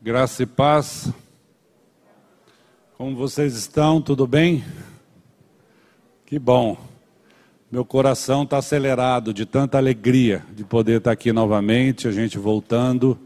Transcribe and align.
Graça 0.00 0.44
e 0.44 0.46
paz. 0.46 1.12
Como 2.96 3.16
vocês 3.16 3.56
estão? 3.56 4.00
Tudo 4.00 4.28
bem? 4.28 4.64
Que 6.24 6.38
bom. 6.38 6.78
Meu 7.68 7.84
coração 7.84 8.44
está 8.44 8.58
acelerado 8.58 9.34
de 9.34 9.44
tanta 9.44 9.76
alegria 9.76 10.46
de 10.54 10.62
poder 10.62 10.98
estar 10.98 11.10
aqui 11.10 11.32
novamente, 11.32 12.06
a 12.06 12.12
gente 12.12 12.38
voltando 12.38 13.18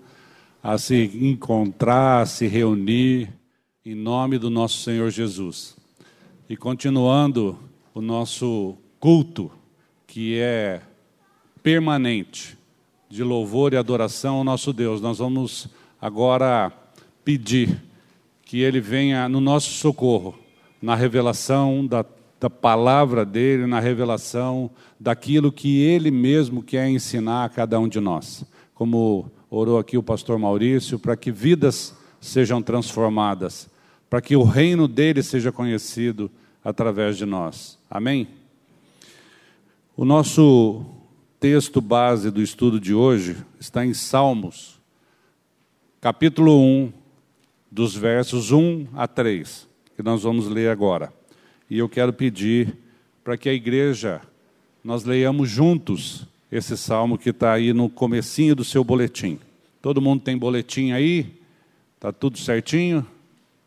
a 0.62 0.78
se 0.78 1.10
encontrar, 1.22 2.22
a 2.22 2.26
se 2.26 2.46
reunir 2.46 3.28
em 3.84 3.94
nome 3.94 4.38
do 4.38 4.48
nosso 4.48 4.78
Senhor 4.78 5.10
Jesus. 5.10 5.76
E 6.48 6.56
continuando 6.56 7.58
o 7.92 8.00
nosso 8.00 8.78
culto, 8.98 9.52
que 10.06 10.38
é 10.38 10.80
permanente, 11.62 12.56
de 13.10 13.22
louvor 13.22 13.74
e 13.74 13.76
adoração 13.76 14.36
ao 14.36 14.44
nosso 14.44 14.72
Deus, 14.72 15.02
nós 15.02 15.18
vamos 15.18 15.68
agora 16.02 16.72
pedir 17.24 17.80
que 18.42 18.60
Ele 18.60 18.80
venha 18.80 19.28
no 19.28 19.40
nosso 19.40 19.70
socorro, 19.70 20.36
na 20.82 20.96
revelação 20.96 21.86
da, 21.86 22.04
da 22.40 22.50
palavra 22.50 23.24
dEle, 23.24 23.68
na 23.68 23.78
revelação 23.78 24.68
daquilo 24.98 25.52
que 25.52 25.80
Ele 25.80 26.10
mesmo 26.10 26.60
quer 26.60 26.88
ensinar 26.88 27.44
a 27.44 27.48
cada 27.48 27.78
um 27.78 27.86
de 27.86 28.00
nós. 28.00 28.44
Como 28.74 29.30
orou 29.48 29.78
aqui 29.78 29.96
o 29.96 30.02
pastor 30.02 30.40
Maurício, 30.40 30.98
para 30.98 31.16
que 31.16 31.30
vidas 31.30 31.94
sejam 32.20 32.60
transformadas, 32.60 33.70
para 34.10 34.20
que 34.20 34.34
o 34.34 34.42
reino 34.42 34.88
dele 34.88 35.22
seja 35.22 35.52
conhecido 35.52 36.28
através 36.64 37.16
de 37.16 37.24
nós. 37.24 37.78
Amém? 37.88 38.26
O 39.96 40.04
nosso 40.04 40.84
texto 41.38 41.80
base 41.80 42.28
do 42.28 42.42
estudo 42.42 42.80
de 42.80 42.92
hoje 42.92 43.36
está 43.60 43.86
em 43.86 43.94
Salmos, 43.94 44.81
capítulo 46.02 46.60
1, 46.60 46.92
dos 47.70 47.94
versos 47.94 48.50
1 48.50 48.88
a 48.92 49.06
3, 49.06 49.68
que 49.94 50.02
nós 50.02 50.24
vamos 50.24 50.48
ler 50.48 50.68
agora. 50.68 51.12
E 51.70 51.78
eu 51.78 51.88
quero 51.88 52.12
pedir 52.12 52.76
para 53.22 53.36
que 53.36 53.48
a 53.48 53.52
igreja, 53.52 54.20
nós 54.82 55.04
leiamos 55.04 55.48
juntos 55.48 56.26
esse 56.50 56.76
salmo 56.76 57.16
que 57.16 57.30
está 57.30 57.52
aí 57.52 57.72
no 57.72 57.88
comecinho 57.88 58.56
do 58.56 58.64
seu 58.64 58.82
boletim. 58.82 59.38
Todo 59.80 60.02
mundo 60.02 60.22
tem 60.22 60.36
boletim 60.36 60.90
aí? 60.90 61.34
Está 61.94 62.10
tudo 62.10 62.36
certinho? 62.36 63.06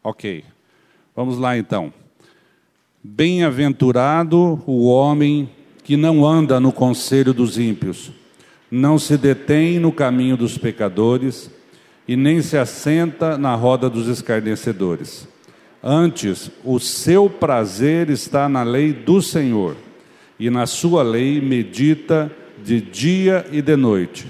Ok. 0.04 0.44
Vamos 1.16 1.38
lá 1.38 1.58
então. 1.58 1.94
Bem-aventurado 3.02 4.62
o 4.68 4.88
homem 4.88 5.50
que 5.86 5.96
não 5.96 6.26
anda 6.26 6.59
no 6.59 6.74
conselho 6.74 7.34
dos 7.34 7.58
ímpios, 7.58 8.12
não 8.70 9.00
se 9.00 9.18
detém 9.18 9.80
no 9.80 9.90
caminho 9.90 10.36
dos 10.36 10.58
pecadores, 10.58 11.50
e 12.08 12.16
nem 12.16 12.42
se 12.42 12.58
assenta 12.58 13.38
na 13.38 13.56
roda 13.56 13.89
dos 13.89 14.08
escarnecedores. 14.08 15.28
Antes, 15.81 16.50
o 16.64 16.80
seu 16.80 17.30
prazer 17.30 18.09
está 18.09 18.50
na 18.50 18.64
lei 18.64 18.92
do 18.92 19.22
Senhor, 19.22 19.75
e 20.39 20.50
na 20.50 20.66
sua 20.66 21.03
lei 21.03 21.39
medita 21.39 22.31
de 22.64 22.81
dia 22.81 23.45
e 23.52 23.62
de 23.62 23.75
noite. 23.75 24.28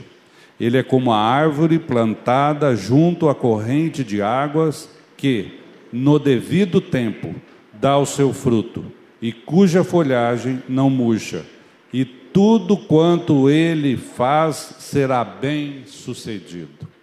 Ele 0.59 0.77
é 0.77 0.83
como 0.83 1.11
a 1.11 1.17
árvore 1.17 1.79
plantada 1.79 2.75
junto 2.75 3.29
à 3.29 3.35
corrente 3.35 4.03
de 4.03 4.21
águas, 4.21 4.89
que, 5.17 5.59
no 5.91 6.19
devido 6.19 6.79
tempo, 6.79 7.33
dá 7.73 7.97
o 7.97 8.05
seu 8.05 8.33
fruto, 8.33 8.85
e 9.21 9.31
cuja 9.31 9.83
folhagem 9.83 10.61
não 10.67 10.89
murcha, 10.89 11.45
e 11.91 12.03
tudo 12.03 12.75
quanto 12.75 13.49
ele 13.49 13.95
faz 13.95 14.75
será 14.79 15.23
bem 15.23 15.83
sucedido. 15.85 16.94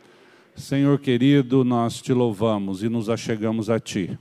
Senhor 0.63 1.01
querido, 1.01 1.65
nós 1.65 2.01
te 2.01 2.13
louvamos 2.13 2.85
e 2.85 2.89
nos 2.89 3.09
achegamos 3.09 3.69
a 3.69 3.81
Ti. 3.81 4.17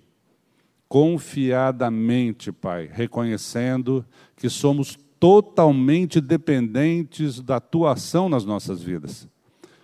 Confiadamente, 0.89 2.51
Pai, 2.51 2.89
reconhecendo 2.91 4.03
que 4.35 4.49
somos 4.49 4.97
totalmente 5.19 6.19
dependentes 6.19 7.39
da 7.39 7.59
Tua 7.59 7.91
ação 7.91 8.27
nas 8.27 8.43
nossas 8.43 8.81
vidas. 8.81 9.29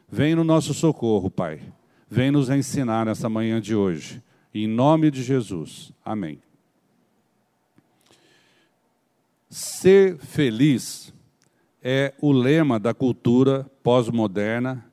Vem 0.10 0.34
no 0.34 0.44
nosso 0.44 0.74
socorro, 0.74 1.30
Pai. 1.30 1.62
Vem 2.10 2.32
nos 2.32 2.50
ensinar 2.50 3.06
nessa 3.06 3.30
manhã 3.30 3.62
de 3.62 3.76
hoje. 3.76 4.20
Em 4.52 4.68
nome 4.68 5.12
de 5.12 5.22
Jesus. 5.22 5.94
Amém. 6.04 6.42
Ser 9.48 10.18
feliz 10.18 11.14
é 11.84 12.16
o 12.20 12.32
lema 12.32 12.80
da 12.80 12.96
cultura 12.96 13.70
pós-moderna 13.84 14.87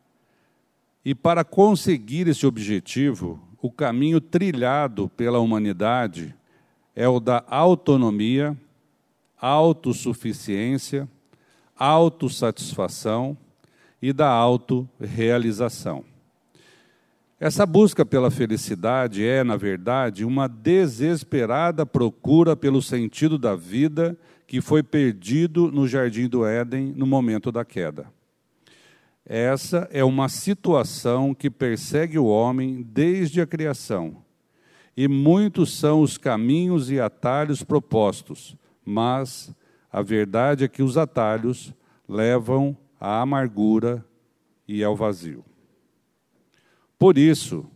e 1.05 1.15
para 1.15 1.45
conseguir 1.45 2.27
esse 2.29 2.47
objetivo, 2.47 3.39
o 3.61 3.71
caminho 3.71 4.21
trilhado 4.21 5.09
pela 5.11 5.39
humanidade 5.39 6.35
é 6.97 7.07
o 7.09 7.21
da 7.21 7.45
autonomia, 7.47 8.57
autossuficiência, 9.39 11.09
autossatisfação 11.77 13.37
e 14.01 14.13
da 14.13 14.29
autorrealização. 14.29 16.05
Essa 17.39 17.67
busca 17.67 18.07
pela 18.07 18.31
felicidade 18.31 19.27
é, 19.27 19.45
na 19.45 19.57
verdade, 19.57 20.25
uma 20.25 20.49
desesperada 20.49 21.85
procura 21.85 22.57
pelo 22.57 22.81
sentido 22.81 23.37
da 23.37 23.55
vida 23.55 24.17
que 24.47 24.61
foi 24.61 24.83
perdido 24.83 25.71
no 25.71 25.87
jardim 25.87 26.29
do 26.29 26.47
Éden 26.47 26.95
no 26.97 27.07
momento 27.07 27.51
da 27.51 27.65
queda. 27.65 28.14
Essa 29.27 29.89
é 29.91 30.05
uma 30.05 30.29
situação 30.29 31.35
que 31.35 31.51
persegue 31.51 32.19
o 32.19 32.27
homem 32.27 32.83
desde 32.83 33.41
a 33.41 33.47
criação. 33.47 34.23
E 34.97 35.09
muitos 35.09 35.73
são 35.79 36.03
os 36.03 36.19
caminhos 36.19 36.91
e 36.91 37.01
atalhos 37.01 37.63
propostos, 37.63 38.57
mas 38.85 39.55
a 39.91 40.03
verdade 40.03 40.65
é 40.65 40.69
que 40.69 40.83
os 40.83 40.97
atalhos 40.97 41.73
levam 42.09 42.77
à 43.01 43.23
amargura 43.23 44.05
e 44.69 44.85
ao 44.85 44.95
vazio. 44.95 45.45
Por 46.99 47.19
isso, 47.19 47.67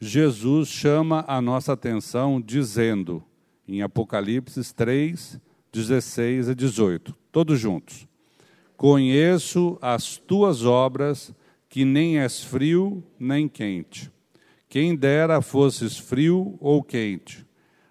Jesus 0.00 0.68
chama 0.68 1.24
a 1.26 1.40
nossa 1.42 1.72
atenção 1.72 2.40
dizendo, 2.40 3.22
em 3.66 3.82
Apocalipse 3.82 4.74
3, 4.74 5.40
16 5.72 6.48
a 6.48 6.54
18, 6.54 7.14
todos 7.32 7.58
juntos: 7.58 8.06
Conheço 8.78 9.76
as 9.82 10.18
tuas 10.18 10.64
obras, 10.64 11.34
que 11.68 11.84
nem 11.84 12.20
és 12.20 12.44
frio 12.44 13.02
nem 13.18 13.48
quente. 13.48 14.08
Quem 14.68 14.94
dera 14.94 15.42
fosses 15.42 15.98
frio 15.98 16.56
ou 16.60 16.80
quente. 16.80 17.44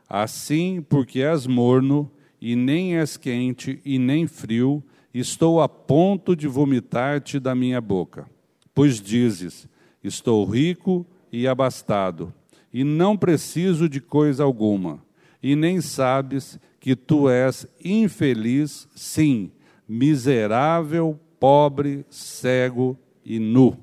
Assim, 0.08 0.82
porque 0.82 1.20
és 1.20 1.46
morno, 1.46 2.10
e 2.40 2.56
nem 2.56 2.96
és 2.96 3.18
quente 3.18 3.82
e 3.84 4.00
nem 4.00 4.28
frio, 4.28 4.82
estou 5.14 5.60
a 5.60 5.68
ponto 5.68 6.34
de 6.38 6.48
vomitar-te 6.48 7.38
da 7.38 7.54
minha 7.54 7.82
boca. 7.82 8.26
Pois 8.74 9.02
dizes: 9.02 9.68
Estou 10.02 10.46
rico 10.46 11.06
e 11.30 11.50
abastado, 11.50 12.34
e 12.74 12.86
não 12.86 13.18
preciso 13.18 13.90
de 13.90 14.00
coisa 14.00 14.46
alguma, 14.46 15.04
e 15.44 15.54
nem 15.54 15.82
sabes 15.82 16.58
que 16.80 16.96
tu 16.96 17.28
és 17.28 17.68
infeliz, 17.84 18.88
sim 18.96 19.52
miserável, 19.88 21.20
pobre, 21.40 22.06
cego 22.10 22.98
e 23.24 23.40
nu. 23.40 23.78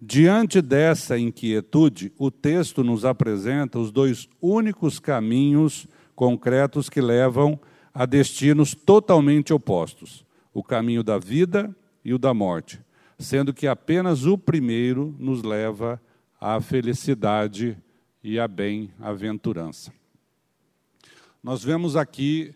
Diante 0.00 0.62
dessa 0.62 1.18
inquietude, 1.18 2.12
o 2.16 2.30
texto 2.30 2.82
nos 2.82 3.04
apresenta 3.04 3.78
os 3.78 3.90
dois 3.90 4.28
únicos 4.40 4.98
caminhos 4.98 5.86
concretos 6.14 6.88
que 6.88 7.00
levam 7.00 7.60
a 7.92 8.06
destinos 8.06 8.74
totalmente 8.74 9.52
opostos: 9.52 10.24
o 10.54 10.62
caminho 10.62 11.02
da 11.02 11.18
vida 11.18 11.74
e 12.04 12.14
o 12.14 12.18
da 12.18 12.32
morte, 12.32 12.80
sendo 13.18 13.52
que 13.52 13.66
apenas 13.66 14.24
o 14.24 14.38
primeiro 14.38 15.14
nos 15.18 15.42
leva 15.42 16.00
à 16.40 16.60
felicidade 16.60 17.76
e 18.24 18.38
à 18.38 18.48
bem-aventurança. 18.48 19.92
Nós 21.42 21.62
vemos 21.62 21.96
aqui 21.96 22.54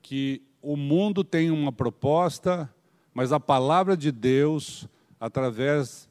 que 0.00 0.42
o 0.64 0.76
mundo 0.76 1.22
tem 1.22 1.50
uma 1.50 1.70
proposta, 1.70 2.72
mas 3.12 3.32
a 3.32 3.38
palavra 3.38 3.94
de 3.94 4.10
Deus, 4.10 4.88
através 5.20 6.08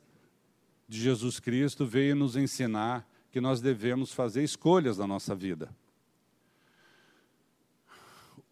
de 0.88 1.02
Jesus 1.02 1.40
Cristo, 1.40 1.88
veio 1.88 2.16
nos 2.16 2.38
ensinar 2.38 3.10
que 3.32 3.42
nós 3.42 3.60
devemos 3.60 4.14
fazer 4.14 4.44
escolhas 4.44 5.00
na 5.00 5.08
nossa 5.08 5.34
vida. 5.34 5.76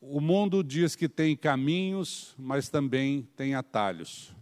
O 0.01 0.19
mundo 0.19 0.63
diz 0.63 0.95
que 0.95 1.07
tem 1.07 1.35
caminhos, 1.35 2.33
mas 2.35 2.67
também 2.67 3.27
tem 3.35 3.53
atalhos. 3.53 4.35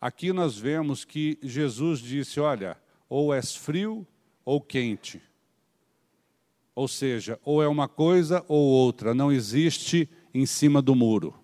Aqui 0.00 0.32
nós 0.32 0.58
vemos 0.58 1.04
que 1.04 1.38
Jesus 1.40 2.00
disse: 2.00 2.40
Olha, 2.40 2.76
ou 3.08 3.32
és 3.32 3.54
frio 3.54 4.04
ou 4.44 4.60
quente. 4.60 5.22
Ou 6.74 6.88
seja, 6.88 7.38
ou 7.44 7.62
é 7.62 7.68
uma 7.68 7.86
coisa 7.86 8.44
ou 8.48 8.58
outra, 8.58 9.14
não 9.14 9.30
existe 9.30 10.08
em 10.38 10.46
cima 10.46 10.80
do 10.80 10.94
muro. 10.94 11.34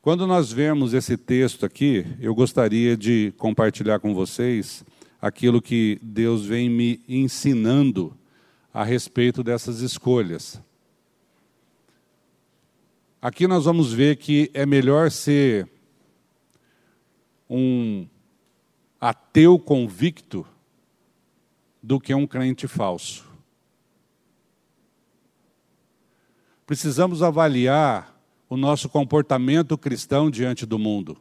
Quando 0.00 0.26
nós 0.26 0.50
vemos 0.50 0.94
esse 0.94 1.16
texto 1.16 1.64
aqui, 1.64 2.04
eu 2.18 2.34
gostaria 2.34 2.96
de 2.96 3.32
compartilhar 3.38 4.00
com 4.00 4.12
vocês 4.12 4.84
aquilo 5.20 5.62
que 5.62 5.96
Deus 6.02 6.44
vem 6.44 6.68
me 6.68 7.00
ensinando 7.08 8.12
a 8.74 8.82
respeito 8.82 9.44
dessas 9.44 9.80
escolhas. 9.80 10.60
Aqui 13.20 13.46
nós 13.46 13.64
vamos 13.64 13.92
ver 13.92 14.16
que 14.16 14.50
é 14.52 14.66
melhor 14.66 15.08
ser 15.12 15.68
um 17.48 18.08
ateu 19.00 19.56
convicto 19.56 20.44
do 21.80 22.00
que 22.00 22.12
um 22.12 22.26
crente 22.26 22.66
falso. 22.66 23.31
Precisamos 26.66 27.22
avaliar 27.22 28.16
o 28.48 28.56
nosso 28.56 28.88
comportamento 28.88 29.76
cristão 29.76 30.30
diante 30.30 30.64
do 30.64 30.78
mundo. 30.78 31.18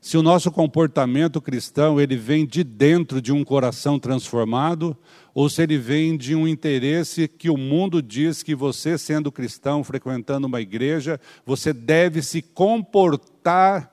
Se 0.00 0.16
o 0.16 0.22
nosso 0.22 0.50
comportamento 0.50 1.40
cristão 1.40 2.00
ele 2.00 2.16
vem 2.16 2.44
de 2.44 2.64
dentro 2.64 3.22
de 3.22 3.32
um 3.32 3.44
coração 3.44 4.00
transformado, 4.00 4.96
ou 5.32 5.48
se 5.48 5.62
ele 5.62 5.78
vem 5.78 6.16
de 6.16 6.34
um 6.34 6.48
interesse 6.48 7.28
que 7.28 7.48
o 7.48 7.56
mundo 7.56 8.02
diz 8.02 8.42
que 8.42 8.52
você, 8.52 8.98
sendo 8.98 9.30
cristão, 9.30 9.84
frequentando 9.84 10.48
uma 10.48 10.60
igreja, 10.60 11.20
você 11.46 11.72
deve 11.72 12.20
se 12.20 12.42
comportar 12.42 13.92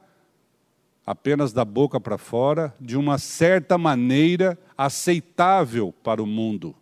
apenas 1.06 1.54
da 1.54 1.64
boca 1.64 2.00
para 2.00 2.18
fora, 2.18 2.74
de 2.82 2.98
uma 2.98 3.20
certa 3.20 3.78
maneira 3.78 4.58
aceitável 4.76 5.94
para 6.04 6.24
o 6.24 6.26
mundo. 6.26 6.76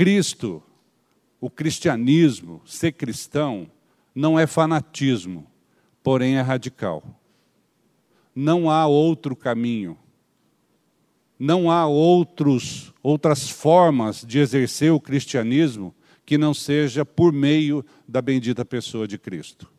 Cristo, 0.00 0.62
o 1.38 1.50
cristianismo, 1.50 2.62
ser 2.64 2.92
cristão, 2.92 3.70
não 4.14 4.38
é 4.38 4.46
fanatismo, 4.46 5.46
porém 6.02 6.38
é 6.38 6.40
radical. 6.40 7.04
Não 8.34 8.70
há 8.70 8.86
outro 8.86 9.36
caminho. 9.36 9.98
Não 11.38 11.70
há 11.70 11.86
outros, 11.86 12.94
outras 13.02 13.50
formas 13.50 14.24
de 14.26 14.38
exercer 14.38 14.90
o 14.90 14.98
cristianismo 14.98 15.94
que 16.24 16.38
não 16.38 16.54
seja 16.54 17.04
por 17.04 17.30
meio 17.30 17.84
da 18.08 18.22
bendita 18.22 18.64
pessoa 18.64 19.06
de 19.06 19.18
Cristo. 19.18 19.70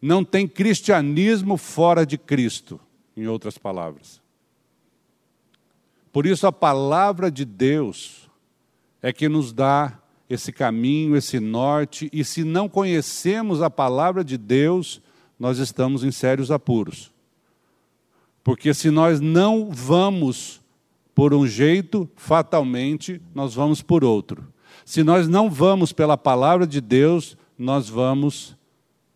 Não 0.00 0.24
tem 0.24 0.48
cristianismo 0.48 1.58
fora 1.58 2.06
de 2.06 2.16
Cristo, 2.16 2.80
em 3.14 3.26
outras 3.26 3.58
palavras. 3.58 4.22
Por 6.10 6.24
isso 6.24 6.46
a 6.46 6.52
palavra 6.52 7.30
de 7.30 7.44
Deus 7.44 8.23
é 9.04 9.12
que 9.12 9.28
nos 9.28 9.52
dá 9.52 10.00
esse 10.30 10.50
caminho, 10.50 11.14
esse 11.14 11.38
norte, 11.38 12.08
e 12.10 12.24
se 12.24 12.42
não 12.42 12.70
conhecemos 12.70 13.60
a 13.60 13.68
palavra 13.68 14.24
de 14.24 14.38
Deus, 14.38 14.98
nós 15.38 15.58
estamos 15.58 16.02
em 16.02 16.10
sérios 16.10 16.50
apuros. 16.50 17.12
Porque 18.42 18.72
se 18.72 18.90
nós 18.90 19.20
não 19.20 19.68
vamos 19.70 20.62
por 21.14 21.34
um 21.34 21.46
jeito, 21.46 22.08
fatalmente 22.16 23.20
nós 23.34 23.52
vamos 23.52 23.82
por 23.82 24.02
outro. 24.02 24.42
Se 24.86 25.02
nós 25.02 25.28
não 25.28 25.50
vamos 25.50 25.92
pela 25.92 26.16
palavra 26.16 26.66
de 26.66 26.80
Deus, 26.80 27.36
nós 27.58 27.90
vamos 27.90 28.56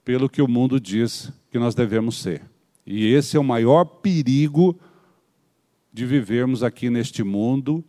pelo 0.05 0.29
que 0.29 0.43
o 0.43 0.49
mundo 0.49 0.79
diz 0.79 1.33
que 1.51 1.59
nós 1.59 1.75
devemos 1.75 2.21
ser. 2.21 2.43
E 2.87 3.07
esse 3.07 3.39
é 3.39 3.41
o 3.41 3.45
maior 3.45 3.87
perigo 3.87 4.79
de 5.91 6.05
vivermos 6.05 6.63
aqui 6.63 6.91
neste 6.91 7.23
mundo 7.23 7.83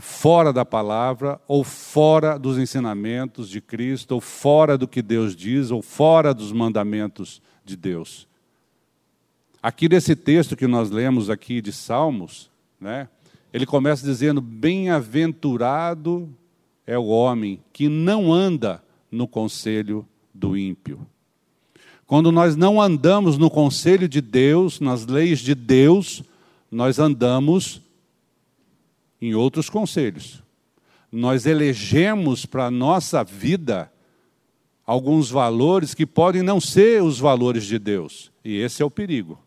fora 0.00 0.52
da 0.52 0.64
palavra, 0.64 1.40
ou 1.46 1.62
fora 1.62 2.38
dos 2.38 2.58
ensinamentos 2.58 3.48
de 3.48 3.60
Cristo, 3.60 4.12
ou 4.12 4.20
fora 4.20 4.76
do 4.76 4.88
que 4.88 5.02
Deus 5.02 5.36
diz, 5.36 5.70
ou 5.70 5.82
fora 5.82 6.34
dos 6.34 6.50
mandamentos 6.52 7.40
de 7.64 7.76
Deus. 7.76 8.26
Aqui 9.62 9.88
nesse 9.88 10.16
texto 10.16 10.56
que 10.56 10.66
nós 10.66 10.90
lemos 10.90 11.28
aqui 11.28 11.60
de 11.60 11.72
Salmos, 11.72 12.50
né, 12.80 13.08
ele 13.52 13.66
começa 13.66 14.04
dizendo: 14.04 14.40
Bem-aventurado 14.40 16.28
é 16.86 16.98
o 16.98 17.06
homem 17.06 17.60
que 17.72 17.88
não 17.88 18.32
anda 18.32 18.82
no 19.10 19.28
conselho 19.28 20.06
do 20.34 20.56
ímpio. 20.56 21.06
Quando 22.06 22.32
nós 22.32 22.56
não 22.56 22.80
andamos 22.80 23.38
no 23.38 23.50
conselho 23.50 24.08
de 24.08 24.20
Deus, 24.20 24.80
nas 24.80 25.06
leis 25.06 25.38
de 25.38 25.54
Deus, 25.54 26.24
nós 26.70 26.98
andamos 26.98 27.82
em 29.20 29.34
outros 29.34 29.68
conselhos. 29.68 30.42
Nós 31.10 31.46
elegemos 31.46 32.46
para 32.46 32.66
a 32.66 32.70
nossa 32.70 33.24
vida 33.24 33.92
alguns 34.86 35.30
valores 35.30 35.94
que 35.94 36.06
podem 36.06 36.42
não 36.42 36.60
ser 36.60 37.02
os 37.02 37.18
valores 37.18 37.64
de 37.64 37.78
Deus. 37.78 38.32
E 38.44 38.56
esse 38.56 38.82
é 38.82 38.84
o 38.84 38.90
perigo. 38.90 39.38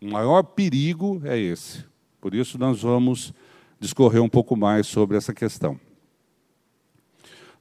O 0.00 0.10
maior 0.10 0.42
perigo 0.42 1.22
é 1.24 1.38
esse. 1.38 1.84
Por 2.20 2.34
isso, 2.34 2.58
nós 2.58 2.82
vamos 2.82 3.32
discorrer 3.78 4.22
um 4.22 4.28
pouco 4.28 4.56
mais 4.56 4.86
sobre 4.86 5.16
essa 5.16 5.32
questão. 5.32 5.78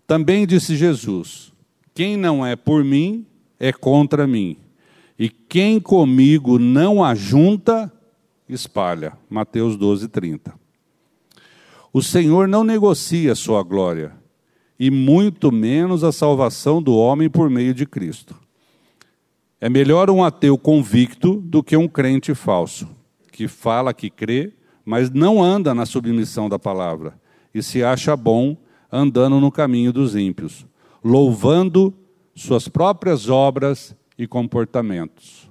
Também 0.07 0.45
disse 0.45 0.75
Jesus: 0.75 1.53
Quem 1.93 2.17
não 2.17 2.45
é 2.45 2.55
por 2.55 2.83
mim, 2.83 3.25
é 3.59 3.71
contra 3.71 4.27
mim. 4.27 4.57
E 5.17 5.29
quem 5.29 5.79
comigo 5.79 6.59
não 6.59 7.03
ajunta, 7.03 7.91
espalha. 8.49 9.17
Mateus 9.29 9.77
12, 9.77 10.07
30. 10.09 10.62
O 11.93 12.01
Senhor 12.01 12.47
não 12.47 12.63
negocia 12.63 13.35
sua 13.35 13.61
glória, 13.61 14.15
e 14.79 14.89
muito 14.89 15.51
menos 15.51 16.03
a 16.03 16.11
salvação 16.11 16.81
do 16.81 16.95
homem 16.95 17.29
por 17.29 17.51
meio 17.51 17.71
de 17.71 17.85
Cristo. 17.85 18.35
É 19.61 19.69
melhor 19.69 20.09
um 20.09 20.23
ateu 20.23 20.57
convicto 20.57 21.35
do 21.35 21.61
que 21.61 21.77
um 21.77 21.87
crente 21.87 22.33
falso, 22.33 22.89
que 23.31 23.47
fala 23.47 23.93
que 23.93 24.09
crê, 24.09 24.53
mas 24.83 25.11
não 25.11 25.41
anda 25.41 25.75
na 25.75 25.85
submissão 25.85 26.49
da 26.49 26.57
palavra, 26.57 27.13
e 27.53 27.61
se 27.61 27.83
acha 27.83 28.17
bom 28.17 28.57
andando 28.91 29.39
no 29.39 29.51
caminho 29.51 29.93
dos 29.93 30.15
ímpios, 30.15 30.65
louvando 31.03 31.93
suas 32.33 32.67
próprias 32.67 33.29
obras 33.29 33.95
e 34.17 34.25
comportamentos. 34.25 35.47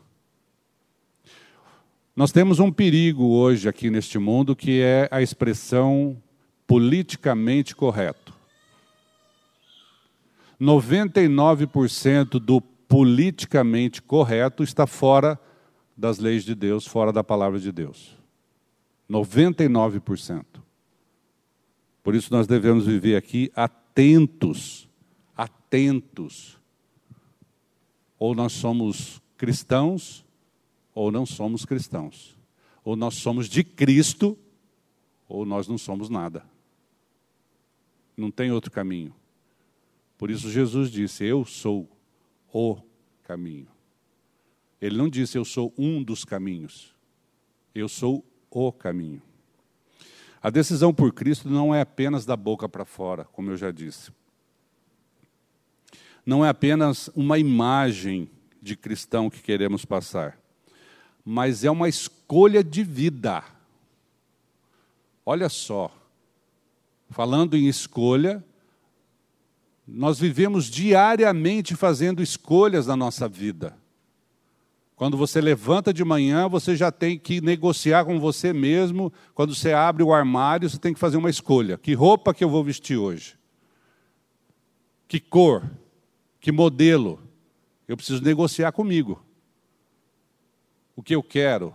Nós 2.16 2.32
temos 2.32 2.58
um 2.58 2.72
perigo 2.72 3.24
hoje 3.26 3.68
aqui 3.68 3.90
neste 3.90 4.18
mundo 4.18 4.56
que 4.56 4.80
é 4.80 5.08
a 5.08 5.22
expressão 5.22 6.20
politicamente 6.72 7.76
correto. 7.76 8.32
99% 10.58 12.38
do 12.38 12.62
politicamente 12.62 14.00
correto 14.00 14.62
está 14.62 14.86
fora 14.86 15.38
das 15.94 16.18
leis 16.18 16.44
de 16.44 16.54
Deus, 16.54 16.86
fora 16.86 17.12
da 17.12 17.22
palavra 17.22 17.60
de 17.60 17.70
Deus. 17.70 18.16
99%. 19.10 20.46
Por 22.02 22.14
isso 22.14 22.32
nós 22.32 22.46
devemos 22.46 22.86
viver 22.86 23.16
aqui 23.16 23.52
atentos, 23.54 24.88
atentos. 25.36 26.58
Ou 28.18 28.34
nós 28.34 28.54
somos 28.54 29.20
cristãos, 29.36 30.24
ou 30.94 31.12
não 31.12 31.26
somos 31.26 31.66
cristãos. 31.66 32.34
Ou 32.82 32.96
nós 32.96 33.16
somos 33.16 33.46
de 33.46 33.62
Cristo, 33.62 34.38
ou 35.28 35.44
nós 35.44 35.68
não 35.68 35.76
somos 35.76 36.08
nada. 36.08 36.50
Não 38.16 38.30
tem 38.30 38.52
outro 38.52 38.70
caminho. 38.70 39.14
Por 40.18 40.30
isso 40.30 40.50
Jesus 40.50 40.90
disse: 40.90 41.24
Eu 41.24 41.44
sou 41.44 41.88
o 42.52 42.76
caminho. 43.24 43.68
Ele 44.80 44.96
não 44.96 45.08
disse: 45.08 45.38
Eu 45.38 45.44
sou 45.44 45.72
um 45.76 46.02
dos 46.02 46.24
caminhos. 46.24 46.94
Eu 47.74 47.88
sou 47.88 48.24
o 48.50 48.70
caminho. 48.72 49.22
A 50.42 50.50
decisão 50.50 50.92
por 50.92 51.12
Cristo 51.12 51.48
não 51.48 51.74
é 51.74 51.80
apenas 51.80 52.26
da 52.26 52.36
boca 52.36 52.68
para 52.68 52.84
fora, 52.84 53.24
como 53.26 53.50
eu 53.50 53.56
já 53.56 53.70
disse. 53.70 54.10
Não 56.26 56.44
é 56.44 56.48
apenas 56.48 57.08
uma 57.14 57.38
imagem 57.38 58.28
de 58.60 58.76
cristão 58.76 59.30
que 59.30 59.40
queremos 59.40 59.84
passar, 59.84 60.38
mas 61.24 61.64
é 61.64 61.70
uma 61.70 61.88
escolha 61.88 62.62
de 62.62 62.82
vida. 62.82 63.44
Olha 65.24 65.48
só, 65.48 65.92
falando 67.12 67.56
em 67.56 67.68
escolha, 67.68 68.44
nós 69.86 70.18
vivemos 70.18 70.66
diariamente 70.66 71.76
fazendo 71.76 72.22
escolhas 72.22 72.86
na 72.86 72.96
nossa 72.96 73.28
vida. 73.28 73.76
Quando 74.96 75.16
você 75.16 75.40
levanta 75.40 75.92
de 75.92 76.04
manhã, 76.04 76.48
você 76.48 76.76
já 76.76 76.92
tem 76.92 77.18
que 77.18 77.40
negociar 77.40 78.04
com 78.04 78.20
você 78.20 78.52
mesmo. 78.52 79.12
Quando 79.34 79.54
você 79.54 79.72
abre 79.72 80.02
o 80.02 80.12
armário, 80.12 80.70
você 80.70 80.78
tem 80.78 80.94
que 80.94 81.00
fazer 81.00 81.16
uma 81.16 81.30
escolha. 81.30 81.76
Que 81.76 81.92
roupa 81.92 82.32
que 82.32 82.44
eu 82.44 82.48
vou 82.48 82.62
vestir 82.62 82.96
hoje? 82.96 83.36
Que 85.08 85.18
cor? 85.18 85.68
Que 86.40 86.52
modelo? 86.52 87.20
Eu 87.88 87.96
preciso 87.96 88.22
negociar 88.22 88.72
comigo. 88.72 89.22
O 90.94 91.02
que 91.02 91.14
eu 91.14 91.22
quero? 91.22 91.74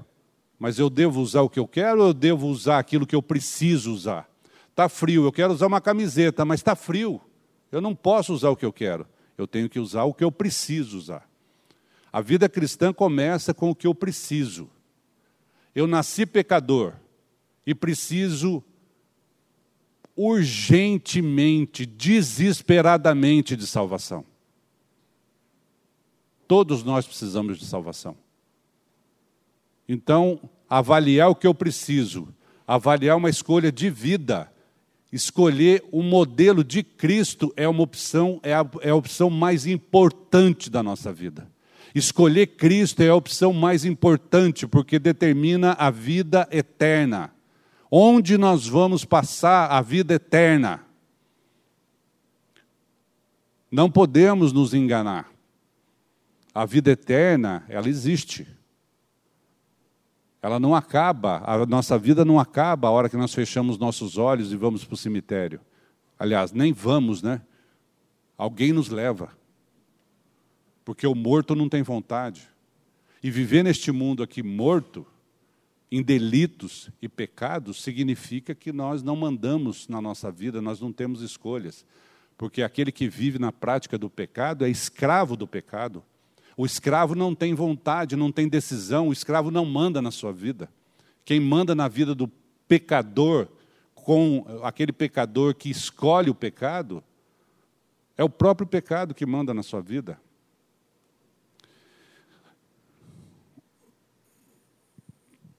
Mas 0.57 0.79
eu 0.79 0.89
devo 0.89 1.21
usar 1.21 1.41
o 1.41 1.49
que 1.49 1.59
eu 1.59 1.67
quero 1.67 2.01
ou 2.01 2.07
eu 2.07 2.13
devo 2.13 2.47
usar 2.47 2.79
aquilo 2.79 3.05
que 3.05 3.15
eu 3.15 3.21
preciso 3.21 3.93
usar? 3.93 4.29
Está 4.77 4.87
frio, 4.87 5.25
eu 5.25 5.31
quero 5.31 5.51
usar 5.51 5.65
uma 5.65 5.81
camiseta, 5.81 6.45
mas 6.45 6.59
está 6.59 6.75
frio. 6.75 7.19
Eu 7.71 7.81
não 7.81 7.95
posso 7.95 8.31
usar 8.31 8.51
o 8.51 8.55
que 8.55 8.63
eu 8.63 8.71
quero. 8.71 9.07
Eu 9.35 9.47
tenho 9.47 9.67
que 9.67 9.79
usar 9.79 10.03
o 10.03 10.13
que 10.13 10.23
eu 10.23 10.31
preciso 10.31 10.99
usar. 10.99 11.27
A 12.13 12.21
vida 12.21 12.47
cristã 12.47 12.93
começa 12.93 13.55
com 13.55 13.71
o 13.71 13.75
que 13.75 13.87
eu 13.87 13.95
preciso. 13.95 14.69
Eu 15.73 15.87
nasci 15.87 16.27
pecador 16.27 16.93
e 17.65 17.73
preciso 17.73 18.63
urgentemente, 20.15 21.83
desesperadamente 21.83 23.55
de 23.55 23.65
salvação. 23.65 24.23
Todos 26.47 26.83
nós 26.83 27.07
precisamos 27.07 27.57
de 27.57 27.65
salvação. 27.65 28.15
Então, 29.89 30.39
avaliar 30.69 31.31
o 31.31 31.35
que 31.35 31.47
eu 31.47 31.55
preciso, 31.55 32.27
avaliar 32.67 33.17
uma 33.17 33.31
escolha 33.31 33.71
de 33.71 33.89
vida, 33.89 34.53
escolher 35.11 35.83
o 35.91 36.01
modelo 36.01 36.63
de 36.63 36.83
Cristo 36.83 37.53
é 37.55 37.67
uma 37.67 37.83
opção, 37.83 38.39
é 38.43 38.53
a, 38.53 38.65
é 38.81 38.89
a 38.89 38.95
opção 38.95 39.29
mais 39.29 39.65
importante 39.65 40.69
da 40.69 40.83
nossa 40.83 41.13
vida. 41.13 41.47
Escolher 41.95 42.47
Cristo 42.47 43.01
é 43.01 43.09
a 43.09 43.15
opção 43.15 43.53
mais 43.53 43.85
importante, 43.85 44.67
porque 44.67 44.99
determina 44.99 45.73
a 45.73 45.89
vida 45.89 46.47
eterna. 46.51 47.31
Onde 47.89 48.37
nós 48.37 48.67
vamos 48.67 49.05
passar 49.05 49.71
a 49.71 49.81
vida 49.81 50.15
eterna? 50.15 50.83
Não 53.71 53.89
podemos 53.89 54.51
nos 54.51 54.73
enganar. 54.73 55.31
A 56.53 56.65
vida 56.65 56.91
eterna, 56.91 57.63
ela 57.69 57.87
existe. 57.87 58.47
Ela 60.47 60.61
não 60.61 60.73
acaba, 60.73 61.43
a 61.45 61.65
nossa 61.65 61.99
vida 61.99 62.23
não 62.23 62.39
acaba 62.39 62.87
a 62.87 62.91
hora 62.91 63.09
que 63.09 63.17
nós 63.17 63.33
fechamos 63.33 63.77
nossos 63.77 64.17
olhos 64.17 64.53
e 64.53 64.55
vamos 64.55 64.85
para 64.85 64.93
o 64.93 64.97
cemitério. 64.97 65.59
Aliás, 66.17 66.53
nem 66.53 66.71
vamos, 66.71 67.21
né? 67.21 67.41
Alguém 68.37 68.71
nos 68.71 68.87
leva. 68.87 69.37
Porque 70.85 71.05
o 71.05 71.13
morto 71.13 71.53
não 71.53 71.67
tem 71.67 71.83
vontade. 71.83 72.47
E 73.21 73.29
viver 73.29 73.61
neste 73.61 73.91
mundo 73.91 74.23
aqui 74.23 74.41
morto, 74.41 75.05
em 75.91 76.01
delitos 76.01 76.89
e 77.01 77.09
pecados, 77.09 77.83
significa 77.83 78.55
que 78.55 78.71
nós 78.71 79.03
não 79.03 79.17
mandamos 79.17 79.89
na 79.89 80.01
nossa 80.01 80.31
vida, 80.31 80.61
nós 80.61 80.79
não 80.79 80.93
temos 80.93 81.21
escolhas. 81.21 81.85
Porque 82.37 82.63
aquele 82.63 82.93
que 82.93 83.09
vive 83.09 83.37
na 83.37 83.51
prática 83.51 83.97
do 83.97 84.09
pecado 84.09 84.63
é 84.63 84.69
escravo 84.69 85.35
do 85.35 85.45
pecado. 85.45 86.01
O 86.57 86.65
escravo 86.65 87.13
não 87.13 87.33
tem 87.35 87.53
vontade, 87.53 88.15
não 88.15 88.31
tem 88.31 88.49
decisão, 88.49 89.07
o 89.09 89.13
escravo 89.13 89.51
não 89.51 89.63
manda 89.63 90.01
na 90.01 90.11
sua 90.11 90.33
vida. 90.33 90.67
Quem 91.23 91.39
manda 91.39 91.75
na 91.75 91.87
vida 91.87 92.15
do 92.15 92.27
pecador, 92.67 93.47
com 93.93 94.43
aquele 94.63 94.91
pecador 94.91 95.53
que 95.53 95.69
escolhe 95.69 96.29
o 96.29 96.35
pecado, 96.35 97.03
é 98.17 98.23
o 98.23 98.29
próprio 98.29 98.67
pecado 98.67 99.13
que 99.13 99.25
manda 99.25 99.53
na 99.53 99.61
sua 99.61 99.81
vida. 99.81 100.19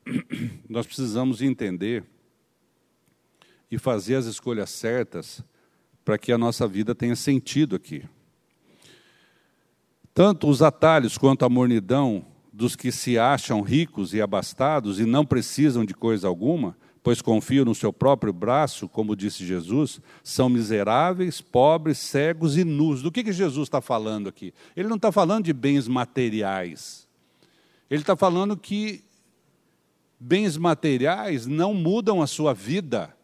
nós 0.68 0.86
precisamos 0.86 1.42
entender 1.42 2.04
e 3.70 3.78
fazer 3.78 4.16
as 4.16 4.26
escolhas 4.26 4.70
certas 4.70 5.42
para 6.04 6.18
que 6.18 6.32
a 6.32 6.38
nossa 6.38 6.66
vida 6.66 6.94
tenha 6.94 7.14
sentido 7.14 7.76
aqui. 7.76 8.04
Tanto 10.18 10.48
os 10.48 10.62
atalhos 10.62 11.16
quanto 11.16 11.44
a 11.44 11.48
mornidão 11.48 12.26
dos 12.52 12.74
que 12.74 12.90
se 12.90 13.16
acham 13.16 13.60
ricos 13.60 14.12
e 14.12 14.20
abastados 14.20 14.98
e 14.98 15.06
não 15.06 15.24
precisam 15.24 15.84
de 15.84 15.94
coisa 15.94 16.26
alguma, 16.26 16.76
pois 17.04 17.22
confiam 17.22 17.64
no 17.64 17.72
seu 17.72 17.92
próprio 17.92 18.32
braço, 18.32 18.88
como 18.88 19.14
disse 19.14 19.46
Jesus, 19.46 20.00
são 20.24 20.48
miseráveis, 20.48 21.40
pobres, 21.40 21.98
cegos 21.98 22.56
e 22.56 22.64
nus. 22.64 23.00
Do 23.00 23.12
que, 23.12 23.22
que 23.22 23.32
Jesus 23.32 23.68
está 23.68 23.80
falando 23.80 24.28
aqui? 24.28 24.52
Ele 24.74 24.88
não 24.88 24.96
está 24.96 25.12
falando 25.12 25.44
de 25.44 25.52
bens 25.52 25.86
materiais. 25.86 27.06
Ele 27.88 28.02
está 28.02 28.16
falando 28.16 28.56
que 28.56 29.04
bens 30.18 30.56
materiais 30.56 31.46
não 31.46 31.72
mudam 31.72 32.20
a 32.20 32.26
sua 32.26 32.52
vida 32.52 33.16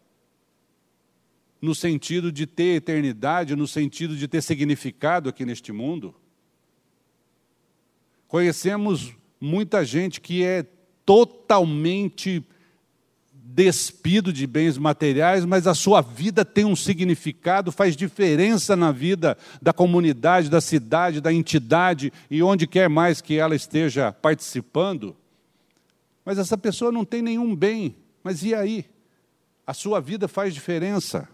no 1.61 1.75
sentido 1.75 2.31
de 2.31 2.47
ter 2.47 2.77
eternidade, 2.77 3.57
no 3.57 3.67
sentido 3.67 4.17
de 4.17 4.29
ter 4.29 4.43
significado 4.43 5.29
aqui 5.29 5.45
neste 5.45 5.73
mundo. 5.73 6.15
Conhecemos 8.29 9.13
muita 9.41 9.85
gente 9.85 10.21
que 10.21 10.43
é 10.45 10.65
totalmente 11.05 12.43
despido 13.55 14.33
de 14.33 14.47
bens 14.47 14.77
materiais, 14.77 15.45
mas 15.45 15.67
a 15.69 15.75
sua 15.75 16.01
vida 16.01 16.45
tem 16.45 16.65
um 16.65 16.75
significado, 16.75 17.71
faz 17.71 17.95
diferença 17.95 18.75
na 18.75 18.91
vida 18.91 19.39
da 19.63 19.73
comunidade, 19.73 20.51
da 20.51 20.61
cidade, 20.61 21.21
da 21.21 21.33
entidade 21.33 22.13
e 22.29 22.43
onde 22.43 22.67
quer 22.67 22.89
mais 22.89 23.21
que 23.21 23.39
ela 23.39 23.55
esteja 23.55 24.13
participando. 24.13 25.15
Mas 26.25 26.39
essa 26.39 26.59
pessoa 26.59 26.91
não 26.91 27.05
tem 27.05 27.23
nenhum 27.23 27.55
bem. 27.55 27.95
Mas 28.25 28.43
e 28.43 28.55
aí? 28.55 28.87
A 29.67 29.73
sua 29.73 30.01
vida 30.01 30.27
faz 30.27 30.53
diferença. 30.53 31.29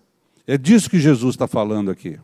É 0.46 0.58
disso 0.58 0.90
que 0.90 1.00
Jesus 1.00 1.34
está 1.34 1.46
falando 1.46 1.90
aqui. 1.90 2.18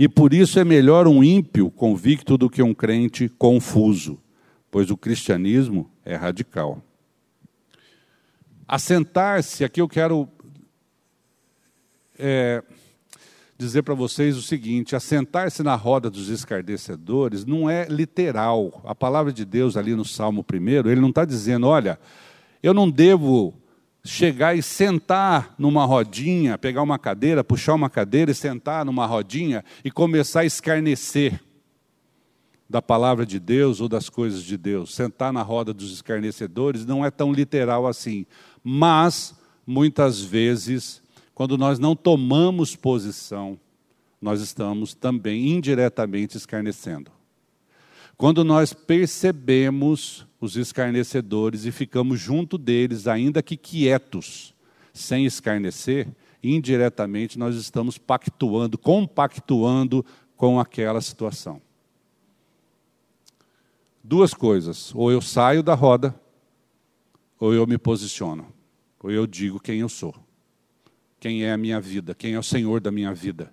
E 0.00 0.08
por 0.08 0.32
isso 0.32 0.58
é 0.58 0.64
melhor 0.64 1.06
um 1.06 1.22
ímpio 1.22 1.70
convicto 1.70 2.38
do 2.38 2.48
que 2.48 2.62
um 2.62 2.72
crente 2.72 3.28
confuso, 3.28 4.18
pois 4.70 4.90
o 4.90 4.96
cristianismo 4.96 5.90
é 6.02 6.14
radical. 6.14 6.82
Assentar-se, 8.66 9.62
aqui 9.62 9.78
eu 9.78 9.86
quero 9.86 10.26
é, 12.18 12.62
dizer 13.58 13.82
para 13.82 13.92
vocês 13.92 14.38
o 14.38 14.42
seguinte: 14.42 14.96
assentar-se 14.96 15.62
na 15.62 15.74
roda 15.74 16.08
dos 16.08 16.30
escarnecedores 16.30 17.44
não 17.44 17.68
é 17.68 17.84
literal. 17.86 18.80
A 18.86 18.94
palavra 18.94 19.30
de 19.30 19.44
Deus 19.44 19.76
ali 19.76 19.94
no 19.94 20.06
Salmo 20.06 20.42
1, 20.50 20.88
ele 20.88 21.00
não 21.02 21.10
está 21.10 21.26
dizendo, 21.26 21.66
olha, 21.66 22.00
eu 22.62 22.72
não 22.72 22.90
devo 22.90 23.52
chegar 24.04 24.56
e 24.56 24.62
sentar 24.62 25.54
numa 25.58 25.84
rodinha, 25.84 26.56
pegar 26.56 26.82
uma 26.82 26.98
cadeira, 26.98 27.44
puxar 27.44 27.74
uma 27.74 27.90
cadeira 27.90 28.30
e 28.30 28.34
sentar 28.34 28.84
numa 28.84 29.06
rodinha 29.06 29.64
e 29.84 29.90
começar 29.90 30.40
a 30.40 30.44
escarnecer 30.44 31.40
da 32.68 32.80
palavra 32.80 33.26
de 33.26 33.38
Deus 33.38 33.80
ou 33.80 33.88
das 33.88 34.08
coisas 34.08 34.42
de 34.42 34.56
Deus. 34.56 34.94
Sentar 34.94 35.32
na 35.32 35.42
roda 35.42 35.74
dos 35.74 35.92
escarnecedores 35.92 36.86
não 36.86 37.04
é 37.04 37.10
tão 37.10 37.32
literal 37.32 37.86
assim, 37.86 38.24
mas 38.62 39.34
muitas 39.66 40.20
vezes 40.20 41.02
quando 41.40 41.56
nós 41.56 41.78
não 41.78 41.96
tomamos 41.96 42.76
posição, 42.76 43.58
nós 44.20 44.42
estamos 44.42 44.92
também 44.92 45.48
indiretamente 45.48 46.36
escarnecendo. 46.36 47.10
Quando 48.14 48.44
nós 48.44 48.74
percebemos 48.74 50.26
os 50.40 50.56
escarnecedores 50.56 51.66
e 51.66 51.72
ficamos 51.72 52.18
junto 52.18 52.56
deles, 52.56 53.06
ainda 53.06 53.42
que 53.42 53.56
quietos, 53.56 54.54
sem 54.92 55.26
escarnecer, 55.26 56.08
indiretamente 56.42 57.38
nós 57.38 57.54
estamos 57.56 57.98
pactuando, 57.98 58.78
compactuando 58.78 60.04
com 60.36 60.58
aquela 60.58 61.00
situação. 61.00 61.60
Duas 64.02 64.32
coisas: 64.32 64.94
ou 64.94 65.12
eu 65.12 65.20
saio 65.20 65.62
da 65.62 65.74
roda, 65.74 66.18
ou 67.38 67.52
eu 67.52 67.66
me 67.66 67.76
posiciono, 67.76 68.46
ou 69.02 69.10
eu 69.10 69.26
digo 69.26 69.60
quem 69.60 69.80
eu 69.80 69.88
sou. 69.88 70.14
Quem 71.20 71.44
é 71.44 71.52
a 71.52 71.58
minha 71.58 71.78
vida, 71.78 72.14
quem 72.14 72.32
é 72.32 72.38
o 72.38 72.42
Senhor 72.42 72.80
da 72.80 72.90
minha 72.90 73.12
vida. 73.12 73.52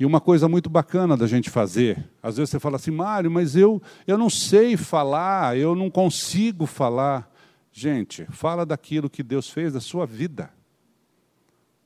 E 0.00 0.06
uma 0.06 0.18
coisa 0.18 0.48
muito 0.48 0.70
bacana 0.70 1.14
da 1.14 1.26
gente 1.26 1.50
fazer, 1.50 2.08
às 2.22 2.38
vezes 2.38 2.48
você 2.48 2.58
fala 2.58 2.76
assim, 2.76 2.90
Mário, 2.90 3.30
mas 3.30 3.54
eu, 3.54 3.82
eu 4.06 4.16
não 4.16 4.30
sei 4.30 4.74
falar, 4.74 5.58
eu 5.58 5.74
não 5.74 5.90
consigo 5.90 6.64
falar. 6.64 7.30
Gente, 7.70 8.24
fala 8.30 8.64
daquilo 8.64 9.10
que 9.10 9.22
Deus 9.22 9.50
fez 9.50 9.74
da 9.74 9.80
sua 9.80 10.06
vida. 10.06 10.48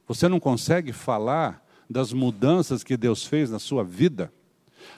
Você 0.07 0.29
não 0.29 0.39
consegue 0.39 0.93
falar 0.93 1.67
das 1.91 2.13
mudanças 2.13 2.85
que 2.85 2.97
Deus 2.97 3.27
fez 3.27 3.51
na 3.51 3.59
sua 3.59 3.83
vida? 3.83 4.33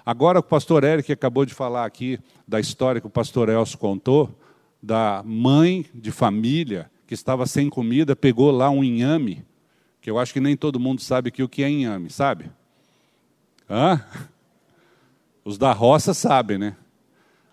Agora 0.04 0.40
o 0.40 0.42
pastor 0.42 0.84
Eric 0.84 1.10
acabou 1.10 1.46
de 1.46 1.54
falar 1.54 1.86
aqui 1.86 2.20
da 2.46 2.60
história 2.60 3.00
que 3.00 3.06
o 3.06 3.10
pastor 3.10 3.48
Elcio 3.48 3.78
contou, 3.78 4.38
da 4.82 5.22
mãe 5.24 5.86
de 5.94 6.10
família 6.10 6.90
que 7.06 7.14
estava 7.14 7.46
sem 7.46 7.70
comida, 7.70 8.14
pegou 8.14 8.50
lá 8.50 8.68
um 8.68 8.84
inhame, 8.84 9.42
que 10.02 10.10
eu 10.10 10.18
acho 10.18 10.34
que 10.34 10.40
nem 10.40 10.54
todo 10.54 10.78
mundo 10.78 11.00
sabe 11.00 11.30
que 11.30 11.42
o 11.42 11.48
que 11.48 11.62
é 11.62 11.70
inhame, 11.70 12.10
sabe? 12.10 12.50
Hã? 13.68 14.04
Os 15.44 15.58
da 15.58 15.72
roça 15.72 16.14
sabem, 16.14 16.58
né? 16.58 16.76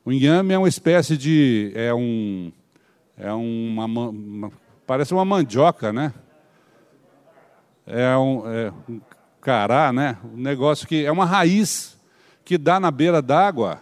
O 0.05 0.11
inhame 0.11 0.53
é 0.53 0.57
uma 0.57 0.67
espécie 0.67 1.17
de. 1.17 1.71
É 1.75 1.93
um. 1.93 2.51
É 3.17 3.31
uma, 3.31 3.85
uma 3.85 4.51
parece 4.85 5.13
uma 5.13 5.23
mandioca, 5.23 5.93
né? 5.93 6.13
É 7.85 8.15
um, 8.17 8.43
é 8.47 8.73
um 8.89 9.01
cará, 9.41 9.93
né? 9.93 10.17
Um 10.23 10.37
negócio 10.37 10.87
que 10.87 11.05
é 11.05 11.11
uma 11.11 11.25
raiz 11.25 11.99
que 12.43 12.57
dá 12.57 12.79
na 12.79 12.91
beira 12.91 13.21
d'água, 13.21 13.81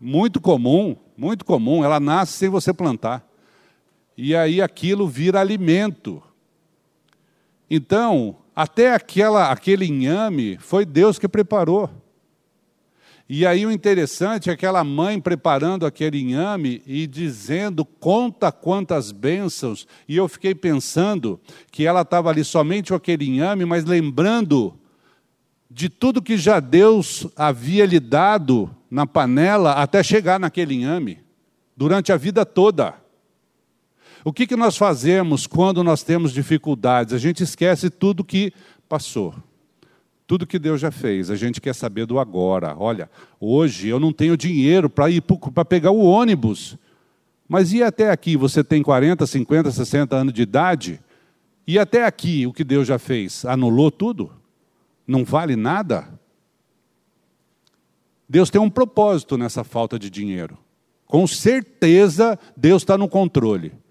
muito 0.00 0.40
comum, 0.40 0.96
muito 1.16 1.44
comum. 1.44 1.84
Ela 1.84 1.98
nasce 1.98 2.32
sem 2.32 2.48
você 2.48 2.72
plantar 2.72 3.26
e 4.16 4.34
aí 4.34 4.62
aquilo 4.62 5.06
vira 5.06 5.40
alimento. 5.40 6.22
Então, 7.68 8.36
até 8.56 8.94
aquela, 8.94 9.52
aquele 9.52 9.84
inhame 9.84 10.56
foi 10.58 10.86
Deus 10.86 11.18
que 11.18 11.28
preparou. 11.28 11.90
E 13.28 13.44
aí 13.44 13.66
o 13.66 13.70
interessante 13.70 14.48
é 14.48 14.52
aquela 14.52 14.82
mãe 14.82 15.20
preparando 15.20 15.84
aquele 15.84 16.20
inhame 16.20 16.80
e 16.86 17.06
dizendo, 17.06 17.84
conta 17.84 18.50
quantas 18.50 19.12
bênçãos. 19.12 19.86
E 20.08 20.16
eu 20.16 20.26
fiquei 20.26 20.54
pensando 20.54 21.38
que 21.70 21.84
ela 21.84 22.00
estava 22.00 22.30
ali 22.30 22.44
somente 22.44 22.90
com 22.90 22.94
aquele 22.94 23.26
inhame, 23.26 23.66
mas 23.66 23.84
lembrando 23.84 24.78
de 25.68 25.90
tudo 25.90 26.22
que 26.22 26.38
já 26.38 26.58
Deus 26.58 27.26
havia 27.36 27.84
lhe 27.84 28.00
dado 28.00 28.74
na 28.90 29.06
panela 29.06 29.72
até 29.72 30.02
chegar 30.02 30.40
naquele 30.40 30.76
inhame, 30.76 31.18
durante 31.76 32.12
a 32.12 32.16
vida 32.16 32.46
toda. 32.46 32.94
O 34.26 34.32
que, 34.32 34.44
que 34.44 34.56
nós 34.56 34.76
fazemos 34.76 35.46
quando 35.46 35.84
nós 35.84 36.02
temos 36.02 36.32
dificuldades? 36.32 37.14
A 37.14 37.18
gente 37.18 37.44
esquece 37.44 37.88
tudo 37.88 38.24
que 38.24 38.52
passou. 38.88 39.32
Tudo 40.26 40.48
que 40.48 40.58
Deus 40.58 40.80
já 40.80 40.90
fez, 40.90 41.30
a 41.30 41.36
gente 41.36 41.60
quer 41.60 41.76
saber 41.76 42.06
do 42.06 42.18
agora. 42.18 42.74
Olha, 42.76 43.08
hoje 43.38 43.86
eu 43.86 44.00
não 44.00 44.12
tenho 44.12 44.36
dinheiro 44.36 44.90
para 44.90 45.08
ir 45.08 45.22
para 45.22 45.64
pegar 45.64 45.92
o 45.92 46.02
ônibus. 46.02 46.76
Mas 47.48 47.72
e 47.72 47.84
até 47.84 48.10
aqui? 48.10 48.36
Você 48.36 48.64
tem 48.64 48.82
40, 48.82 49.24
50, 49.24 49.70
60 49.70 50.16
anos 50.16 50.34
de 50.34 50.42
idade? 50.42 51.00
E 51.64 51.78
até 51.78 52.04
aqui 52.04 52.48
o 52.48 52.52
que 52.52 52.64
Deus 52.64 52.88
já 52.88 52.98
fez? 52.98 53.44
Anulou 53.44 53.92
tudo? 53.92 54.32
Não 55.06 55.24
vale 55.24 55.54
nada? 55.54 56.08
Deus 58.28 58.50
tem 58.50 58.60
um 58.60 58.68
propósito 58.68 59.38
nessa 59.38 59.62
falta 59.62 60.00
de 60.00 60.10
dinheiro. 60.10 60.58
Com 61.06 61.28
certeza 61.28 62.36
Deus 62.56 62.82
está 62.82 62.98
no 62.98 63.08
controle. 63.08 63.85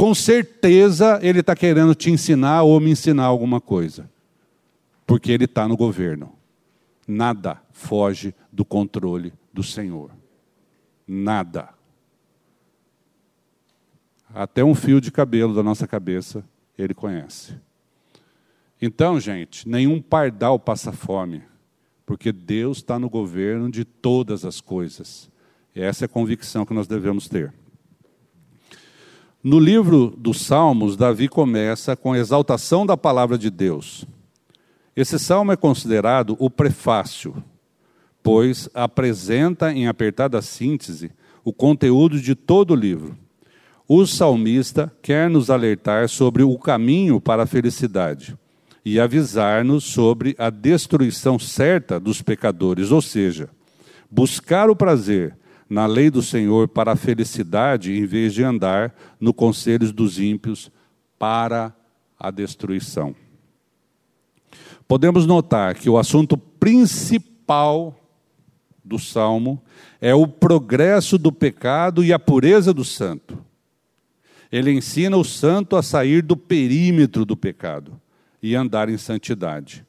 Com 0.00 0.14
certeza 0.14 1.20
Ele 1.22 1.40
está 1.40 1.54
querendo 1.54 1.94
te 1.94 2.10
ensinar 2.10 2.62
ou 2.62 2.80
me 2.80 2.90
ensinar 2.90 3.24
alguma 3.24 3.60
coisa 3.60 4.10
porque 5.06 5.30
Ele 5.30 5.44
está 5.44 5.68
no 5.68 5.76
governo. 5.76 6.32
Nada 7.06 7.60
foge 7.70 8.34
do 8.50 8.64
controle 8.64 9.30
do 9.52 9.62
Senhor. 9.62 10.10
Nada. 11.06 11.68
Até 14.32 14.64
um 14.64 14.74
fio 14.74 15.02
de 15.02 15.12
cabelo 15.12 15.54
da 15.54 15.62
nossa 15.62 15.86
cabeça, 15.86 16.42
Ele 16.78 16.94
conhece. 16.94 17.54
Então, 18.80 19.20
gente, 19.20 19.68
nenhum 19.68 20.00
pardal 20.00 20.58
passa 20.58 20.92
fome, 20.92 21.42
porque 22.06 22.32
Deus 22.32 22.78
está 22.78 22.98
no 22.98 23.10
governo 23.10 23.70
de 23.70 23.84
todas 23.84 24.46
as 24.46 24.62
coisas. 24.62 25.30
Essa 25.74 26.04
é 26.04 26.06
a 26.06 26.08
convicção 26.08 26.64
que 26.64 26.72
nós 26.72 26.86
devemos 26.86 27.28
ter. 27.28 27.52
No 29.42 29.58
livro 29.58 30.12
dos 30.18 30.42
Salmos, 30.42 30.98
Davi 30.98 31.26
começa 31.26 31.96
com 31.96 32.12
a 32.12 32.18
exaltação 32.18 32.84
da 32.84 32.94
palavra 32.94 33.38
de 33.38 33.48
Deus. 33.48 34.04
Esse 34.94 35.18
salmo 35.18 35.50
é 35.50 35.56
considerado 35.56 36.36
o 36.38 36.50
prefácio, 36.50 37.34
pois 38.22 38.68
apresenta 38.74 39.72
em 39.72 39.88
apertada 39.88 40.42
síntese 40.42 41.10
o 41.42 41.54
conteúdo 41.54 42.20
de 42.20 42.34
todo 42.34 42.72
o 42.72 42.76
livro. 42.76 43.16
O 43.88 44.04
salmista 44.04 44.92
quer 45.00 45.30
nos 45.30 45.48
alertar 45.48 46.06
sobre 46.10 46.42
o 46.42 46.58
caminho 46.58 47.18
para 47.18 47.44
a 47.44 47.46
felicidade 47.46 48.36
e 48.84 49.00
avisar-nos 49.00 49.84
sobre 49.84 50.34
a 50.38 50.50
destruição 50.50 51.38
certa 51.38 51.98
dos 51.98 52.20
pecadores, 52.20 52.90
ou 52.90 53.00
seja, 53.00 53.48
buscar 54.10 54.68
o 54.68 54.76
prazer 54.76 55.34
na 55.70 55.86
lei 55.86 56.10
do 56.10 56.20
Senhor 56.20 56.68
para 56.68 56.92
a 56.92 56.96
felicidade 56.96 57.96
em 57.96 58.04
vez 58.04 58.34
de 58.34 58.42
andar 58.42 58.94
no 59.18 59.32
conselhos 59.32 59.92
dos 59.92 60.18
ímpios 60.18 60.70
para 61.18 61.74
a 62.18 62.30
destruição 62.30 63.14
podemos 64.90 65.24
notar 65.24 65.76
que 65.76 65.88
o 65.88 65.96
assunto 65.96 66.36
principal 66.36 67.96
do 68.84 68.98
salmo 68.98 69.62
é 70.00 70.12
o 70.12 70.26
progresso 70.26 71.16
do 71.16 71.30
pecado 71.30 72.02
e 72.02 72.12
a 72.12 72.18
pureza 72.18 72.74
do 72.74 72.84
santo. 72.84 73.38
Ele 74.50 74.72
ensina 74.72 75.16
o 75.16 75.22
santo 75.22 75.76
a 75.76 75.82
sair 75.84 76.22
do 76.22 76.36
perímetro 76.36 77.24
do 77.24 77.36
pecado 77.36 78.00
e 78.42 78.56
andar 78.56 78.88
em 78.88 78.98
santidade. 78.98 79.86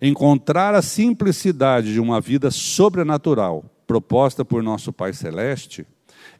Encontrar 0.00 0.74
a 0.74 0.82
simplicidade 0.82 1.92
de 1.92 2.00
uma 2.00 2.20
vida 2.20 2.50
sobrenatural 2.50 3.64
proposta 3.86 4.44
por 4.44 4.62
nosso 4.62 4.92
Pai 4.92 5.12
Celeste 5.12 5.86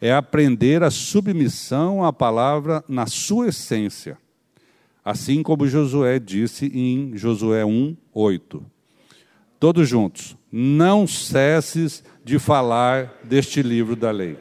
é 0.00 0.12
aprender 0.12 0.82
a 0.82 0.90
submissão 0.90 2.04
à 2.04 2.12
palavra 2.12 2.84
na 2.88 3.06
sua 3.06 3.48
essência 3.48 4.18
Assim 5.04 5.42
como 5.42 5.66
Josué 5.66 6.20
disse 6.20 6.66
em 6.66 7.16
Josué 7.16 7.64
1, 7.64 7.96
8. 8.14 8.64
Todos 9.58 9.88
juntos. 9.88 10.36
Não 10.50 11.06
cesses 11.08 12.04
de 12.24 12.38
falar 12.38 13.20
deste 13.24 13.62
livro 13.62 13.96
da 13.96 14.12
lei. 14.12 14.38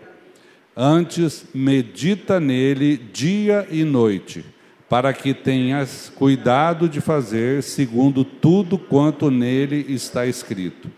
Antes, 0.78 1.46
medita 1.54 2.40
nele 2.40 2.96
dia 2.96 3.68
e 3.72 3.84
noite, 3.84 4.46
para 4.88 5.14
que 5.14 5.34
tenhas 5.34 6.12
cuidado 6.16 6.88
de 6.88 7.02
fazer 7.02 7.64
segundo 7.64 8.24
tudo 8.24 8.78
quanto 8.78 9.32
nele 9.32 9.86
está 9.90 10.28
escrito. 10.28 10.92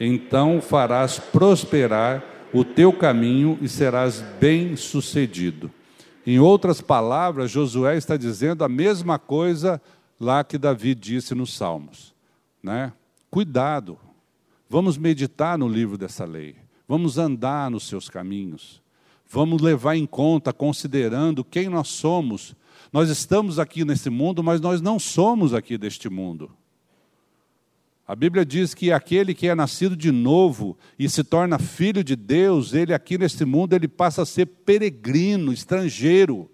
Então 0.00 0.60
farás 0.60 1.18
prosperar 1.18 2.24
o 2.52 2.64
teu 2.64 2.92
caminho 2.92 3.58
e 3.60 3.68
serás 3.68 4.20
bem-sucedido. 4.40 5.70
Em 6.26 6.38
outras 6.38 6.80
palavras, 6.80 7.50
Josué 7.50 7.96
está 7.96 8.16
dizendo 8.16 8.62
a 8.62 8.68
mesma 8.68 9.18
coisa 9.18 9.80
lá 10.20 10.44
que 10.44 10.58
Davi 10.58 10.94
disse 10.94 11.34
nos 11.34 11.54
Salmos. 11.54 12.14
Né? 12.62 12.92
Cuidado, 13.30 13.98
vamos 14.68 14.98
meditar 14.98 15.56
no 15.56 15.68
livro 15.68 15.96
dessa 15.96 16.24
lei, 16.24 16.56
vamos 16.86 17.18
andar 17.18 17.70
nos 17.70 17.88
seus 17.88 18.08
caminhos, 18.08 18.82
vamos 19.28 19.62
levar 19.62 19.96
em 19.96 20.06
conta, 20.06 20.52
considerando 20.52 21.44
quem 21.44 21.68
nós 21.68 21.88
somos. 21.88 22.54
Nós 22.92 23.08
estamos 23.10 23.58
aqui 23.58 23.84
nesse 23.84 24.10
mundo, 24.10 24.42
mas 24.42 24.60
nós 24.60 24.80
não 24.80 24.98
somos 24.98 25.54
aqui 25.54 25.76
deste 25.78 26.08
mundo. 26.08 26.50
A 28.08 28.16
Bíblia 28.16 28.42
diz 28.42 28.72
que 28.72 28.90
aquele 28.90 29.34
que 29.34 29.48
é 29.48 29.54
nascido 29.54 29.94
de 29.94 30.10
novo 30.10 30.78
e 30.98 31.10
se 31.10 31.22
torna 31.22 31.58
filho 31.58 32.02
de 32.02 32.16
Deus, 32.16 32.72
ele 32.72 32.94
aqui 32.94 33.18
neste 33.18 33.44
mundo, 33.44 33.74
ele 33.74 33.86
passa 33.86 34.22
a 34.22 34.26
ser 34.26 34.46
peregrino, 34.46 35.52
estrangeiro. 35.52 36.50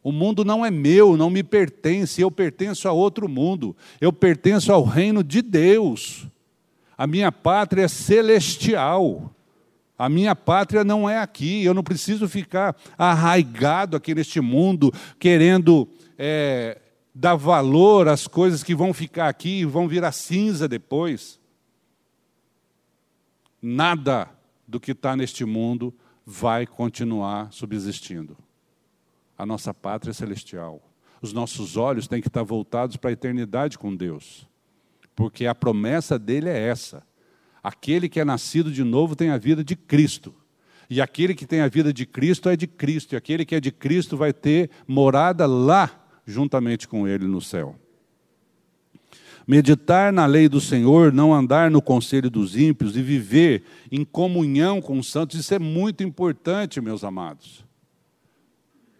O 0.00 0.12
mundo 0.12 0.44
não 0.44 0.64
é 0.64 0.70
meu, 0.70 1.16
não 1.16 1.28
me 1.28 1.42
pertence, 1.42 2.20
eu 2.20 2.30
pertenço 2.30 2.86
a 2.86 2.92
outro 2.92 3.28
mundo. 3.28 3.76
Eu 4.00 4.12
pertenço 4.12 4.72
ao 4.72 4.84
reino 4.84 5.24
de 5.24 5.42
Deus. 5.42 6.28
A 6.96 7.04
minha 7.04 7.32
pátria 7.32 7.82
é 7.82 7.88
celestial. 7.88 9.34
A 9.98 10.08
minha 10.08 10.36
pátria 10.36 10.84
não 10.84 11.10
é 11.10 11.18
aqui. 11.18 11.64
Eu 11.64 11.74
não 11.74 11.82
preciso 11.82 12.28
ficar 12.28 12.76
arraigado 12.96 13.96
aqui 13.96 14.14
neste 14.14 14.40
mundo, 14.40 14.94
querendo 15.18 15.88
é, 16.16 16.78
dar 17.18 17.34
valor 17.34 18.08
às 18.08 18.26
coisas 18.26 18.62
que 18.62 18.74
vão 18.74 18.92
ficar 18.92 19.28
aqui 19.28 19.60
e 19.60 19.64
vão 19.64 19.88
virar 19.88 20.12
cinza 20.12 20.68
depois. 20.68 21.40
Nada 23.62 24.28
do 24.68 24.78
que 24.78 24.92
está 24.92 25.16
neste 25.16 25.42
mundo 25.42 25.94
vai 26.26 26.66
continuar 26.66 27.50
subsistindo. 27.52 28.36
A 29.38 29.46
nossa 29.46 29.72
pátria 29.72 30.10
é 30.10 30.14
celestial. 30.14 30.82
Os 31.22 31.32
nossos 31.32 31.78
olhos 31.78 32.06
têm 32.06 32.20
que 32.20 32.28
estar 32.28 32.42
voltados 32.42 32.98
para 32.98 33.08
a 33.08 33.14
eternidade 33.14 33.78
com 33.78 33.96
Deus. 33.96 34.46
Porque 35.14 35.46
a 35.46 35.54
promessa 35.54 36.18
dele 36.18 36.50
é 36.50 36.68
essa. 36.68 37.02
Aquele 37.62 38.10
que 38.10 38.20
é 38.20 38.26
nascido 38.26 38.70
de 38.70 38.84
novo 38.84 39.16
tem 39.16 39.30
a 39.30 39.38
vida 39.38 39.64
de 39.64 39.74
Cristo. 39.74 40.34
E 40.90 41.00
aquele 41.00 41.34
que 41.34 41.46
tem 41.46 41.62
a 41.62 41.68
vida 41.68 41.94
de 41.94 42.04
Cristo 42.04 42.50
é 42.50 42.56
de 42.56 42.66
Cristo. 42.66 43.14
E 43.14 43.16
aquele 43.16 43.46
que 43.46 43.54
é 43.54 43.60
de 43.60 43.72
Cristo 43.72 44.18
vai 44.18 44.34
ter 44.34 44.70
morada 44.86 45.46
lá 45.46 46.02
juntamente 46.26 46.88
com 46.88 47.06
ele 47.06 47.26
no 47.26 47.40
céu. 47.40 47.76
Meditar 49.46 50.12
na 50.12 50.26
lei 50.26 50.48
do 50.48 50.60
Senhor, 50.60 51.12
não 51.12 51.32
andar 51.32 51.70
no 51.70 51.80
conselho 51.80 52.28
dos 52.28 52.56
ímpios 52.56 52.96
e 52.96 53.02
viver 53.02 53.62
em 53.92 54.04
comunhão 54.04 54.82
com 54.82 54.98
os 54.98 55.08
santos, 55.08 55.38
isso 55.38 55.54
é 55.54 55.58
muito 55.58 56.02
importante, 56.02 56.80
meus 56.80 57.04
amados. 57.04 57.64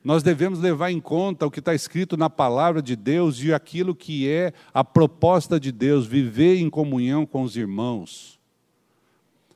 Nós 0.04 0.22
devemos 0.22 0.60
levar 0.60 0.92
em 0.92 1.00
conta 1.00 1.44
o 1.44 1.50
que 1.50 1.58
está 1.58 1.74
escrito 1.74 2.16
na 2.16 2.30
palavra 2.30 2.80
de 2.80 2.94
Deus 2.94 3.42
e 3.42 3.52
aquilo 3.52 3.92
que 3.92 4.30
é 4.30 4.52
a 4.72 4.84
proposta 4.84 5.58
de 5.58 5.72
Deus, 5.72 6.06
viver 6.06 6.58
em 6.60 6.70
comunhão 6.70 7.26
com 7.26 7.42
os 7.42 7.56
irmãos. 7.56 8.38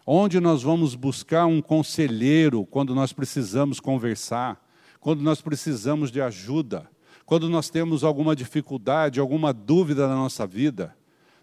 Onde 0.05 0.41
nós 0.41 0.65
vamos 0.65 0.97
buscar 0.97 1.47
um 1.47 1.63
conselheiro 1.63 2.67
quando 2.67 2.97
nós 2.97 3.13
precisamos 3.13 3.79
conversar, 3.79 4.61
quando 4.99 5.23
nós 5.23 5.41
precisamos 5.41 6.11
de 6.11 6.21
ajuda 6.21 6.91
quando 7.31 7.49
nós 7.49 7.71
temos 7.71 8.03
alguma 8.03 8.35
dificuldade, 8.35 9.21
alguma 9.21 9.53
dúvida 9.53 10.09
na 10.09 10.17
nossa 10.17 10.45
vida, 10.45 10.97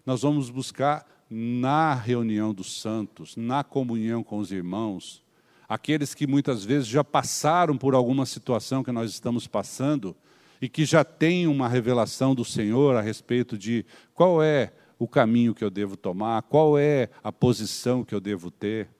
nós 0.04 0.20
vamos 0.20 0.50
buscar 0.50 1.06
na 1.30 1.94
reunião 1.94 2.52
dos 2.52 2.78
santos, 2.78 3.34
na 3.38 3.64
comunhão 3.64 4.22
com 4.22 4.36
os 4.36 4.52
irmãos, 4.52 5.24
aqueles 5.66 6.12
que 6.12 6.26
muitas 6.26 6.62
vezes 6.62 6.86
já 6.86 7.02
passaram 7.02 7.74
por 7.78 7.94
alguma 7.94 8.26
situação 8.26 8.84
que 8.84 8.92
nós 8.92 9.10
estamos 9.10 9.46
passando 9.46 10.14
e 10.60 10.68
que 10.68 10.84
já 10.84 11.02
tem 11.02 11.46
uma 11.46 11.66
revelação 11.66 12.34
do 12.34 12.44
Senhor 12.44 12.94
a 12.94 13.00
respeito 13.00 13.56
de 13.56 13.86
qual 14.12 14.42
é 14.42 14.74
o 14.98 15.08
caminho 15.08 15.54
que 15.54 15.64
eu 15.64 15.70
devo 15.70 15.96
tomar, 15.96 16.42
qual 16.42 16.78
é 16.78 17.08
a 17.24 17.32
posição 17.32 18.04
que 18.04 18.14
eu 18.14 18.20
devo 18.20 18.50
ter. 18.50 18.90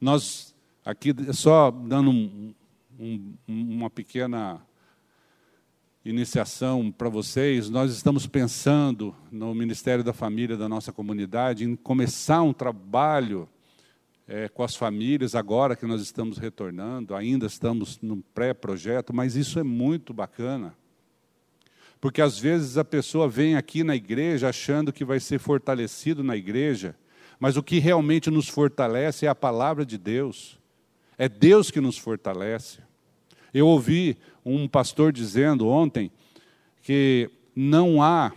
Nós, 0.00 0.52
aqui, 0.84 1.14
só 1.32 1.70
dando 1.70 2.10
um, 2.10 2.52
um, 2.98 3.36
uma 3.46 3.88
pequena 3.88 4.60
iniciação 6.04 6.90
para 6.90 7.08
vocês, 7.08 7.70
nós 7.70 7.92
estamos 7.92 8.26
pensando 8.26 9.14
no 9.30 9.54
Ministério 9.54 10.02
da 10.02 10.12
Família 10.12 10.56
da 10.56 10.68
nossa 10.68 10.92
comunidade 10.92 11.64
em 11.64 11.76
começar 11.76 12.42
um 12.42 12.52
trabalho 12.52 13.48
é, 14.26 14.48
com 14.48 14.64
as 14.64 14.74
famílias, 14.74 15.36
agora 15.36 15.76
que 15.76 15.86
nós 15.86 16.00
estamos 16.00 16.38
retornando, 16.38 17.14
ainda 17.14 17.46
estamos 17.46 18.00
no 18.00 18.16
pré-projeto, 18.34 19.14
mas 19.14 19.36
isso 19.36 19.60
é 19.60 19.62
muito 19.62 20.12
bacana. 20.12 20.74
Porque 22.00 22.20
às 22.20 22.36
vezes 22.36 22.76
a 22.76 22.84
pessoa 22.84 23.28
vem 23.28 23.54
aqui 23.54 23.84
na 23.84 23.94
igreja 23.94 24.48
achando 24.48 24.92
que 24.92 25.04
vai 25.04 25.20
ser 25.20 25.38
fortalecido 25.38 26.24
na 26.24 26.36
igreja, 26.36 26.96
mas 27.38 27.56
o 27.56 27.62
que 27.62 27.78
realmente 27.78 28.28
nos 28.28 28.48
fortalece 28.48 29.26
é 29.26 29.28
a 29.28 29.36
palavra 29.36 29.86
de 29.86 29.96
Deus. 29.96 30.58
É 31.16 31.28
Deus 31.28 31.70
que 31.70 31.80
nos 31.80 31.96
fortalece. 31.96 32.80
Eu 33.54 33.68
ouvi 33.68 34.16
um 34.44 34.66
pastor 34.66 35.12
dizendo 35.12 35.68
ontem 35.68 36.10
que 36.82 37.30
não 37.54 38.02
há 38.02 38.32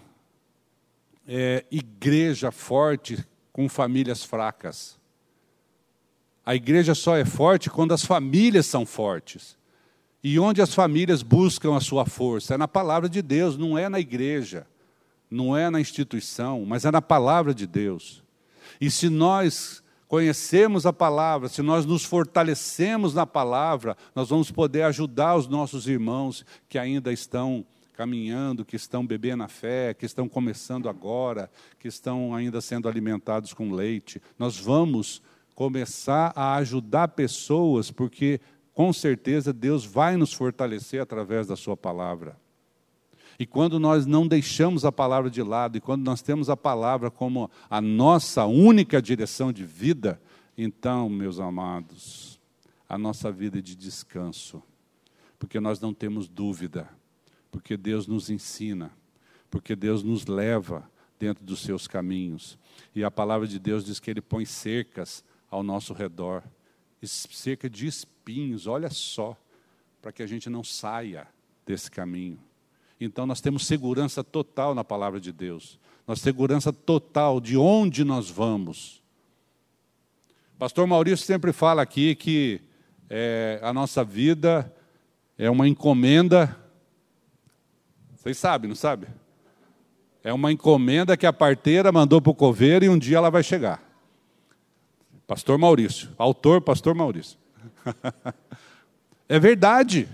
é, 1.27 1.65
igreja 1.71 2.51
forte 2.51 3.25
com 3.51 3.67
famílias 3.67 4.23
fracas. 4.23 4.97
A 6.45 6.53
igreja 6.53 6.93
só 6.93 7.17
é 7.17 7.25
forte 7.25 7.69
quando 7.69 7.93
as 7.93 8.05
famílias 8.05 8.67
são 8.67 8.85
fortes. 8.85 9.57
E 10.23 10.39
onde 10.39 10.61
as 10.61 10.73
famílias 10.73 11.23
buscam 11.23 11.75
a 11.75 11.79
sua 11.79 12.05
força? 12.05 12.53
É 12.53 12.57
na 12.57 12.67
palavra 12.67 13.09
de 13.09 13.21
Deus, 13.21 13.57
não 13.57 13.77
é 13.77 13.89
na 13.89 13.99
igreja, 13.99 14.67
não 15.29 15.55
é 15.55 15.69
na 15.69 15.79
instituição, 15.79 16.65
mas 16.65 16.85
é 16.85 16.91
na 16.91 17.01
palavra 17.01 17.53
de 17.53 17.65
Deus. 17.65 18.23
E 18.79 18.91
se 18.91 19.09
nós 19.09 19.83
conhecemos 20.07 20.85
a 20.85 20.93
palavra, 20.93 21.49
se 21.49 21.61
nós 21.61 21.85
nos 21.85 22.03
fortalecemos 22.03 23.13
na 23.13 23.25
palavra, 23.25 23.97
nós 24.13 24.29
vamos 24.29 24.51
poder 24.51 24.83
ajudar 24.83 25.35
os 25.35 25.47
nossos 25.47 25.87
irmãos 25.87 26.45
que 26.69 26.77
ainda 26.77 27.11
estão 27.11 27.65
caminhando, 27.93 28.65
que 28.65 28.75
estão 28.75 29.05
bebendo 29.05 29.43
a 29.43 29.47
fé, 29.47 29.93
que 29.93 30.05
estão 30.05 30.27
começando 30.27 30.89
agora, 30.89 31.49
que 31.79 31.87
estão 31.87 32.35
ainda 32.35 32.59
sendo 32.61 32.89
alimentados 32.89 33.53
com 33.53 33.71
leite. 33.71 34.21
Nós 34.37 34.57
vamos 34.59 35.21
começar 35.55 36.33
a 36.35 36.55
ajudar 36.55 37.09
pessoas, 37.09 37.89
porque 37.89 38.41
com 38.73 38.91
certeza 38.91 39.53
Deus 39.53 39.85
vai 39.85 40.17
nos 40.17 40.33
fortalecer 40.33 41.01
através 41.01 41.47
da 41.47 41.55
Sua 41.55 41.77
palavra. 41.77 42.37
E 43.37 43.45
quando 43.45 43.79
nós 43.79 44.05
não 44.05 44.27
deixamos 44.27 44.85
a 44.85 44.91
palavra 44.91 45.29
de 45.29 45.41
lado, 45.43 45.77
e 45.77 45.81
quando 45.81 46.03
nós 46.03 46.21
temos 46.21 46.49
a 46.49 46.55
palavra 46.55 47.11
como 47.11 47.49
a 47.69 47.81
nossa 47.81 48.45
única 48.45 49.01
direção 49.01 49.51
de 49.51 49.65
vida, 49.65 50.21
então, 50.57 51.09
meus 51.09 51.39
amados, 51.39 52.39
a 52.87 52.97
nossa 52.97 53.31
vida 53.31 53.59
é 53.59 53.61
de 53.61 53.75
descanso, 53.75 54.63
porque 55.37 55.59
nós 55.59 55.79
não 55.79 55.93
temos 55.93 56.27
dúvida, 56.27 56.89
porque 57.51 57.75
Deus 57.75 58.07
nos 58.07 58.29
ensina, 58.29 58.91
porque 59.49 59.75
Deus 59.75 60.01
nos 60.01 60.25
leva 60.25 60.89
dentro 61.19 61.43
dos 61.43 61.59
seus 61.59 61.87
caminhos. 61.87 62.57
E 62.93 63.03
a 63.03 63.11
palavra 63.11 63.47
de 63.47 63.59
Deus 63.59 63.83
diz 63.83 63.99
que 63.99 64.09
Ele 64.09 64.21
põe 64.21 64.45
cercas 64.45 65.23
ao 65.49 65.61
nosso 65.61 65.93
redor 65.93 66.43
cerca 67.07 67.69
de 67.69 67.87
espinhos, 67.87 68.67
olha 68.67 68.89
só, 68.89 69.37
para 70.01 70.11
que 70.11 70.23
a 70.23 70.27
gente 70.27 70.49
não 70.49 70.63
saia 70.63 71.27
desse 71.65 71.89
caminho. 71.89 72.39
Então 72.99 73.25
nós 73.25 73.41
temos 73.41 73.67
segurança 73.67 74.23
total 74.23 74.73
na 74.73 74.83
palavra 74.83 75.19
de 75.19 75.31
Deus, 75.31 75.79
nós 76.07 76.21
segurança 76.21 76.71
total 76.71 77.41
de 77.41 77.57
onde 77.57 78.03
nós 78.03 78.29
vamos. 78.29 79.01
Pastor 80.57 80.87
Maurício 80.87 81.25
sempre 81.25 81.51
fala 81.51 81.81
aqui 81.81 82.15
que 82.15 82.61
é, 83.09 83.59
a 83.61 83.73
nossa 83.73 84.03
vida 84.03 84.73
é 85.37 85.49
uma 85.49 85.67
encomenda. 85.67 86.57
Vocês 88.15 88.37
sabem, 88.37 88.69
não 88.69 88.75
sabem? 88.75 89.09
É 90.23 90.33
uma 90.33 90.51
encomenda 90.51 91.17
que 91.17 91.25
a 91.25 91.33
parteira 91.33 91.91
mandou 91.91 92.21
para 92.21 92.31
o 92.31 92.35
coveiro 92.35 92.85
e 92.85 92.89
um 92.89 92.97
dia 92.97 93.17
ela 93.17 93.29
vai 93.29 93.43
chegar. 93.43 93.83
Pastor 95.27 95.57
Maurício, 95.57 96.09
autor 96.17 96.61
Pastor 96.61 96.95
Maurício. 96.95 97.37
é 99.27 99.39
verdade, 99.39 100.07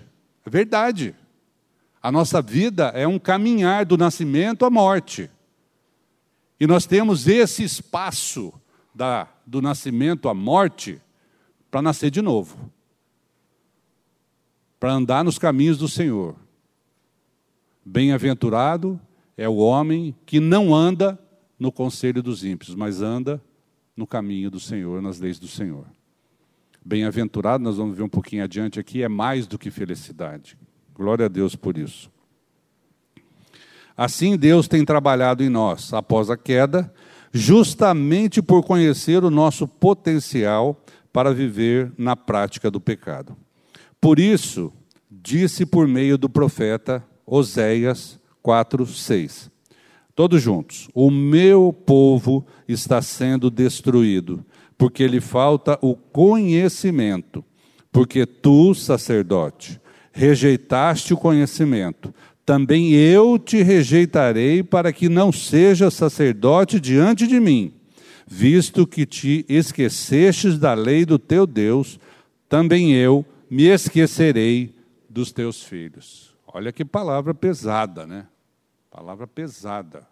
é 0.46 0.50
verdade. 0.50 1.16
A 2.02 2.12
nossa 2.12 2.42
vida 2.42 2.88
é 2.96 3.08
um 3.08 3.20
caminhar 3.20 3.86
do 3.86 3.96
nascimento 3.96 4.66
à 4.66 4.70
morte. 4.70 5.30
E 6.60 6.66
nós 6.66 6.86
temos 6.86 7.28
esse 7.28 7.64
espaço 7.64 8.54
da, 8.94 9.28
do 9.46 9.62
nascimento 9.62 10.28
à 10.28 10.34
morte 10.34 11.02
para 11.70 11.82
nascer 11.82 12.10
de 12.10 12.22
novo, 12.22 12.72
para 14.80 14.92
andar 14.92 15.24
nos 15.24 15.38
caminhos 15.38 15.78
do 15.78 15.88
Senhor. 15.88 16.36
Bem-aventurado 17.86 19.00
é 19.38 19.48
o 19.48 19.56
homem 19.56 20.16
que 20.26 20.40
não 20.40 20.76
anda 20.76 21.20
no 21.58 21.72
conselho 21.72 22.22
dos 22.22 22.44
ímpios, 22.44 22.76
mas 22.76 23.02
anda 23.02 23.42
no 23.96 24.08
caminho 24.08 24.50
do 24.50 24.60
Senhor, 24.60 25.02
nas 25.02 25.20
leis 25.20 25.40
do 25.40 25.48
Senhor. 25.48 25.86
Bem-aventurado, 26.84 27.64
nós 27.64 27.78
vamos 27.78 27.96
ver 27.96 28.04
um 28.04 28.10
pouquinho 28.10 28.44
adiante 28.44 28.80
aqui, 28.80 29.04
é 29.04 29.08
mais 29.08 29.46
do 29.46 29.58
que 29.58 29.70
felicidade. 29.70 30.58
Glória 31.02 31.26
a 31.26 31.30
Deus 31.30 31.56
por 31.56 31.80
isso. 31.80 32.12
Assim, 33.98 34.38
Deus 34.38 34.68
tem 34.68 34.86
trabalhado 34.86 35.44
em 35.44 35.50
nós, 35.50 35.92
após 35.96 36.30
a 36.30 36.38
queda, 36.38 36.94
justamente 37.34 38.40
por 38.40 38.64
conhecer 38.64 39.24
o 39.24 39.32
nosso 39.32 39.68
potencial 39.68 40.80
para 41.12 41.34
viver 41.34 41.92
na 41.98 42.16
prática 42.16 42.70
do 42.70 42.80
pecado. 42.80 43.36
Por 44.00 44.20
isso, 44.20 44.72
disse 45.10 45.66
por 45.66 45.88
meio 45.88 46.20
do 46.20 46.30
profeta 46.30 47.04
Oséias 47.26 48.20
4, 48.44 48.86
6. 48.86 49.50
Todos 50.14 50.40
juntos. 50.40 50.88
O 50.94 51.10
meu 51.10 51.74
povo 51.74 52.46
está 52.68 53.02
sendo 53.02 53.50
destruído, 53.50 54.46
porque 54.78 55.08
lhe 55.08 55.20
falta 55.20 55.80
o 55.82 55.96
conhecimento. 55.96 57.44
Porque 57.92 58.28
tu, 58.28 58.76
sacerdote, 58.76 59.81
rejeitaste 60.12 61.14
o 61.14 61.18
conhecimento. 61.18 62.14
Também 62.46 62.94
eu 62.94 63.38
te 63.40 63.62
rejeitarei 63.62 64.64
para 64.64 64.92
que 64.92 65.08
não 65.08 65.32
sejas 65.32 65.94
sacerdote 65.94 66.80
diante 66.80 67.28
de 67.28 67.40
mim. 67.40 67.74
Visto 68.28 68.88
que 68.88 69.06
te 69.06 69.46
esquecestes 69.48 70.58
da 70.58 70.74
lei 70.74 71.06
do 71.06 71.20
teu 71.20 71.46
Deus, 71.46 72.00
também 72.48 72.94
eu 72.94 73.26
me 73.50 73.64
esquecerei 73.64 74.74
dos 75.10 75.32
teus 75.32 75.64
filhos. 75.64 76.34
Olha 76.48 76.72
que 76.72 76.84
palavra 76.84 77.34
pesada, 77.34 78.06
né? 78.06 78.28
Palavra 78.90 79.28
pesada. 79.28 80.08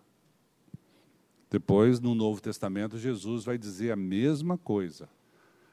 Depois, 1.50 2.00
no 2.00 2.14
Novo 2.14 2.42
Testamento, 2.42 2.98
Jesus 2.98 3.44
vai 3.44 3.58
dizer 3.58 3.92
a 3.92 3.96
mesma 3.96 4.58
coisa. 4.58 5.10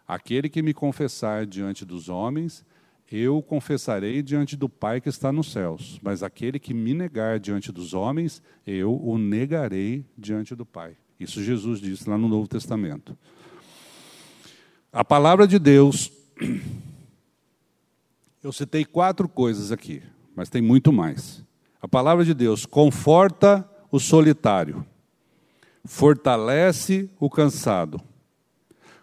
Aquele 0.08 0.48
que 0.48 0.62
me 0.62 0.72
confessar 0.72 1.44
diante 1.44 1.84
dos 1.84 2.08
homens, 2.08 2.64
eu 3.10 3.40
confessarei 3.40 4.20
diante 4.20 4.56
do 4.56 4.68
Pai 4.68 5.00
que 5.00 5.08
está 5.08 5.30
nos 5.30 5.52
céus. 5.52 6.00
Mas 6.02 6.22
aquele 6.22 6.58
que 6.58 6.74
me 6.74 6.92
negar 6.92 7.38
diante 7.38 7.70
dos 7.70 7.94
homens, 7.94 8.42
eu 8.66 8.96
o 8.96 9.16
negarei 9.16 10.04
diante 10.18 10.54
do 10.54 10.66
Pai. 10.66 10.96
Isso 11.18 11.42
Jesus 11.42 11.80
disse 11.80 12.08
lá 12.08 12.18
no 12.18 12.28
Novo 12.28 12.48
Testamento. 12.48 13.16
A 14.92 15.04
palavra 15.04 15.46
de 15.46 15.58
Deus. 15.58 16.10
Eu 18.42 18.52
citei 18.52 18.84
quatro 18.84 19.28
coisas 19.28 19.72
aqui, 19.72 20.00
mas 20.36 20.48
tem 20.48 20.62
muito 20.62 20.92
mais. 20.92 21.44
A 21.82 21.88
palavra 21.88 22.24
de 22.24 22.32
Deus 22.32 22.64
conforta 22.64 23.68
o 23.90 23.98
solitário, 23.98 24.86
fortalece 25.84 27.10
o 27.18 27.28
cansado, 27.28 28.00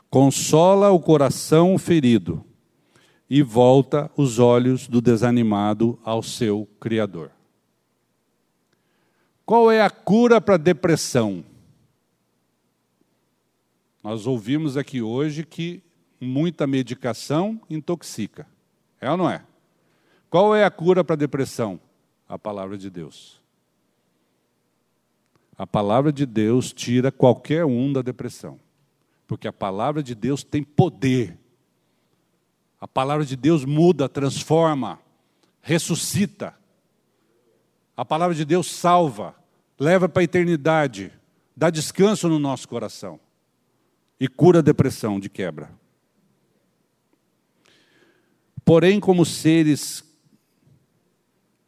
consola 0.09 0.91
o 0.91 0.99
coração 0.99 1.77
ferido 1.77 2.45
e 3.29 3.41
volta 3.41 4.11
os 4.15 4.39
olhos 4.39 4.87
do 4.87 5.01
desanimado 5.01 5.99
ao 6.03 6.21
seu 6.21 6.67
Criador. 6.79 7.31
Qual 9.45 9.71
é 9.71 9.81
a 9.81 9.89
cura 9.89 10.39
para 10.39 10.55
a 10.55 10.57
depressão? 10.57 11.43
Nós 14.03 14.27
ouvimos 14.27 14.77
aqui 14.77 15.01
hoje 15.01 15.45
que 15.45 15.81
muita 16.19 16.67
medicação 16.67 17.59
intoxica. 17.69 18.47
É 18.99 19.09
ou 19.09 19.17
não 19.17 19.29
é? 19.29 19.43
Qual 20.29 20.55
é 20.55 20.63
a 20.63 20.71
cura 20.71 21.03
para 21.03 21.13
a 21.13 21.17
depressão? 21.17 21.79
a 22.33 22.39
palavra 22.39 22.77
de 22.77 22.89
Deus. 22.89 23.39
A 25.55 25.67
palavra 25.67 26.11
de 26.11 26.25
Deus 26.25 26.73
tira 26.73 27.11
qualquer 27.11 27.63
um 27.63 27.93
da 27.93 28.01
depressão, 28.01 28.59
porque 29.27 29.47
a 29.47 29.53
palavra 29.53 30.01
de 30.01 30.15
Deus 30.15 30.43
tem 30.43 30.63
poder. 30.63 31.37
A 32.83 32.87
palavra 32.87 33.25
de 33.25 33.37
Deus 33.37 33.63
muda, 33.63 34.09
transforma, 34.09 34.99
ressuscita. 35.61 36.53
A 37.95 38.03
palavra 38.03 38.35
de 38.35 38.43
Deus 38.43 38.69
salva, 38.69 39.33
leva 39.79 40.09
para 40.09 40.21
a 40.21 40.25
eternidade, 40.25 41.09
dá 41.55 41.69
descanso 41.69 42.27
no 42.27 42.37
nosso 42.37 42.67
coração 42.67 43.21
e 44.19 44.27
cura 44.27 44.59
a 44.59 44.61
depressão 44.61 45.17
de 45.17 45.29
quebra. 45.29 45.71
Porém, 48.65 48.99
como 48.99 49.25
seres. 49.25 50.03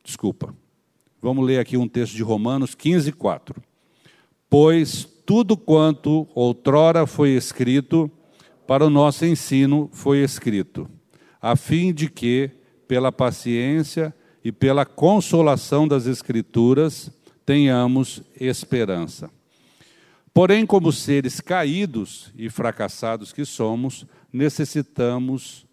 Desculpa. 0.03 0.53
Vamos 1.21 1.45
ler 1.45 1.59
aqui 1.59 1.77
um 1.77 1.87
texto 1.87 2.13
de 2.13 2.23
Romanos 2.23 2.75
15, 2.75 3.13
4. 3.13 3.63
Pois 4.49 5.05
tudo 5.25 5.55
quanto 5.55 6.27
outrora 6.35 7.07
foi 7.07 7.29
escrito, 7.29 8.11
para 8.67 8.85
o 8.85 8.89
nosso 8.89 9.25
ensino 9.25 9.89
foi 9.93 10.21
escrito, 10.21 10.89
a 11.45 11.55
fim 11.55 11.93
de 11.93 12.09
que, 12.09 12.49
pela 12.87 13.11
paciência 13.11 14.11
e 14.43 14.51
pela 14.51 14.83
consolação 14.83 15.87
das 15.87 16.07
Escrituras, 16.07 17.11
tenhamos 17.45 18.23
esperança. 18.39 19.29
Porém, 20.33 20.65
como 20.65 20.91
seres 20.91 21.39
caídos 21.39 22.33
e 22.35 22.49
fracassados 22.49 23.31
que 23.31 23.45
somos, 23.45 24.07
necessitamos 24.33 25.67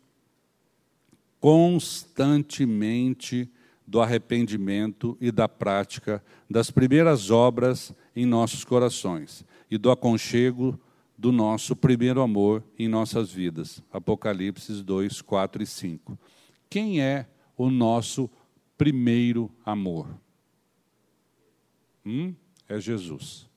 constantemente 1.41 3.51
do 3.87 4.03
arrependimento 4.03 5.17
e 5.23 5.33
da 5.33 5.49
prática 5.49 6.23
das 6.51 6.71
primeiras 6.71 7.31
obras 7.31 7.95
em 8.15 8.27
nossos 8.27 8.63
corações 8.63 9.43
e 9.71 9.79
do 9.79 9.91
aconchego 9.91 10.79
do 11.23 11.31
nosso 11.31 11.77
primeiro 11.77 12.21
amor 12.21 12.65
em 12.77 12.89
nossas 12.89 13.31
vidas. 13.31 13.81
Apocalipse 13.93 14.83
2, 14.83 15.23
4 15.23 15.63
e 15.63 15.67
5. 15.67 16.19
Quem 16.69 17.01
é 17.01 17.29
o 17.57 17.71
nosso 17.71 18.29
primeiro 18.77 19.49
amor? 19.65 20.19
Hum? 22.05 22.35
É 22.69 22.81
Jesus. 22.81 23.49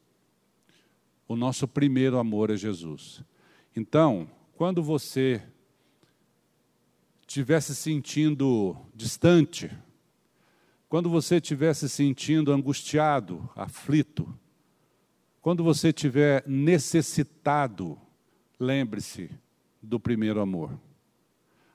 O 1.28 1.36
nosso 1.36 1.68
primeiro 1.68 2.20
amor 2.20 2.52
é 2.52 2.56
Jesus. 2.56 3.24
Então, 3.76 4.30
quando 4.54 4.84
você 4.84 5.42
estiver 7.22 7.60
se 7.62 7.74
sentindo 7.74 8.78
distante, 8.94 9.76
quando 10.88 11.10
você 11.10 11.38
estiver 11.38 11.74
se 11.74 11.90
sentindo 11.90 12.52
angustiado, 12.54 13.50
aflito, 13.56 14.32
quando 15.46 15.64
você 15.64 15.90
estiver 15.90 16.44
necessitado, 16.48 18.00
lembre-se 18.60 19.30
do 19.80 20.00
primeiro 20.00 20.42
amor. 20.42 20.72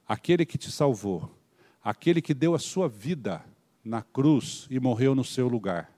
Aquele 0.09 0.45
que 0.45 0.59
te 0.59 0.73
salvou, 0.73 1.33
aquele 1.81 2.21
que 2.21 2.35
deu 2.35 2.53
a 2.53 2.59
sua 2.59 2.89
vida 2.89 3.45
na 3.85 4.03
cruz 4.03 4.67
e 4.69 4.81
morreu 4.81 5.15
no 5.15 5.23
seu 5.23 5.47
lugar. 5.47 5.89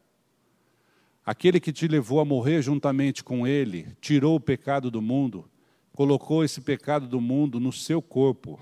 Aquele 1.25 1.59
que 1.59 1.73
te 1.73 1.89
levou 1.89 2.21
a 2.21 2.27
morrer 2.27 2.61
juntamente 2.61 3.25
com 3.25 3.47
ele, 3.47 3.97
tirou 4.03 4.37
o 4.37 4.41
pecado 4.41 4.91
do 4.91 5.01
mundo, 5.01 5.49
colocou 5.95 6.45
esse 6.45 6.61
pecado 6.61 7.09
do 7.09 7.23
mundo 7.23 7.59
no 7.59 7.73
seu 7.73 8.03
corpo. 8.03 8.61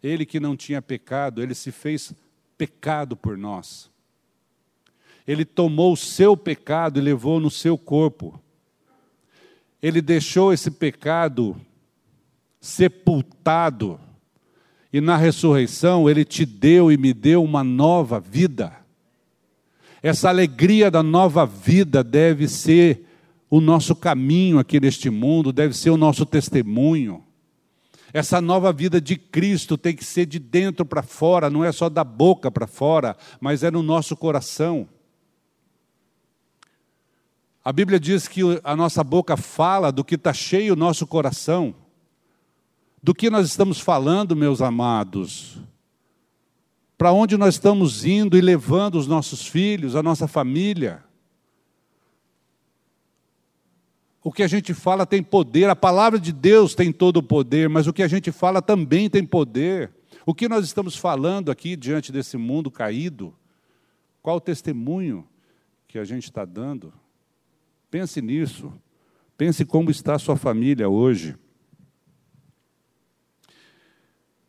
Ele 0.00 0.24
que 0.24 0.38
não 0.38 0.56
tinha 0.56 0.80
pecado, 0.80 1.42
ele 1.42 1.56
se 1.56 1.72
fez 1.72 2.14
pecado 2.56 3.16
por 3.16 3.36
nós. 3.36 3.90
Ele 5.26 5.44
tomou 5.44 5.94
o 5.94 5.96
seu 5.96 6.36
pecado 6.36 7.00
e 7.00 7.02
levou 7.02 7.40
no 7.40 7.50
seu 7.50 7.76
corpo. 7.76 8.40
Ele 9.82 10.00
deixou 10.00 10.52
esse 10.52 10.70
pecado 10.70 11.56
sepultado. 12.60 13.98
E 14.92 15.00
na 15.00 15.16
ressurreição, 15.16 16.08
ele 16.08 16.24
te 16.24 16.46
deu 16.46 16.92
e 16.92 16.96
me 16.96 17.12
deu 17.12 17.42
uma 17.42 17.64
nova 17.64 18.20
vida. 18.20 18.72
Essa 20.02 20.28
alegria 20.28 20.90
da 20.90 21.02
nova 21.02 21.44
vida 21.44 22.04
deve 22.04 22.46
ser 22.46 23.06
o 23.50 23.60
nosso 23.60 23.94
caminho 23.94 24.58
aqui 24.58 24.80
neste 24.80 25.10
mundo, 25.10 25.52
deve 25.52 25.76
ser 25.76 25.90
o 25.90 25.96
nosso 25.96 26.24
testemunho. 26.24 27.22
Essa 28.12 28.40
nova 28.40 28.72
vida 28.72 29.00
de 29.00 29.16
Cristo 29.16 29.78
tem 29.78 29.94
que 29.94 30.04
ser 30.04 30.26
de 30.26 30.38
dentro 30.38 30.84
para 30.84 31.02
fora, 31.02 31.48
não 31.48 31.64
é 31.64 31.72
só 31.72 31.88
da 31.88 32.04
boca 32.04 32.50
para 32.50 32.66
fora, 32.66 33.16
mas 33.40 33.62
é 33.62 33.70
no 33.70 33.82
nosso 33.82 34.16
coração. 34.16 34.86
A 37.64 37.72
Bíblia 37.72 38.00
diz 38.00 38.26
que 38.26 38.42
a 38.64 38.74
nossa 38.74 39.04
boca 39.04 39.36
fala 39.36 39.92
do 39.92 40.04
que 40.04 40.16
está 40.16 40.32
cheio 40.32 40.74
o 40.74 40.76
nosso 40.76 41.06
coração. 41.06 41.74
Do 43.02 43.14
que 43.14 43.30
nós 43.30 43.46
estamos 43.46 43.80
falando, 43.80 44.34
meus 44.34 44.60
amados? 44.60 45.62
para 47.02 47.10
onde 47.10 47.36
nós 47.36 47.56
estamos 47.56 48.04
indo 48.04 48.38
e 48.38 48.40
levando 48.40 48.94
os 48.94 49.08
nossos 49.08 49.44
filhos, 49.44 49.96
a 49.96 50.04
nossa 50.04 50.28
família. 50.28 51.02
O 54.22 54.30
que 54.30 54.40
a 54.40 54.46
gente 54.46 54.72
fala 54.72 55.04
tem 55.04 55.20
poder, 55.20 55.68
a 55.68 55.74
palavra 55.74 56.16
de 56.16 56.32
Deus 56.32 56.76
tem 56.76 56.92
todo 56.92 57.16
o 57.16 57.22
poder, 57.24 57.68
mas 57.68 57.88
o 57.88 57.92
que 57.92 58.04
a 58.04 58.06
gente 58.06 58.30
fala 58.30 58.62
também 58.62 59.10
tem 59.10 59.26
poder. 59.26 59.90
O 60.24 60.32
que 60.32 60.48
nós 60.48 60.64
estamos 60.64 60.94
falando 60.94 61.50
aqui 61.50 61.74
diante 61.74 62.12
desse 62.12 62.36
mundo 62.36 62.70
caído? 62.70 63.34
Qual 64.22 64.36
o 64.36 64.40
testemunho 64.40 65.26
que 65.88 65.98
a 65.98 66.04
gente 66.04 66.26
está 66.26 66.44
dando? 66.44 66.94
Pense 67.92 68.20
nisso. 68.20 68.72
Pense 69.38 69.64
como 69.64 69.88
está 69.88 70.16
a 70.16 70.18
sua 70.18 70.36
família 70.36 70.88
hoje. 70.88 71.36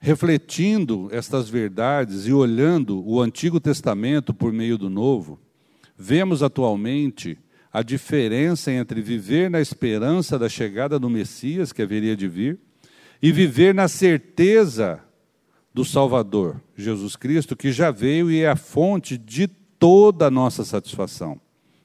refletindo 0.03 1.07
estas 1.13 1.47
verdades 1.47 2.27
e 2.27 2.33
olhando 2.33 3.01
o 3.07 3.21
Antigo 3.21 3.57
Testamento 3.57 4.33
por 4.33 4.51
meio 4.51 4.77
do 4.77 4.89
Novo, 4.89 5.39
vemos 5.97 6.43
atualmente 6.43 7.37
a 7.71 7.81
diferença 7.81 8.69
entre 8.69 9.01
viver 9.01 9.49
na 9.49 9.61
esperança 9.61 10.37
da 10.37 10.49
chegada 10.49 10.99
do 10.99 11.09
Messias 11.09 11.71
que 11.71 11.81
haveria 11.81 12.17
de 12.17 12.27
vir 12.27 12.59
e 13.21 13.31
viver 13.31 13.73
na 13.73 13.87
certeza 13.87 15.01
do 15.73 15.85
Salvador, 15.85 16.61
Jesus 16.75 17.15
Cristo, 17.15 17.55
que 17.55 17.71
já 17.71 17.89
veio 17.89 18.29
e 18.29 18.41
é 18.41 18.49
a 18.49 18.57
fonte 18.57 19.17
de 19.17 19.47
toda 19.47 20.27
a 20.27 20.31
nossa 20.31 20.65
satisfação, 20.65 21.39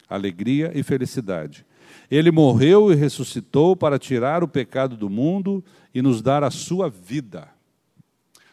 alegria 0.09 0.73
e 0.75 0.83
felicidade. 0.83 1.67
Ele 2.11 2.31
morreu 2.31 2.93
e 2.93 2.95
ressuscitou 2.95 3.77
para 3.77 3.99
tirar 3.99 4.43
o 4.43 4.49
pecado 4.49 4.97
do 4.97 5.11
mundo 5.11 5.63
e 5.95 6.01
nos 6.01 6.23
dar 6.23 6.43
a 6.43 6.51
sua 6.51 6.89
vida. 6.89 7.49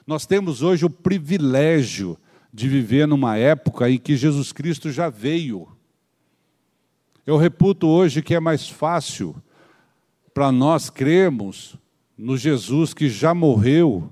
Nós 0.06 0.26
temos 0.26 0.62
hoje 0.62 0.86
o 0.86 0.90
privilégio 0.90 2.18
de 2.54 2.70
viver 2.70 3.08
numa 3.08 3.38
época 3.38 3.90
em 3.90 3.98
que 3.98 4.16
Jesus 4.16 4.52
Cristo 4.52 4.92
já 4.92 5.10
veio. 5.10 5.68
Eu 7.26 7.38
reputo 7.38 7.88
hoje 7.88 8.22
que 8.22 8.36
é 8.36 8.40
mais 8.40 8.70
fácil 8.70 9.36
para 10.34 10.52
nós 10.52 10.90
crermos 10.90 11.76
no 12.18 12.38
Jesus 12.38 12.94
que 12.94 13.10
já 13.10 13.34
morreu 13.34 14.10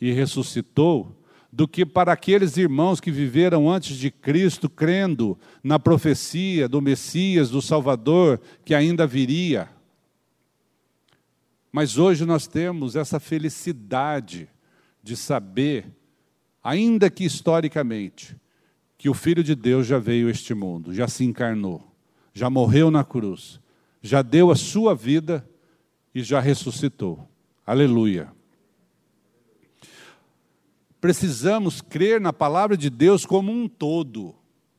e 0.00 0.12
ressuscitou, 0.12 1.15
do 1.56 1.66
que 1.66 1.86
para 1.86 2.12
aqueles 2.12 2.58
irmãos 2.58 3.00
que 3.00 3.10
viveram 3.10 3.70
antes 3.70 3.96
de 3.96 4.10
Cristo, 4.10 4.68
crendo 4.68 5.38
na 5.64 5.78
profecia 5.78 6.68
do 6.68 6.82
Messias, 6.82 7.48
do 7.48 7.62
Salvador, 7.62 8.38
que 8.62 8.74
ainda 8.74 9.06
viria. 9.06 9.66
Mas 11.72 11.96
hoje 11.96 12.26
nós 12.26 12.46
temos 12.46 12.94
essa 12.94 13.18
felicidade 13.18 14.50
de 15.02 15.16
saber, 15.16 15.86
ainda 16.62 17.08
que 17.08 17.24
historicamente, 17.24 18.36
que 18.98 19.08
o 19.08 19.14
Filho 19.14 19.42
de 19.42 19.54
Deus 19.54 19.86
já 19.86 19.98
veio 19.98 20.28
a 20.28 20.32
este 20.32 20.52
mundo, 20.52 20.92
já 20.92 21.08
se 21.08 21.24
encarnou, 21.24 21.90
já 22.34 22.50
morreu 22.50 22.90
na 22.90 23.02
cruz, 23.02 23.62
já 24.02 24.20
deu 24.20 24.50
a 24.50 24.56
sua 24.56 24.94
vida 24.94 25.48
e 26.14 26.22
já 26.22 26.38
ressuscitou. 26.38 27.26
Aleluia. 27.66 28.35
Precisamos 31.00 31.80
crer 31.80 32.20
na 32.20 32.32
palavra 32.32 32.76
de 32.76 32.90
Deus 32.90 33.24
como 33.24 33.52
um 33.52 33.68
todo. 33.68 34.34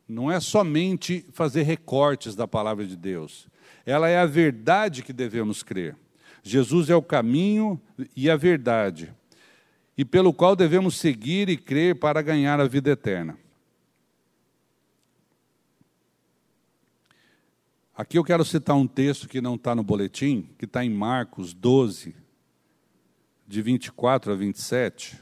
Não 0.08 0.32
é 0.32 0.40
somente 0.40 1.26
fazer 1.32 1.64
recortes 1.64 2.36
da 2.36 2.48
palavra 2.48 2.86
de 2.86 2.96
Deus. 2.96 3.48
Ela 3.86 4.10
é 4.10 4.18
a 4.18 4.26
verdade 4.26 5.04
que 5.04 5.14
devemos 5.14 5.64
crer. 5.64 5.96
Jesus 6.44 6.90
é 6.90 6.96
o 6.96 7.02
caminho 7.02 7.80
e 8.16 8.30
a 8.30 8.36
verdade 8.36 9.14
e 9.98 10.06
pelo 10.06 10.32
qual 10.32 10.56
devemos 10.56 10.96
seguir 10.96 11.50
e 11.50 11.58
crer 11.58 11.96
para 11.96 12.22
ganhar 12.22 12.60
a 12.60 12.68
vida 12.68 12.92
eterna. 12.92 13.38
Aqui 17.96 18.16
eu 18.20 18.24
quero 18.24 18.46
citar 18.46 18.76
um 18.76 18.86
texto 18.86 19.28
que 19.28 19.42
não 19.42 19.56
está 19.56 19.74
no 19.74 19.84
boletim, 19.84 20.52
que 20.60 20.66
está 20.66 20.86
em 20.86 20.90
Marcos 20.90 21.52
12, 21.52 22.16
de 23.48 23.62
24 23.64 24.32
a 24.32 24.36
27, 24.36 25.20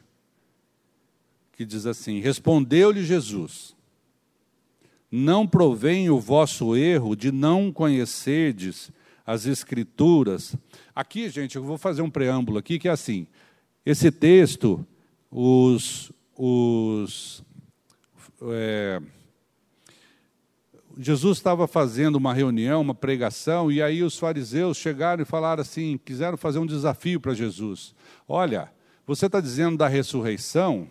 que 1.56 1.66
diz 1.66 1.86
assim: 1.86 2.20
Respondeu-lhe 2.20 3.04
Jesus: 3.04 3.76
Não 5.12 5.48
provém 5.48 6.10
o 6.10 6.20
vosso 6.20 6.76
erro 6.76 7.16
de 7.16 7.32
não 7.32 7.72
conhecerdes 7.72 8.92
as 9.26 9.46
Escrituras. 9.46 10.56
Aqui, 10.94 11.30
gente, 11.30 11.56
eu 11.56 11.64
vou 11.64 11.78
fazer 11.78 12.02
um 12.02 12.10
preâmbulo 12.10 12.58
aqui 12.58 12.78
que 12.78 12.88
é 12.88 12.92
assim: 12.92 13.28
esse 13.86 14.12
texto, 14.12 14.86
os, 15.32 16.12
os 16.38 17.44
é, 18.44 19.02
Jesus 20.98 21.38
estava 21.38 21.68
fazendo 21.68 22.16
uma 22.16 22.34
reunião, 22.34 22.82
uma 22.82 22.96
pregação, 22.96 23.72
e 23.72 23.82
aí 23.82 24.02
os 24.02 24.18
fariseus 24.18 24.78
chegaram 24.78 25.24
e 25.24 25.26
falaram 25.26 25.62
assim, 25.62 26.00
quiseram 26.04 26.38
fazer 26.38 26.60
um 26.60 26.66
desafio 26.66 27.20
para 27.20 27.34
Jesus. 27.34 27.94
Olha, 28.28 28.72
você 29.06 29.26
está 29.26 29.42
dizendo 29.42 29.78
da 29.78 29.88
ressurreição, 29.88 30.90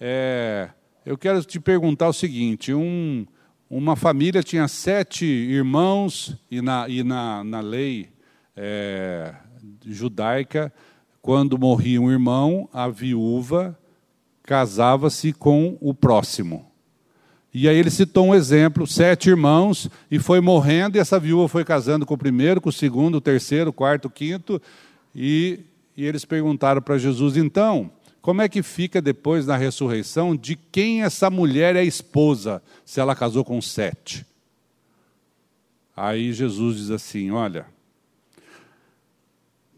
é, 0.00 0.68
eu 1.04 1.16
quero 1.16 1.42
te 1.44 1.58
perguntar 1.58 2.08
o 2.08 2.12
seguinte: 2.12 2.74
um, 2.74 3.26
uma 3.68 3.96
família 3.96 4.42
tinha 4.42 4.68
sete 4.68 5.24
irmãos, 5.24 6.36
e 6.50 6.60
na, 6.60 6.88
e 6.88 7.02
na, 7.02 7.42
na 7.42 7.60
lei 7.60 8.08
é, 8.56 9.34
judaica, 9.86 10.72
quando 11.20 11.58
morria 11.58 12.00
um 12.00 12.10
irmão, 12.10 12.68
a 12.72 12.88
viúva 12.88 13.78
casava-se 14.42 15.32
com 15.32 15.76
o 15.80 15.92
próximo. 15.92 16.70
E 17.52 17.68
aí 17.68 17.76
ele 17.76 17.90
citou 17.90 18.26
um 18.26 18.34
exemplo, 18.34 18.86
sete 18.86 19.30
irmãos, 19.30 19.88
e 20.10 20.18
foi 20.18 20.40
morrendo, 20.40 20.96
e 20.96 21.00
essa 21.00 21.18
viúva 21.18 21.48
foi 21.48 21.64
casando 21.64 22.04
com 22.04 22.14
o 22.14 22.18
primeiro, 22.18 22.60
com 22.60 22.68
o 22.68 22.72
segundo, 22.72 23.16
o 23.16 23.20
terceiro, 23.20 23.70
o 23.70 23.72
quarto, 23.72 24.04
o 24.06 24.10
quinto, 24.10 24.60
e, 25.14 25.60
e 25.96 26.04
eles 26.04 26.24
perguntaram 26.24 26.82
para 26.82 26.98
Jesus, 26.98 27.36
então, 27.36 27.90
como 28.26 28.42
é 28.42 28.48
que 28.48 28.60
fica 28.60 29.00
depois 29.00 29.46
na 29.46 29.56
ressurreição 29.56 30.34
de 30.34 30.56
quem 30.56 31.04
essa 31.04 31.30
mulher 31.30 31.76
é 31.76 31.84
esposa, 31.84 32.60
se 32.84 32.98
ela 32.98 33.14
casou 33.14 33.44
com 33.44 33.62
sete? 33.62 34.26
Aí 35.96 36.32
Jesus 36.32 36.76
diz 36.76 36.90
assim: 36.90 37.30
olha, 37.30 37.66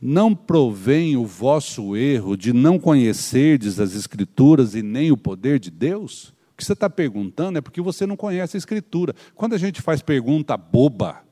não 0.00 0.34
provém 0.34 1.14
o 1.14 1.26
vosso 1.26 1.94
erro 1.94 2.38
de 2.38 2.54
não 2.54 2.78
conhecerdes 2.78 3.78
as 3.78 3.94
Escrituras 3.94 4.74
e 4.74 4.80
nem 4.80 5.12
o 5.12 5.16
poder 5.18 5.58
de 5.58 5.70
Deus? 5.70 6.32
que 6.56 6.64
você 6.64 6.72
está 6.72 6.88
perguntando 6.88 7.58
é 7.58 7.60
porque 7.60 7.82
você 7.82 8.06
não 8.06 8.16
conhece 8.16 8.56
a 8.56 8.58
Escritura. 8.58 9.14
Quando 9.34 9.56
a 9.56 9.58
gente 9.58 9.82
faz 9.82 10.00
pergunta 10.00 10.56
boba 10.56 11.22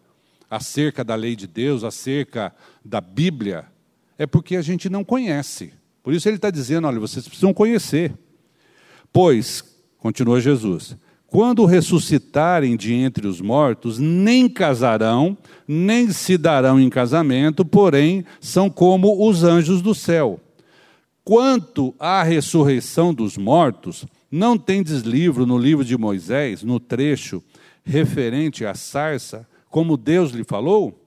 acerca 0.50 1.02
da 1.02 1.14
lei 1.14 1.34
de 1.34 1.46
Deus, 1.46 1.82
acerca 1.82 2.54
da 2.84 3.00
Bíblia, 3.00 3.64
é 4.18 4.26
porque 4.26 4.54
a 4.54 4.60
gente 4.60 4.90
não 4.90 5.02
conhece. 5.02 5.72
Por 6.06 6.14
isso 6.14 6.28
ele 6.28 6.36
está 6.36 6.52
dizendo: 6.52 6.86
olha, 6.86 7.00
vocês 7.00 7.26
precisam 7.26 7.52
conhecer. 7.52 8.14
Pois, 9.12 9.64
continua 9.98 10.40
Jesus, 10.40 10.96
quando 11.26 11.64
ressuscitarem 11.64 12.76
de 12.76 12.94
entre 12.94 13.26
os 13.26 13.40
mortos, 13.40 13.98
nem 13.98 14.48
casarão, 14.48 15.36
nem 15.66 16.12
se 16.12 16.38
darão 16.38 16.78
em 16.78 16.88
casamento, 16.88 17.64
porém 17.64 18.24
são 18.40 18.70
como 18.70 19.28
os 19.28 19.42
anjos 19.42 19.82
do 19.82 19.96
céu. 19.96 20.38
Quanto 21.24 21.92
à 21.98 22.22
ressurreição 22.22 23.12
dos 23.12 23.36
mortos, 23.36 24.06
não 24.30 24.56
tendes 24.56 25.00
livro 25.00 25.44
no 25.44 25.58
livro 25.58 25.84
de 25.84 25.98
Moisés, 25.98 26.62
no 26.62 26.78
trecho 26.78 27.42
referente 27.84 28.64
à 28.64 28.76
sarça, 28.76 29.44
como 29.68 29.96
Deus 29.96 30.30
lhe 30.30 30.44
falou? 30.44 31.04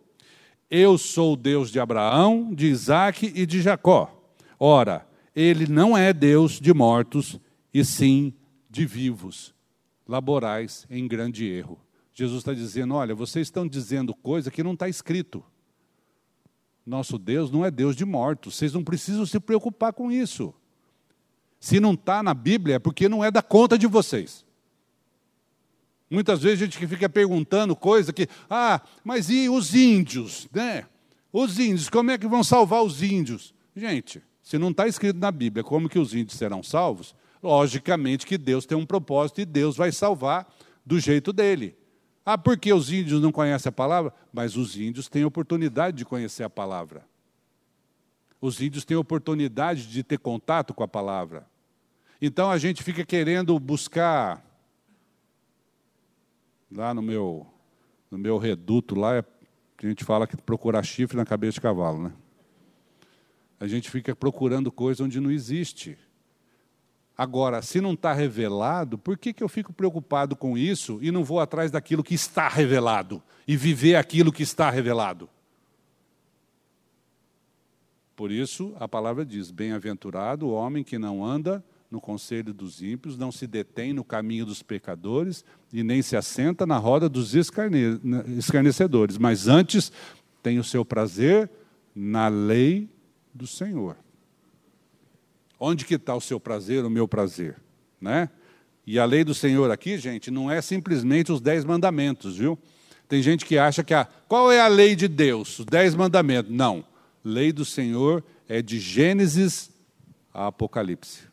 Eu 0.70 0.98
sou 0.98 1.36
o 1.36 1.38
Deus 1.38 1.72
de 1.72 1.80
Abraão, 1.80 2.54
de 2.54 2.68
Isaac 2.68 3.32
e 3.34 3.46
de 3.46 3.62
Jacó. 3.62 4.19
Ora, 4.60 5.08
ele 5.34 5.68
não 5.68 5.98
é 5.98 6.12
Deus 6.12 6.60
de 6.60 6.74
mortos, 6.74 7.40
e 7.74 7.86
sim 7.86 8.34
de 8.70 8.86
vivos. 8.86 9.54
Laborais 10.08 10.86
em 10.90 11.08
grande 11.08 11.48
erro. 11.48 11.80
Jesus 12.14 12.40
está 12.40 12.54
dizendo: 12.54 12.96
olha, 12.96 13.16
vocês 13.16 13.48
estão 13.48 13.68
dizendo 13.68 14.14
coisa 14.14 14.52
que 14.52 14.64
não 14.64 14.74
está 14.74 14.90
escrito. 14.90 15.44
Nosso 16.86 17.18
Deus 17.18 17.52
não 17.52 17.64
é 17.64 17.70
Deus 17.70 17.96
de 17.96 18.04
mortos, 18.04 18.56
vocês 18.56 18.74
não 18.74 18.84
precisam 18.84 19.26
se 19.26 19.40
preocupar 19.40 19.94
com 19.94 20.12
isso. 20.12 20.54
Se 21.60 21.80
não 21.80 21.94
está 21.94 22.24
na 22.24 22.34
Bíblia, 22.34 22.76
é 22.76 22.80
porque 22.80 23.08
não 23.08 23.24
é 23.24 23.30
da 23.30 23.42
conta 23.42 23.78
de 23.78 23.86
vocês. 23.86 24.46
Muitas 26.10 26.42
vezes 26.42 26.64
a 26.64 26.66
gente 26.66 26.88
fica 26.88 27.08
perguntando 27.08 27.76
coisa 27.76 28.12
que, 28.12 28.28
ah, 28.50 28.82
mas 29.04 29.30
e 29.30 29.48
os 29.48 29.76
índios, 29.76 30.48
né? 30.52 30.88
Os 31.32 31.60
índios, 31.60 31.90
como 31.90 32.10
é 32.10 32.18
que 32.18 32.28
vão 32.28 32.44
salvar 32.44 32.82
os 32.82 33.04
índios? 33.04 33.54
Gente, 33.76 34.24
se 34.50 34.58
não 34.58 34.72
está 34.72 34.88
escrito 34.88 35.20
na 35.20 35.32
Bíblia 35.32 35.64
como 35.64 35.88
que 35.88 36.00
os 36.00 36.16
índios 36.16 36.36
serão 36.36 36.64
salvos, 36.64 37.14
logicamente 37.44 38.26
que 38.26 38.36
Deus 38.36 38.66
tem 38.66 38.76
um 38.76 38.84
propósito 38.84 39.42
e 39.42 39.46
Deus 39.46 39.78
vai 39.78 39.92
salvar 39.92 40.52
do 40.84 41.00
jeito 41.00 41.32
dele. 41.32 41.78
Ah, 42.26 42.36
porque 42.36 42.74
os 42.74 42.92
índios 42.92 43.22
não 43.22 43.32
conhecem 43.32 43.70
a 43.70 43.72
palavra? 43.72 44.12
Mas 44.34 44.58
os 44.58 44.76
índios 44.76 45.08
têm 45.08 45.24
oportunidade 45.24 45.98
de 45.98 46.04
conhecer 46.04 46.42
a 46.42 46.50
palavra. 46.50 47.06
Os 48.42 48.60
índios 48.60 48.84
têm 48.84 48.98
oportunidade 48.98 49.86
de 49.86 50.02
ter 50.02 50.18
contato 50.18 50.74
com 50.74 50.82
a 50.82 50.88
palavra. 50.88 51.48
Então 52.20 52.50
a 52.50 52.58
gente 52.58 52.82
fica 52.82 53.06
querendo 53.06 53.60
buscar 53.60 54.44
lá 56.72 56.92
no 56.92 57.04
meu 57.04 57.46
no 58.10 58.18
meu 58.18 58.40
reduto 58.40 58.96
lá 58.96 59.20
a 59.20 59.86
gente 59.86 60.04
fala 60.04 60.26
que 60.26 60.36
procurar 60.36 60.82
chifre 60.82 61.16
na 61.16 61.24
cabeça 61.24 61.54
de 61.54 61.62
cavalo, 61.62 62.02
né? 62.02 62.14
A 63.60 63.68
gente 63.68 63.90
fica 63.90 64.16
procurando 64.16 64.72
coisa 64.72 65.04
onde 65.04 65.20
não 65.20 65.30
existe. 65.30 65.98
Agora, 67.18 67.62
se 67.62 67.82
não 67.82 67.94
está 67.94 68.14
revelado, 68.14 68.98
por 68.98 69.18
que, 69.18 69.34
que 69.34 69.44
eu 69.44 69.50
fico 69.50 69.74
preocupado 69.74 70.36
com 70.36 70.58
isso 70.58 71.00
e 71.02 71.12
não 71.12 71.24
vou 71.24 71.42
atrás 71.42 71.70
daquilo 71.70 72.02
que 72.04 72.14
está 72.14 72.48
revelado 72.48 73.22
e 73.46 73.58
viver 73.58 73.96
aquilo 73.96 74.32
que 74.32 74.44
está 74.44 74.70
revelado? 74.70 75.30
Por 78.16 78.32
isso, 78.32 78.74
a 78.80 78.88
palavra 78.88 79.26
diz: 79.26 79.52
Bem-aventurado 79.52 80.48
o 80.48 80.54
homem 80.54 80.84
que 80.84 80.98
não 80.98 81.26
anda 81.26 81.64
no 81.92 82.00
conselho 82.00 82.54
dos 82.54 82.82
ímpios, 82.82 83.18
não 83.18 83.32
se 83.32 83.48
detém 83.48 83.94
no 83.94 84.04
caminho 84.04 84.46
dos 84.46 84.62
pecadores 84.62 85.44
e 85.74 85.84
nem 85.84 86.02
se 86.02 86.16
assenta 86.16 86.66
na 86.66 86.78
roda 86.78 87.10
dos 87.10 87.34
escarne... 87.34 88.00
escarnecedores, 88.38 89.18
mas 89.18 89.48
antes 89.48 89.92
tem 90.44 90.60
o 90.60 90.64
seu 90.64 90.86
prazer 90.86 91.50
na 91.96 92.28
lei 92.28 92.90
do 93.34 93.48
Senhor. 93.48 93.98
Onde 95.60 95.86
que 95.86 95.96
está 95.96 96.16
o 96.16 96.22
seu 96.22 96.40
prazer, 96.40 96.86
o 96.86 96.90
meu 96.90 97.08
prazer? 97.08 97.58
Né? 98.00 98.30
E 98.86 98.98
a 98.98 99.06
lei 99.06 99.24
do 99.24 99.34
Senhor 99.34 99.70
aqui, 99.72 99.98
gente, 99.98 100.32
não 100.32 100.50
é 100.50 100.62
simplesmente 100.62 101.32
os 101.32 101.42
dez 101.42 101.66
mandamentos, 101.66 102.38
viu? 102.38 102.58
Tem 103.08 103.22
gente 103.22 103.46
que 103.46 103.58
acha 103.58 103.84
que 103.84 103.94
a. 103.94 104.06
Qual 104.06 104.52
é 104.52 104.62
a 104.62 104.68
lei 104.68 104.96
de 104.96 105.08
Deus? 105.08 105.60
Os 105.60 105.66
dez 105.66 105.96
mandamentos. 105.96 106.52
Não 106.52 106.86
lei 107.24 107.52
do 107.52 107.66
Senhor 107.66 108.24
é 108.48 108.62
de 108.62 108.80
Gênesis 108.80 109.70
a 110.34 110.48
Apocalipse. 110.48 111.24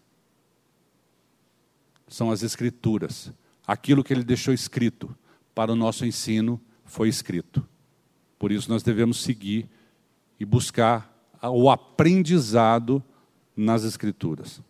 São 2.09 2.31
as 2.31 2.43
Escrituras. 2.43 3.33
Aquilo 3.67 4.05
que 4.05 4.13
ele 4.13 4.23
deixou 4.23 4.55
escrito 4.55 5.15
para 5.55 5.73
o 5.73 5.77
nosso 5.77 6.05
ensino 6.05 6.61
foi 6.85 7.09
escrito. 7.09 7.67
Por 8.39 8.53
isso 8.53 8.71
nós 8.71 8.83
devemos 8.83 9.23
seguir 9.23 9.69
e 10.39 10.45
buscar 10.45 11.13
o 11.43 11.71
aprendizado 11.71 13.03
nas 13.57 13.85
Escrituras. 13.85 14.61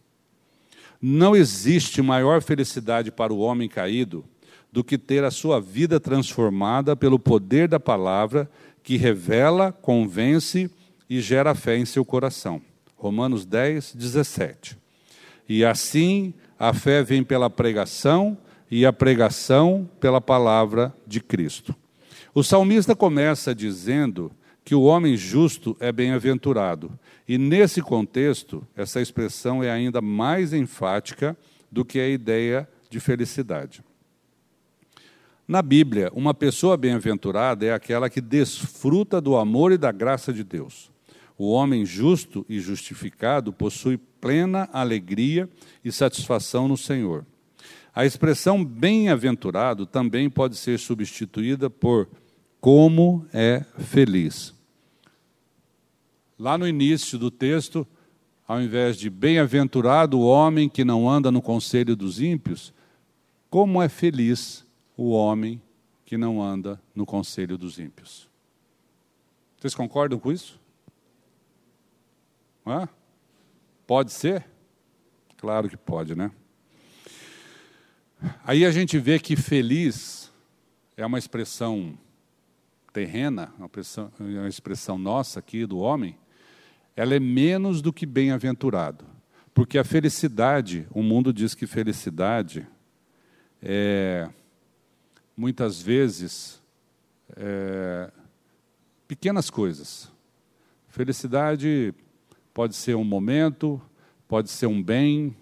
Não 1.01 1.37
existe 1.37 2.01
maior 2.01 2.41
felicidade 2.41 3.11
para 3.11 3.33
o 3.33 3.39
homem 3.39 3.69
caído 3.69 4.25
do 4.73 4.85
que 4.85 4.99
ter 4.99 5.25
a 5.25 5.31
sua 5.31 5.61
vida 5.61 5.99
transformada 5.99 6.97
pelo 6.97 7.19
poder 7.19 7.69
da 7.69 7.81
palavra 7.81 8.51
que 8.83 8.97
revela, 8.97 9.73
convence 9.73 10.71
e 11.09 11.21
gera 11.21 11.55
fé 11.55 11.77
em 11.77 11.85
seu 11.85 12.05
coração. 12.05 12.61
Romanos 12.97 13.45
10, 13.45 13.95
17. 13.95 14.77
E 15.49 15.65
assim 15.65 16.35
a 16.59 16.73
fé 16.73 17.03
vem 17.03 17.23
pela 17.23 17.51
pregação 17.51 18.37
e 18.71 18.85
a 18.85 18.93
pregação 18.93 19.89
pela 20.01 20.21
palavra 20.21 20.95
de 21.07 21.21
Cristo. 21.21 21.75
O 22.35 22.43
salmista 22.43 22.95
começa 22.95 23.55
dizendo 23.55 24.31
que 24.67 24.75
o 24.75 24.83
homem 24.83 25.17
justo 25.17 25.77
é 25.79 25.93
bem-aventurado. 25.93 26.91
E 27.29 27.39
nesse 27.39 27.81
contexto, 27.81 28.67
essa 28.75 29.01
expressão 29.01 29.63
é 29.63 29.71
ainda 29.71 30.03
mais 30.03 30.53
enfática 30.53 31.37
do 31.71 31.85
que 31.85 32.01
a 32.01 32.09
ideia 32.09 32.69
de 32.91 32.99
felicidade. 32.99 33.81
Na 35.47 35.63
Bíblia, 35.63 36.11
uma 36.13 36.35
pessoa 36.35 36.77
bem-aventurada 36.77 37.65
é 37.65 37.73
aquela 37.73 38.11
que 38.11 38.21
desfruta 38.21 39.21
do 39.21 39.37
amor 39.37 39.71
e 39.71 39.79
da 39.79 39.93
graça 39.93 40.33
de 40.33 40.43
Deus. 40.43 40.91
O 41.39 41.53
homem 41.53 41.87
justo 41.87 42.45
e 42.49 42.59
justificado 42.59 43.53
possui 43.53 43.97
plena 43.97 44.69
alegria 44.73 45.49
e 45.85 45.93
satisfação 45.93 46.67
no 46.67 46.77
Senhor. 46.77 47.25
A 47.95 48.05
expressão 48.05 48.65
bem-aventurado 48.65 49.87
também 49.87 50.29
pode 50.29 50.57
ser 50.57 50.81
substituída 50.81 51.71
por 51.71 52.09
como 52.61 53.25
é 53.33 53.65
feliz. 53.79 54.56
Lá 56.39 56.59
no 56.59 56.69
início 56.69 57.19
do 57.19 57.31
texto, 57.31 57.87
ao 58.47 58.61
invés 58.61 58.97
de 58.97 59.09
bem-aventurado 59.09 60.19
o 60.19 60.27
homem 60.27 60.69
que 60.69 60.85
não 60.85 61.09
anda 61.09 61.31
no 61.31 61.41
conselho 61.41 61.97
dos 61.97 62.21
ímpios, 62.21 62.73
como 63.49 63.81
é 63.81 63.89
feliz 63.89 64.67
o 64.97 65.11
homem 65.11 65.61
que 66.05 66.17
não 66.17 66.43
anda 66.43 66.81
no 66.95 67.07
conselho 67.07 67.57
dos 67.59 67.79
ímpios. 67.79 68.29
Vocês 69.59 69.75
concordam 69.75 70.19
com 70.19 70.31
isso? 70.31 70.61
Hã? 72.67 72.89
Pode 73.87 74.13
ser? 74.13 74.45
Claro 75.37 75.69
que 75.69 75.77
pode, 75.77 76.15
né? 76.15 76.31
Aí 78.45 78.65
a 78.65 78.71
gente 78.71 78.99
vê 78.99 79.19
que 79.19 79.37
feliz 79.37 80.33
é 80.97 81.05
uma 81.05 81.19
expressão 81.19 81.99
terrena, 82.93 83.53
uma 83.59 83.67
expressão, 83.67 84.13
uma 84.19 84.49
expressão 84.49 84.99
nossa 84.99 85.39
aqui 85.39 85.67
do 85.67 85.79
homem, 85.79 86.17
ela 86.97 87.15
é 87.15 87.21
menos 87.21 87.83
do 87.83 87.93
que 87.93 88.07
bem-aventurado. 88.07 89.05
Porque 89.53 89.79
a 89.79 89.85
felicidade, 89.85 90.87
o 90.91 91.03
mundo 91.03 91.33
diz 91.33 91.55
que 91.55 91.67
felicidade 91.67 92.67
é, 93.63 94.29
muitas 95.37 95.81
vezes, 95.81 96.63
é, 97.37 98.11
pequenas 99.07 99.51
coisas. 99.51 100.11
Felicidade 100.89 101.95
pode 102.55 102.75
ser 102.75 102.97
um 102.97 103.05
momento, 103.05 103.81
pode 104.27 104.51
ser 104.51 104.67
um 104.67 104.83
bem. 104.83 105.37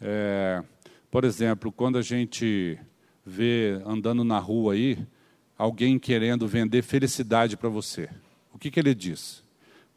É, 0.00 0.62
por 1.10 1.24
exemplo, 1.24 1.70
quando 1.70 1.98
a 1.98 2.02
gente 2.02 2.78
vê 3.24 3.80
andando 3.84 4.24
na 4.24 4.38
rua 4.38 4.72
aí, 4.72 4.98
alguém 5.56 5.98
querendo 5.98 6.48
vender 6.48 6.82
felicidade 6.82 7.56
para 7.56 7.68
você. 7.68 8.08
O 8.52 8.58
que, 8.58 8.70
que 8.70 8.80
ele 8.80 8.94
diz? 8.94 9.42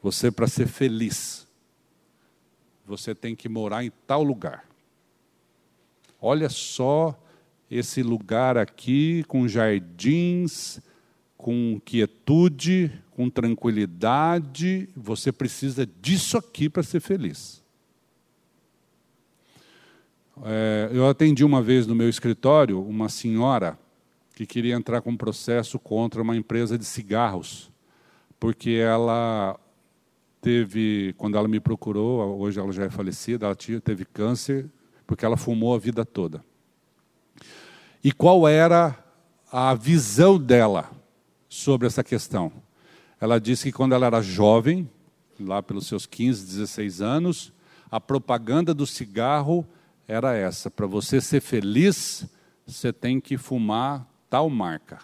Você, 0.06 0.30
para 0.30 0.46
ser 0.46 0.68
feliz, 0.68 1.48
você 2.86 3.12
tem 3.12 3.34
que 3.34 3.48
morar 3.48 3.82
em 3.82 3.90
tal 4.06 4.22
lugar. 4.22 4.64
Olha 6.20 6.48
só 6.48 7.20
esse 7.68 8.04
lugar 8.04 8.56
aqui 8.56 9.24
com 9.24 9.48
jardins, 9.48 10.80
com 11.36 11.80
quietude, 11.84 12.92
com 13.10 13.28
tranquilidade. 13.28 14.88
Você 14.94 15.32
precisa 15.32 15.84
disso 15.84 16.38
aqui 16.38 16.68
para 16.68 16.84
ser 16.84 17.00
feliz. 17.00 17.60
É, 20.44 20.88
eu 20.92 21.08
atendi 21.08 21.44
uma 21.44 21.60
vez 21.60 21.84
no 21.84 21.96
meu 21.96 22.08
escritório 22.08 22.80
uma 22.80 23.08
senhora 23.08 23.76
que 24.36 24.46
queria 24.46 24.76
entrar 24.76 25.00
com 25.00 25.10
um 25.10 25.16
processo 25.16 25.80
contra 25.80 26.22
uma 26.22 26.36
empresa 26.36 26.78
de 26.78 26.84
cigarros, 26.84 27.72
porque 28.38 28.70
ela 28.70 29.58
teve, 30.46 31.12
quando 31.18 31.36
ela 31.36 31.48
me 31.48 31.58
procurou, 31.58 32.38
hoje 32.38 32.60
ela 32.60 32.70
já 32.70 32.84
é 32.84 32.88
falecida, 32.88 33.46
ela 33.46 33.56
teve 33.56 34.04
câncer, 34.04 34.70
porque 35.04 35.24
ela 35.24 35.36
fumou 35.36 35.74
a 35.74 35.78
vida 35.78 36.04
toda. 36.04 36.40
E 38.02 38.12
qual 38.12 38.46
era 38.46 38.96
a 39.50 39.74
visão 39.74 40.38
dela 40.38 40.88
sobre 41.48 41.88
essa 41.88 42.04
questão? 42.04 42.52
Ela 43.20 43.40
disse 43.40 43.64
que 43.64 43.72
quando 43.72 43.92
ela 43.92 44.06
era 44.06 44.22
jovem, 44.22 44.88
lá 45.40 45.60
pelos 45.60 45.88
seus 45.88 46.06
15, 46.06 46.46
16 46.46 47.00
anos, 47.02 47.52
a 47.90 48.00
propaganda 48.00 48.72
do 48.72 48.86
cigarro 48.86 49.66
era 50.06 50.32
essa: 50.36 50.70
para 50.70 50.86
você 50.86 51.20
ser 51.20 51.40
feliz, 51.40 52.24
você 52.64 52.92
tem 52.92 53.20
que 53.20 53.36
fumar 53.36 54.08
tal 54.30 54.48
marca. 54.48 55.00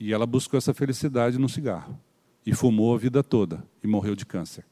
E 0.00 0.12
ela 0.12 0.26
buscou 0.26 0.58
essa 0.58 0.74
felicidade 0.74 1.38
no 1.38 1.48
cigarro. 1.48 1.96
E 2.46 2.54
fumou 2.54 2.94
a 2.94 2.98
vida 2.98 3.24
toda. 3.24 3.62
E 3.82 3.86
morreu 3.88 4.14
de 4.14 4.24
câncer. 4.24 4.64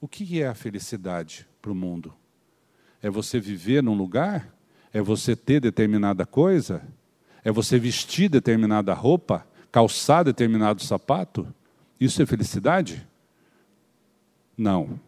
O 0.00 0.08
que 0.08 0.42
é 0.42 0.48
a 0.48 0.54
felicidade 0.54 1.46
para 1.60 1.70
o 1.70 1.74
mundo? 1.74 2.12
É 3.02 3.10
você 3.10 3.38
viver 3.38 3.82
num 3.82 3.94
lugar? 3.94 4.52
É 4.92 5.00
você 5.00 5.36
ter 5.36 5.60
determinada 5.60 6.24
coisa? 6.24 6.82
É 7.44 7.52
você 7.52 7.78
vestir 7.78 8.28
determinada 8.30 8.94
roupa? 8.94 9.46
Calçar 9.70 10.24
determinado 10.24 10.82
sapato? 10.82 11.46
Isso 12.00 12.22
é 12.22 12.26
felicidade? 12.26 13.06
Não. 14.56 14.98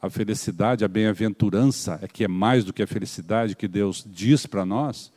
A 0.00 0.08
felicidade, 0.08 0.84
a 0.84 0.88
bem-aventurança, 0.88 1.98
é 2.00 2.08
que 2.08 2.24
é 2.24 2.28
mais 2.28 2.64
do 2.64 2.72
que 2.72 2.82
a 2.82 2.86
felicidade 2.86 3.54
que 3.54 3.68
Deus 3.68 4.06
diz 4.08 4.46
para 4.46 4.64
nós, 4.64 5.12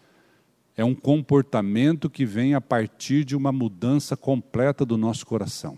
é 0.76 0.84
um 0.84 0.96
comportamento 0.96 2.10
que 2.10 2.26
vem 2.26 2.56
a 2.56 2.62
partir 2.62 3.24
de 3.24 3.36
uma 3.36 3.52
mudança 3.52 4.18
completa 4.18 4.86
do 4.86 4.98
nosso 4.98 5.26
coração. 5.26 5.78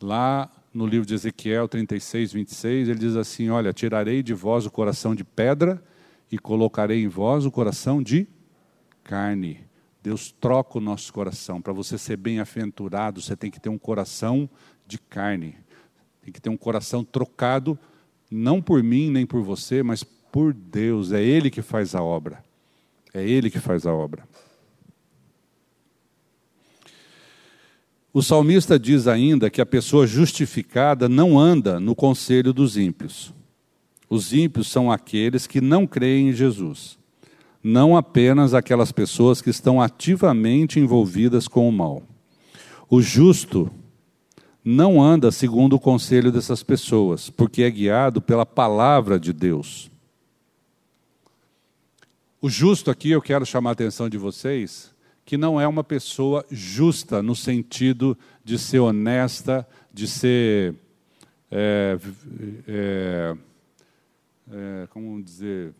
Lá 0.00 0.50
no 0.72 0.86
livro 0.86 1.06
de 1.06 1.14
Ezequiel 1.14 1.68
36, 1.68 2.32
26, 2.32 2.88
ele 2.88 2.98
diz 2.98 3.16
assim: 3.16 3.48
Olha, 3.48 3.72
tirarei 3.72 4.22
de 4.22 4.34
vós 4.34 4.66
o 4.66 4.70
coração 4.70 5.14
de 5.14 5.22
pedra 5.22 5.82
e 6.30 6.38
colocarei 6.38 7.02
em 7.02 7.08
vós 7.08 7.46
o 7.46 7.50
coração 7.50 8.02
de 8.02 8.26
carne. 9.04 9.60
Deus 10.02 10.32
troca 10.32 10.78
o 10.78 10.80
nosso 10.80 11.12
coração. 11.12 11.62
Para 11.62 11.72
você 11.72 11.96
ser 11.96 12.16
bem-aventurado, 12.16 13.22
você 13.22 13.36
tem 13.36 13.50
que 13.50 13.60
ter 13.60 13.70
um 13.70 13.78
coração 13.78 14.50
de 14.86 14.98
carne. 14.98 15.56
Tem 16.20 16.32
que 16.32 16.40
ter 16.40 16.50
um 16.50 16.56
coração 16.56 17.04
trocado, 17.04 17.78
não 18.30 18.60
por 18.60 18.82
mim 18.82 19.10
nem 19.10 19.24
por 19.24 19.42
você, 19.42 19.82
mas 19.82 20.04
por 20.34 20.52
Deus, 20.52 21.12
é 21.12 21.22
Ele 21.22 21.48
que 21.48 21.62
faz 21.62 21.94
a 21.94 22.02
obra. 22.02 22.42
É 23.14 23.22
Ele 23.22 23.48
que 23.48 23.60
faz 23.60 23.86
a 23.86 23.94
obra. 23.94 24.26
O 28.12 28.20
salmista 28.20 28.76
diz 28.76 29.06
ainda 29.06 29.48
que 29.48 29.60
a 29.60 29.66
pessoa 29.66 30.08
justificada 30.08 31.08
não 31.08 31.38
anda 31.38 31.78
no 31.78 31.94
conselho 31.94 32.52
dos 32.52 32.76
ímpios. 32.76 33.32
Os 34.10 34.32
ímpios 34.32 34.66
são 34.66 34.90
aqueles 34.90 35.46
que 35.46 35.60
não 35.60 35.86
creem 35.86 36.30
em 36.30 36.32
Jesus, 36.32 36.98
não 37.62 37.96
apenas 37.96 38.54
aquelas 38.54 38.90
pessoas 38.90 39.40
que 39.40 39.50
estão 39.50 39.80
ativamente 39.80 40.80
envolvidas 40.80 41.46
com 41.46 41.68
o 41.68 41.72
mal. 41.72 42.02
O 42.90 43.00
justo 43.00 43.70
não 44.64 45.00
anda 45.00 45.30
segundo 45.30 45.74
o 45.76 45.80
conselho 45.80 46.32
dessas 46.32 46.64
pessoas, 46.64 47.30
porque 47.30 47.62
é 47.62 47.70
guiado 47.70 48.20
pela 48.20 48.44
palavra 48.44 49.16
de 49.16 49.32
Deus. 49.32 49.93
O 52.44 52.50
justo 52.50 52.90
aqui, 52.90 53.10
eu 53.10 53.22
quero 53.22 53.46
chamar 53.46 53.70
a 53.70 53.72
atenção 53.72 54.06
de 54.06 54.18
vocês, 54.18 54.94
que 55.24 55.38
não 55.38 55.58
é 55.58 55.66
uma 55.66 55.82
pessoa 55.82 56.44
justa 56.50 57.22
no 57.22 57.34
sentido 57.34 58.18
de 58.44 58.58
ser 58.58 58.80
honesta, 58.80 59.66
de 59.90 60.06
ser. 60.06 60.74
É, 61.50 61.98
é, 62.68 63.36
é, 64.52 64.86
como 64.90 65.22
dizer? 65.22 65.72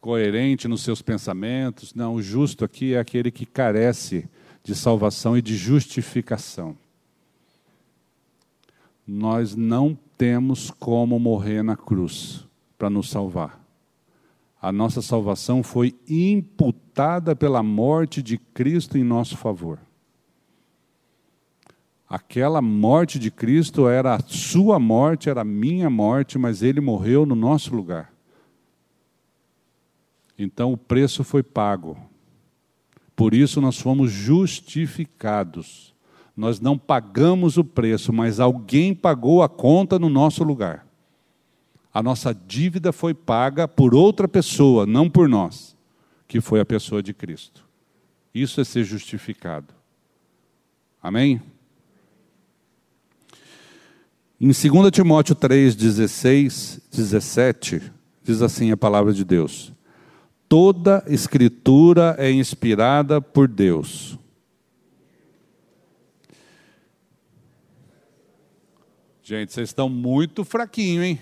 coerente 0.00 0.66
nos 0.66 0.80
seus 0.80 1.02
pensamentos. 1.02 1.92
Não, 1.92 2.14
o 2.14 2.22
justo 2.22 2.64
aqui 2.64 2.94
é 2.94 2.98
aquele 2.98 3.30
que 3.30 3.44
carece 3.44 4.26
de 4.62 4.74
salvação 4.74 5.36
e 5.36 5.42
de 5.42 5.54
justificação. 5.54 6.74
Nós 9.06 9.54
não 9.54 9.98
temos 10.16 10.70
como 10.70 11.18
morrer 11.18 11.62
na 11.62 11.76
cruz 11.76 12.46
para 12.78 12.88
nos 12.88 13.10
salvar 13.10 13.63
a 14.64 14.72
nossa 14.72 15.02
salvação 15.02 15.62
foi 15.62 15.94
imputada 16.08 17.36
pela 17.36 17.62
morte 17.62 18.22
de 18.22 18.38
Cristo 18.38 18.96
em 18.96 19.04
nosso 19.04 19.36
favor. 19.36 19.78
Aquela 22.08 22.62
morte 22.62 23.18
de 23.18 23.30
Cristo 23.30 23.86
era 23.86 24.14
a 24.14 24.20
sua 24.20 24.78
morte, 24.78 25.28
era 25.28 25.42
a 25.42 25.44
minha 25.44 25.90
morte, 25.90 26.38
mas 26.38 26.62
ele 26.62 26.80
morreu 26.80 27.26
no 27.26 27.34
nosso 27.34 27.76
lugar. 27.76 28.10
Então 30.38 30.72
o 30.72 30.78
preço 30.78 31.22
foi 31.22 31.42
pago. 31.42 31.98
Por 33.14 33.34
isso 33.34 33.60
nós 33.60 33.78
fomos 33.78 34.10
justificados. 34.10 35.94
Nós 36.34 36.58
não 36.58 36.78
pagamos 36.78 37.58
o 37.58 37.64
preço, 37.64 38.14
mas 38.14 38.40
alguém 38.40 38.94
pagou 38.94 39.42
a 39.42 39.48
conta 39.48 39.98
no 39.98 40.08
nosso 40.08 40.42
lugar 40.42 40.83
a 41.94 42.02
nossa 42.02 42.34
dívida 42.34 42.92
foi 42.92 43.14
paga 43.14 43.68
por 43.68 43.94
outra 43.94 44.26
pessoa, 44.26 44.84
não 44.84 45.08
por 45.08 45.28
nós, 45.28 45.76
que 46.26 46.40
foi 46.40 46.58
a 46.58 46.64
pessoa 46.64 47.00
de 47.00 47.14
Cristo. 47.14 47.64
Isso 48.34 48.60
é 48.60 48.64
ser 48.64 48.82
justificado. 48.82 49.72
Amém? 51.00 51.40
Em 54.40 54.46
2 54.46 54.90
Timóteo 54.90 55.36
3, 55.36 55.76
16, 55.76 56.80
17, 56.90 57.92
diz 58.24 58.42
assim 58.42 58.72
a 58.72 58.76
palavra 58.76 59.12
de 59.12 59.24
Deus: 59.24 59.72
Toda 60.48 61.04
escritura 61.06 62.16
é 62.18 62.28
inspirada 62.32 63.20
por 63.20 63.46
Deus. 63.46 64.18
Gente, 69.22 69.52
vocês 69.52 69.68
estão 69.68 69.88
muito 69.88 70.44
fraquinhos, 70.44 71.04
hein? 71.04 71.20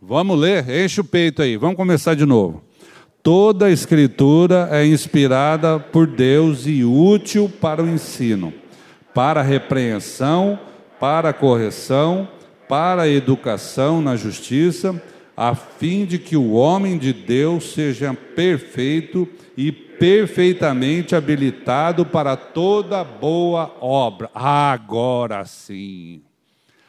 Vamos 0.00 0.38
ler, 0.38 0.68
enche 0.68 1.00
o 1.00 1.04
peito 1.04 1.40
aí, 1.40 1.56
vamos 1.56 1.76
começar 1.76 2.14
de 2.14 2.26
novo. 2.26 2.62
Toda 3.22 3.66
a 3.66 3.70
Escritura 3.70 4.68
é 4.70 4.86
inspirada 4.86 5.80
por 5.80 6.06
Deus 6.06 6.66
e 6.66 6.84
útil 6.84 7.50
para 7.60 7.82
o 7.82 7.88
ensino, 7.88 8.52
para 9.14 9.40
a 9.40 9.42
repreensão, 9.42 10.58
para 11.00 11.30
a 11.30 11.32
correção, 11.32 12.28
para 12.68 13.02
a 13.02 13.08
educação 13.08 14.00
na 14.00 14.16
justiça, 14.16 15.02
a 15.36 15.54
fim 15.54 16.04
de 16.04 16.18
que 16.18 16.36
o 16.36 16.52
homem 16.52 16.98
de 16.98 17.12
Deus 17.12 17.72
seja 17.72 18.14
perfeito 18.14 19.26
e 19.56 19.72
perfeitamente 19.72 21.16
habilitado 21.16 22.04
para 22.04 22.36
toda 22.36 23.02
boa 23.02 23.74
obra. 23.80 24.30
Agora 24.34 25.44
sim. 25.44 26.25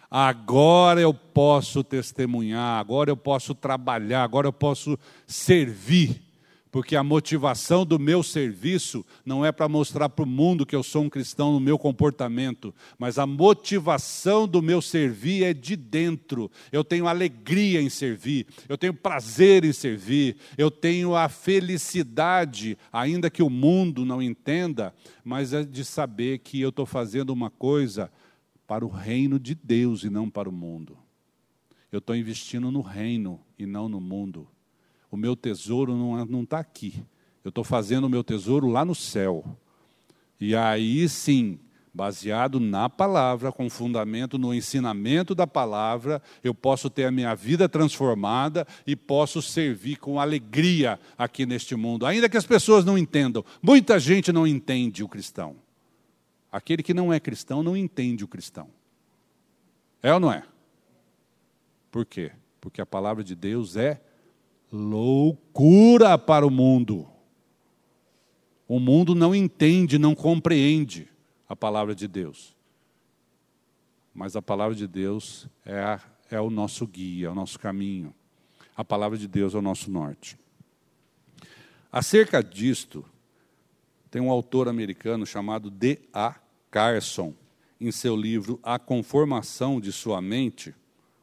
Agora 0.10 1.02
eu 1.02 1.14
posso 1.14 1.84
testemunhar, 1.84 2.80
agora 2.80 3.10
eu 3.10 3.18
posso 3.18 3.54
trabalhar, 3.54 4.24
agora 4.24 4.48
eu 4.48 4.54
posso 4.54 4.98
servir 5.26 6.28
porque 6.78 6.96
a 6.96 7.04
motivação 7.04 7.86
do 7.86 7.98
meu 7.98 8.22
serviço 8.22 9.06
não 9.26 9.44
é 9.46 9.52
para 9.52 9.68
mostrar 9.68 10.10
para 10.10 10.24
o 10.24 10.28
mundo 10.28 10.66
que 10.66 10.76
eu 10.76 10.84
sou 10.84 11.04
um 11.04 11.10
cristão 11.10 11.52
no 11.52 11.60
meu 11.60 11.76
comportamento, 11.76 12.72
mas 13.00 13.18
a 13.18 13.26
motivação 13.26 14.48
do 14.48 14.62
meu 14.62 14.80
servir 14.80 15.44
é 15.44 15.54
de 15.54 15.76
dentro. 15.76 16.52
Eu 16.72 16.84
tenho 16.84 17.08
alegria 17.08 17.82
em 17.82 17.90
servir, 17.90 18.46
eu 18.70 18.78
tenho 18.78 18.94
prazer 18.94 19.66
em 19.66 19.74
servir, 19.74 20.38
eu 20.58 20.70
tenho 20.70 21.16
a 21.16 21.30
felicidade, 21.30 22.78
ainda 22.94 23.30
que 23.30 23.42
o 23.42 23.50
mundo 23.50 24.06
não 24.06 24.22
entenda, 24.22 24.94
mas 25.24 25.54
é 25.54 25.64
de 25.64 25.84
saber 25.84 26.40
que 26.40 26.62
eu 26.62 26.70
estou 26.70 26.86
fazendo 26.86 27.32
uma 27.32 27.50
coisa 27.50 28.12
para 28.68 28.86
o 28.86 28.90
reino 28.90 29.40
de 29.40 29.56
Deus 29.56 30.04
e 30.04 30.10
não 30.10 30.30
para 30.30 30.50
o 30.50 30.52
mundo. 30.52 30.98
Eu 31.92 32.00
estou 32.00 32.16
investindo 32.16 32.70
no 32.70 32.82
reino 32.82 33.40
e 33.58 33.66
não 33.66 33.88
no 33.88 34.02
mundo 34.02 34.48
o 35.12 35.18
meu 35.18 35.36
tesouro 35.36 35.96
não 35.96 36.44
está 36.44 36.60
aqui. 36.60 37.04
Eu 37.44 37.50
estou 37.50 37.64
fazendo 37.64 38.06
o 38.06 38.10
meu 38.10 38.24
tesouro 38.24 38.68
lá 38.68 38.84
no 38.84 38.94
céu. 38.94 39.44
E 40.40 40.56
aí 40.56 41.08
sim, 41.08 41.60
baseado 41.94 42.60
na 42.60 42.90
palavra, 42.90 43.52
com 43.52 43.70
fundamento 43.70 44.38
no 44.38 44.54
ensinamento 44.54 45.34
da 45.34 45.48
palavra, 45.48 46.22
eu 46.44 46.54
posso 46.54 46.90
ter 46.90 47.06
a 47.06 47.12
minha 47.12 47.34
vida 47.34 47.70
transformada 47.70 48.68
e 48.86 48.96
posso 48.96 49.42
servir 49.42 49.98
com 49.98 50.20
alegria 50.20 51.00
aqui 51.18 51.46
neste 51.46 51.76
mundo, 51.76 52.06
ainda 52.06 52.30
que 52.30 52.38
as 52.38 52.46
pessoas 52.46 52.84
não 52.84 52.98
entendam. 52.98 53.44
Muita 53.62 54.00
gente 54.00 54.32
não 54.32 54.46
entende 54.46 55.04
o 55.04 55.08
cristão. 55.08 55.56
Aquele 56.52 56.82
que 56.82 56.94
não 56.94 57.12
é 57.12 57.20
cristão 57.20 57.62
não 57.62 57.76
entende 57.76 58.24
o 58.24 58.28
cristão. 58.28 58.70
É 60.02 60.14
ou 60.14 60.20
não 60.20 60.32
é? 60.32 60.44
Por 61.92 62.06
quê? 62.06 62.32
Porque 62.62 62.82
a 62.82 62.86
palavra 62.86 63.24
de 63.24 63.36
Deus 63.36 63.76
é 63.76 64.02
loucura 64.72 66.18
para 66.18 66.46
o 66.46 66.52
mundo. 66.52 67.08
O 68.68 68.80
mundo 68.80 69.16
não 69.16 69.34
entende, 69.34 69.98
não 69.98 70.14
compreende 70.14 71.08
a 71.48 71.56
palavra 71.56 71.96
de 71.96 72.08
Deus. 72.08 72.56
Mas 74.14 74.36
a 74.36 74.42
palavra 74.42 74.76
de 74.76 74.88
Deus 74.88 75.48
é, 75.66 75.80
a, 75.80 76.02
é 76.30 76.42
o 76.42 76.50
nosso 76.50 76.86
guia, 76.86 77.28
é 77.28 77.30
o 77.30 77.36
nosso 77.36 77.58
caminho. 77.60 78.14
A 78.76 78.84
palavra 78.84 79.18
de 79.18 79.28
Deus 79.28 79.54
é 79.54 79.58
o 79.58 79.62
nosso 79.62 79.90
norte. 79.90 80.38
Acerca 81.92 82.44
disto, 82.44 83.06
tem 84.10 84.22
um 84.22 84.32
autor 84.32 84.68
americano 84.68 85.26
chamado 85.26 85.70
D.A. 85.70 86.36
Carson, 86.72 87.34
em 87.80 87.92
seu 87.92 88.16
livro 88.16 88.60
A 88.64 88.80
Conformação 88.80 89.80
de 89.80 89.92
Sua 89.92 90.22
Mente, 90.22 90.74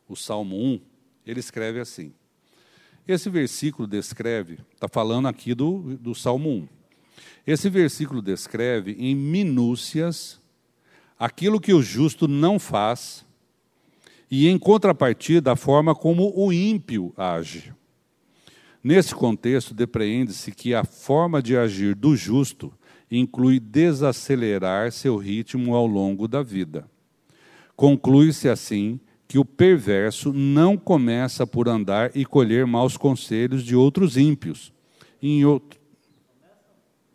o 0.09 0.15
Salmo 0.15 0.57
1, 0.57 0.81
ele 1.27 1.41
escreve 1.41 1.81
assim: 1.81 2.13
esse 3.07 3.29
versículo 3.29 3.87
descreve, 3.87 4.59
está 4.73 4.89
falando 4.89 5.29
aqui 5.29 5.55
do, 5.55 5.97
do 5.99 6.15
Salmo 6.15 6.51
1. 6.51 6.69
Esse 7.47 7.69
versículo 7.69 8.23
descreve 8.23 8.93
em 8.99 9.15
minúcias 9.15 10.41
aquilo 11.19 11.61
que 11.61 11.75
o 11.75 11.83
justo 11.83 12.27
não 12.27 12.59
faz 12.59 13.25
e, 14.31 14.49
em 14.49 14.59
contrapartida, 14.59 15.53
a 15.53 15.57
forma 15.57 15.95
como 15.95 16.33
o 16.35 16.51
ímpio 16.51 17.13
age. 17.15 17.75
Nesse 18.85 19.15
contexto, 19.15 19.73
depreende-se 19.73 20.53
que 20.53 20.75
a 20.75 20.85
forma 20.85 21.43
de 21.43 21.57
agir 21.57 21.95
do 21.95 22.15
justo 22.15 22.71
inclui 23.11 23.59
desacelerar 23.59 24.93
seu 24.93 25.17
ritmo 25.17 25.75
ao 25.75 25.87
longo 25.87 26.29
da 26.29 26.43
vida. 26.43 26.87
Conclui-se 27.75 28.47
assim 28.47 29.01
que 29.27 29.39
o 29.39 29.45
perverso 29.45 30.35
não 30.35 30.77
começa 30.77 31.47
por 31.47 31.67
andar 31.67 32.15
e 32.15 32.27
colher 32.27 32.67
maus 32.67 32.99
conselhos 32.99 33.65
de 33.65 33.75
outros 33.75 34.19
ímpios. 34.19 34.71
Em 35.23 35.47
outro... 35.47 35.81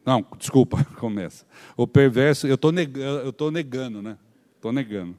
Não, 0.04 0.26
desculpa, 0.40 0.84
começa. 0.98 1.46
O 1.78 1.86
perverso, 1.86 2.48
eu 2.48 2.56
estou 2.56 2.72
negando, 2.72 3.52
negando, 3.52 4.02
né? 4.02 4.18
Estou 4.56 4.72
negando. 4.72 5.16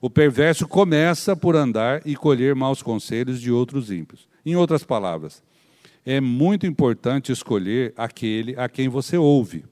O 0.00 0.08
perverso 0.08 0.68
começa 0.68 1.34
por 1.34 1.56
andar 1.56 2.06
e 2.06 2.14
colher 2.14 2.54
maus 2.54 2.82
conselhos 2.82 3.40
de 3.40 3.50
outros 3.50 3.90
ímpios. 3.90 4.28
Em 4.46 4.54
outras 4.54 4.84
palavras, 4.84 5.42
é 6.04 6.20
muito 6.20 6.66
importante 6.66 7.32
escolher 7.32 7.92
aquele 7.96 8.54
a 8.58 8.68
quem 8.68 8.88
você 8.88 9.16
ouve. 9.16 9.64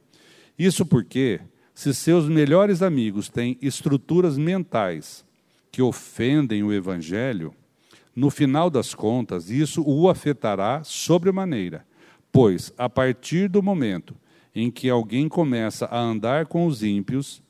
Isso 0.59 0.85
porque, 0.85 1.41
se 1.75 1.93
seus 1.95 2.29
melhores 2.29 2.83
amigos 2.83 3.29
têm 3.29 3.59
estruturas 3.61 4.39
mentais 4.39 5.25
que 5.71 5.83
ofendem 5.83 6.63
o 6.63 6.73
Evangelho, 6.73 7.55
no 8.15 8.31
final 8.31 8.71
das 8.71 8.95
contas, 8.95 9.51
isso 9.51 9.83
o 9.87 10.09
afetará 10.09 10.83
sobremaneira, 10.83 11.87
pois, 12.33 12.73
a 12.79 12.89
partir 12.89 13.49
do 13.49 13.63
momento 13.63 14.17
em 14.55 14.71
que 14.71 14.89
alguém 14.89 15.29
começa 15.29 15.85
a 15.85 16.01
andar 16.01 16.47
com 16.47 16.67
os 16.67 16.83
ímpios, 16.83 17.43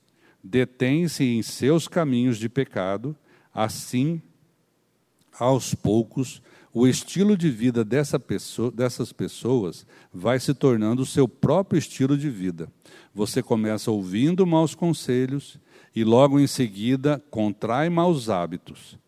detém-se 0.43 1.23
em 1.23 1.41
seus 1.41 1.87
caminhos 1.87 2.37
de 2.37 2.49
pecado, 2.49 3.17
assim, 3.55 4.21
aos 5.39 5.73
poucos, 5.73 6.43
o 6.79 6.87
estilo 6.87 7.39
de 7.39 7.49
vida 7.49 7.83
dessa 7.83 8.21
pessoa, 8.21 8.71
dessas 8.71 9.11
pessoas 9.11 9.87
vai 10.13 10.39
se 10.39 10.53
tornando 10.53 11.01
o 11.01 11.07
seu 11.07 11.27
próprio 11.27 11.79
estilo 11.79 12.19
de 12.19 12.29
vida. 12.29 12.71
Você 13.15 13.43
começa 13.43 13.91
ouvindo 13.91 14.47
maus 14.47 14.75
conselhos 14.75 15.59
e 15.95 16.05
logo 16.05 16.39
em 16.39 16.47
seguida 16.47 17.25
contrai 17.31 17.89
maus 17.89 18.29
hábitos. 18.29 18.99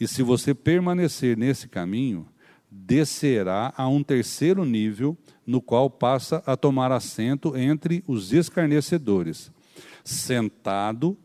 E 0.00 0.08
se 0.08 0.20
você 0.20 0.52
permanecer 0.52 1.36
nesse 1.36 1.68
caminho, 1.68 2.26
descerá 2.68 3.72
a 3.76 3.86
um 3.86 4.02
terceiro 4.02 4.64
nível, 4.64 5.16
no 5.46 5.62
qual 5.62 5.88
passa 5.88 6.42
a 6.44 6.56
tomar 6.56 6.90
assento 6.90 7.56
entre 7.56 8.02
os 8.04 8.32
escarnecedores. 8.32 9.52
Sentado, 10.02 11.16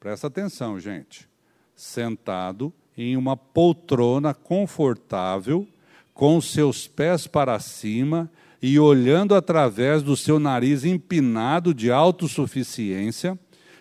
presta 0.00 0.28
atenção, 0.28 0.80
gente, 0.80 1.28
sentado 1.76 2.72
em 2.98 3.16
uma 3.16 3.36
poltrona 3.36 4.34
confortável, 4.34 5.66
com 6.12 6.40
seus 6.40 6.88
pés 6.88 7.28
para 7.28 7.60
cima 7.60 8.28
e 8.60 8.76
olhando 8.76 9.36
através 9.36 10.02
do 10.02 10.16
seu 10.16 10.40
nariz 10.40 10.84
empinado 10.84 11.72
de 11.72 11.92
autossuficiência, 11.92 13.38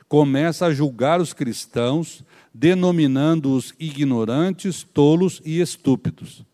começa 0.08 0.68
a 0.68 0.74
julgar 0.74 1.20
os 1.20 1.34
cristãos, 1.34 2.24
denominando-os 2.54 3.74
ignorantes, 3.80 4.84
tolos 4.84 5.42
e 5.44 5.60
estúpidos. 5.60 6.46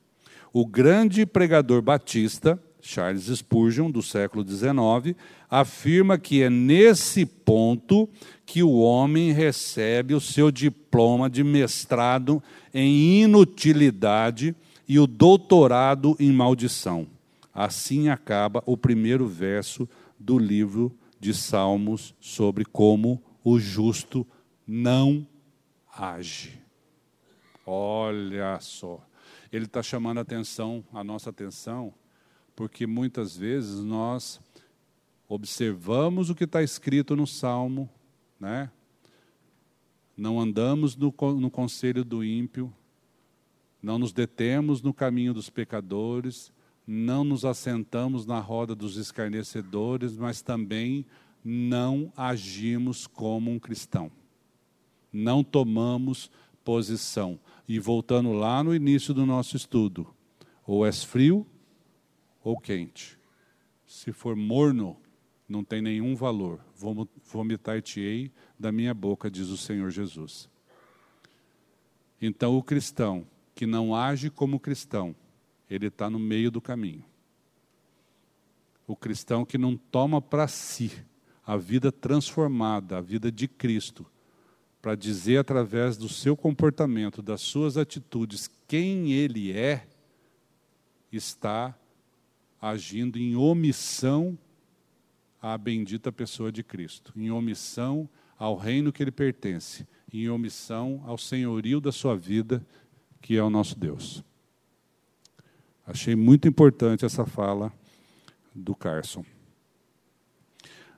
O 0.53 0.65
grande 0.65 1.25
pregador 1.25 1.81
batista, 1.81 2.57
Charles 2.81 3.25
Spurgeon, 3.25 3.91
do 3.91 4.01
século 4.01 4.47
XIX, 4.47 5.17
afirma 5.55 6.17
que 6.17 6.41
é 6.41 6.49
nesse 6.49 7.27
ponto 7.27 8.09
que 8.43 8.63
o 8.63 8.79
homem 8.79 9.31
recebe 9.31 10.15
o 10.15 10.19
seu 10.19 10.49
diploma 10.49 11.29
de 11.29 11.43
mestrado 11.43 12.41
em 12.73 13.21
inutilidade 13.21 14.55
e 14.87 14.97
o 14.97 15.05
doutorado 15.05 16.17
em 16.19 16.31
maldição. 16.31 17.05
Assim 17.53 18.09
acaba 18.09 18.63
o 18.65 18.75
primeiro 18.75 19.27
verso 19.27 19.87
do 20.19 20.39
livro 20.39 20.91
de 21.19 21.35
Salmos 21.35 22.15
sobre 22.19 22.65
como 22.65 23.21
o 23.43 23.59
justo 23.59 24.25
não 24.65 25.23
age. 25.95 26.59
Olha 27.63 28.57
só. 28.59 29.05
Ele 29.51 29.65
está 29.65 29.83
chamando 29.83 30.17
a 30.17 30.21
atenção, 30.21 30.83
a 30.91 31.03
nossa 31.03 31.29
atenção, 31.29 31.93
porque 32.55 32.87
muitas 32.87 33.37
vezes 33.37 33.81
nós 33.81 34.41
observamos 35.33 36.29
o 36.29 36.35
que 36.35 36.43
está 36.43 36.61
escrito 36.61 37.15
no 37.15 37.25
Salmo, 37.25 37.89
né? 38.39 38.69
não 40.15 40.39
andamos 40.39 40.95
no, 40.95 41.11
no 41.39 41.49
conselho 41.49 42.05
do 42.05 42.23
ímpio, 42.23 42.71
não 43.81 43.97
nos 43.97 44.13
detemos 44.13 44.81
no 44.83 44.93
caminho 44.93 45.33
dos 45.33 45.49
pecadores, 45.49 46.51
não 46.85 47.23
nos 47.23 47.45
assentamos 47.45 48.27
na 48.27 48.39
roda 48.39 48.75
dos 48.75 48.95
escarnecedores, 48.95 50.15
mas 50.15 50.41
também 50.41 51.03
não 51.43 52.13
agimos 52.15 53.07
como 53.07 53.49
um 53.49 53.57
cristão. 53.57 54.11
Não 55.11 55.43
tomamos 55.43 56.29
posição. 56.63 57.39
E 57.67 57.79
voltando 57.79 58.31
lá 58.33 58.63
no 58.63 58.75
início 58.75 59.13
do 59.13 59.25
nosso 59.25 59.57
estudo, 59.57 60.07
ou 60.65 60.85
és 60.85 61.03
frio 61.03 61.45
ou 62.43 62.59
quente. 62.59 63.17
Se 63.85 64.11
for 64.11 64.35
morno, 64.35 64.97
não 65.47 65.63
tem 65.63 65.81
nenhum 65.81 66.15
valor. 66.15 66.59
Vomitar-te-ei 67.23 68.31
da 68.57 68.71
minha 68.71 68.93
boca, 68.93 69.29
diz 69.29 69.49
o 69.49 69.57
Senhor 69.57 69.89
Jesus. 69.89 70.49
Então, 72.21 72.57
o 72.57 72.63
cristão 72.63 73.27
que 73.53 73.65
não 73.65 73.95
age 73.95 74.29
como 74.29 74.59
cristão, 74.59 75.15
ele 75.69 75.87
está 75.87 76.09
no 76.09 76.19
meio 76.19 76.49
do 76.49 76.61
caminho. 76.61 77.03
O 78.87 78.95
cristão 78.95 79.45
que 79.45 79.57
não 79.57 79.77
toma 79.77 80.21
para 80.21 80.47
si 80.47 80.91
a 81.45 81.57
vida 81.57 81.91
transformada, 81.91 82.97
a 82.97 83.01
vida 83.01 83.31
de 83.31 83.47
Cristo, 83.47 84.05
para 84.81 84.95
dizer 84.95 85.37
através 85.37 85.97
do 85.97 86.09
seu 86.09 86.35
comportamento, 86.35 87.21
das 87.21 87.41
suas 87.41 87.77
atitudes, 87.77 88.49
quem 88.67 89.13
ele 89.13 89.51
é, 89.51 89.87
está 91.11 91.77
agindo 92.61 93.17
em 93.17 93.35
omissão 93.35 94.37
à 95.43 95.57
bendita 95.57 96.09
pessoa 96.09 96.53
de 96.53 96.63
Cristo, 96.63 97.11
em 97.17 97.29
omissão 97.29 98.07
ao 98.39 98.55
reino 98.55 98.93
que 98.93 99.03
ele 99.03 99.11
pertence, 99.11 99.85
em 100.11 100.29
omissão 100.29 101.03
ao 101.05 101.17
senhorio 101.17 101.81
da 101.81 101.91
sua 101.91 102.15
vida, 102.15 102.65
que 103.21 103.35
é 103.35 103.43
o 103.43 103.49
nosso 103.49 103.77
Deus. 103.77 104.23
Achei 105.85 106.15
muito 106.15 106.47
importante 106.47 107.03
essa 107.03 107.25
fala 107.25 107.73
do 108.55 108.73
Carson. 108.73 109.25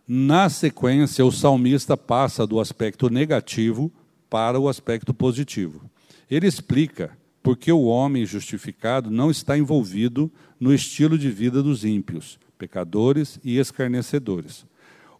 Na 0.08 0.48
sequência, 0.48 1.26
o 1.26 1.32
salmista 1.32 1.98
passa 1.98 2.46
do 2.46 2.60
aspecto 2.60 3.10
negativo 3.10 3.92
para 4.30 4.60
o 4.60 4.70
aspecto 4.70 5.12
positivo. 5.12 5.90
Ele 6.30 6.46
explica 6.46 7.18
porque 7.42 7.72
o 7.72 7.86
homem 7.86 8.28
justificado 8.28 9.10
não 9.10 9.32
está 9.32 9.58
envolvido 9.58 10.32
no 10.60 10.72
estilo 10.72 11.18
de 11.18 11.32
vida 11.32 11.64
dos 11.64 11.84
ímpios, 11.84 12.38
pecadores 12.58 13.40
e 13.44 13.58
escarnecedores. 13.58 14.66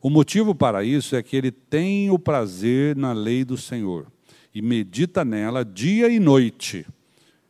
O 0.02 0.10
motivo 0.10 0.54
para 0.54 0.84
isso 0.84 1.16
é 1.16 1.24
que 1.24 1.36
ele 1.36 1.52
tem 1.52 2.12
o 2.12 2.20
prazer 2.20 2.96
na 2.96 3.12
lei 3.12 3.44
do 3.44 3.58
Senhor 3.58 4.08
e 4.54 4.62
medita 4.62 5.26
nela 5.26 5.66
dia 5.66 6.08
e 6.10 6.20
noite. 6.20 6.86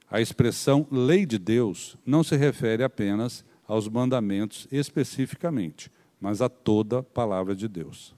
A 0.09 0.21
expressão 0.21 0.87
lei 0.89 1.25
de 1.25 1.37
Deus 1.37 1.97
não 2.05 2.23
se 2.23 2.35
refere 2.35 2.83
apenas 2.83 3.43
aos 3.67 3.87
mandamentos 3.87 4.67
especificamente, 4.71 5.91
mas 6.19 6.41
a 6.41 6.47
toda 6.47 7.03
palavra 7.03 7.55
de 7.55 7.67
Deus. 7.67 8.15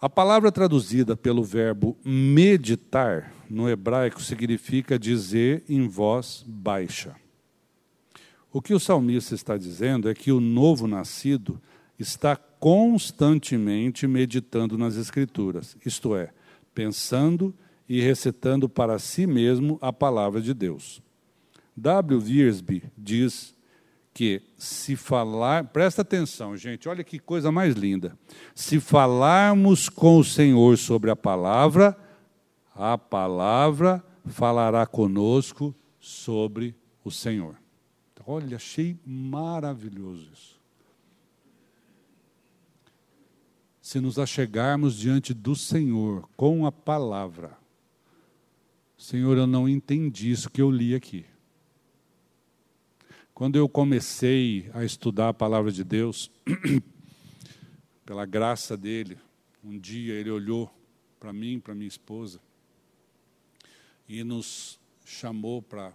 A 0.00 0.08
palavra 0.10 0.50
traduzida 0.50 1.16
pelo 1.16 1.44
verbo 1.44 1.96
meditar 2.04 3.32
no 3.48 3.70
hebraico 3.70 4.20
significa 4.20 4.98
dizer 4.98 5.62
em 5.68 5.86
voz 5.86 6.44
baixa. 6.46 7.21
O 8.52 8.60
que 8.60 8.74
o 8.74 8.80
salmista 8.80 9.34
está 9.34 9.56
dizendo 9.56 10.10
é 10.10 10.14
que 10.14 10.30
o 10.30 10.38
novo 10.38 10.86
nascido 10.86 11.60
está 11.98 12.36
constantemente 12.36 14.06
meditando 14.06 14.76
nas 14.76 14.96
Escrituras, 14.96 15.76
isto 15.86 16.14
é, 16.14 16.30
pensando 16.74 17.54
e 17.88 18.00
recitando 18.00 18.68
para 18.68 18.98
si 18.98 19.26
mesmo 19.26 19.78
a 19.80 19.92
palavra 19.92 20.40
de 20.40 20.52
Deus. 20.52 21.02
W. 21.74 22.22
Wiersbe 22.22 22.82
diz 22.96 23.54
que 24.12 24.42
se 24.58 24.96
falar, 24.96 25.64
presta 25.64 26.02
atenção, 26.02 26.54
gente, 26.54 26.88
olha 26.88 27.02
que 27.02 27.18
coisa 27.18 27.50
mais 27.50 27.74
linda. 27.74 28.18
Se 28.54 28.78
falarmos 28.78 29.88
com 29.88 30.18
o 30.18 30.24
Senhor 30.24 30.76
sobre 30.76 31.10
a 31.10 31.16
palavra, 31.16 31.96
a 32.74 32.98
palavra 32.98 34.04
falará 34.26 34.86
conosco 34.86 35.74
sobre 35.98 36.74
o 37.02 37.10
Senhor. 37.10 37.61
Olha, 38.26 38.56
achei 38.56 38.96
maravilhoso 39.04 40.30
isso. 40.32 40.60
Se 43.80 44.00
nos 44.00 44.18
achegarmos 44.18 44.96
diante 44.96 45.34
do 45.34 45.56
Senhor 45.56 46.28
com 46.36 46.64
a 46.64 46.72
palavra, 46.72 47.56
Senhor, 48.96 49.36
eu 49.36 49.46
não 49.46 49.68
entendi 49.68 50.30
isso 50.30 50.48
que 50.48 50.62
eu 50.62 50.70
li 50.70 50.94
aqui. 50.94 51.26
Quando 53.34 53.56
eu 53.56 53.68
comecei 53.68 54.70
a 54.72 54.84
estudar 54.84 55.30
a 55.30 55.34
palavra 55.34 55.72
de 55.72 55.82
Deus, 55.82 56.30
pela 58.06 58.24
graça 58.24 58.76
dele, 58.76 59.18
um 59.64 59.76
dia 59.76 60.14
ele 60.14 60.30
olhou 60.30 60.72
para 61.18 61.32
mim, 61.32 61.58
para 61.58 61.74
minha 61.74 61.88
esposa, 61.88 62.40
e 64.08 64.22
nos 64.22 64.78
chamou 65.04 65.60
para 65.60 65.92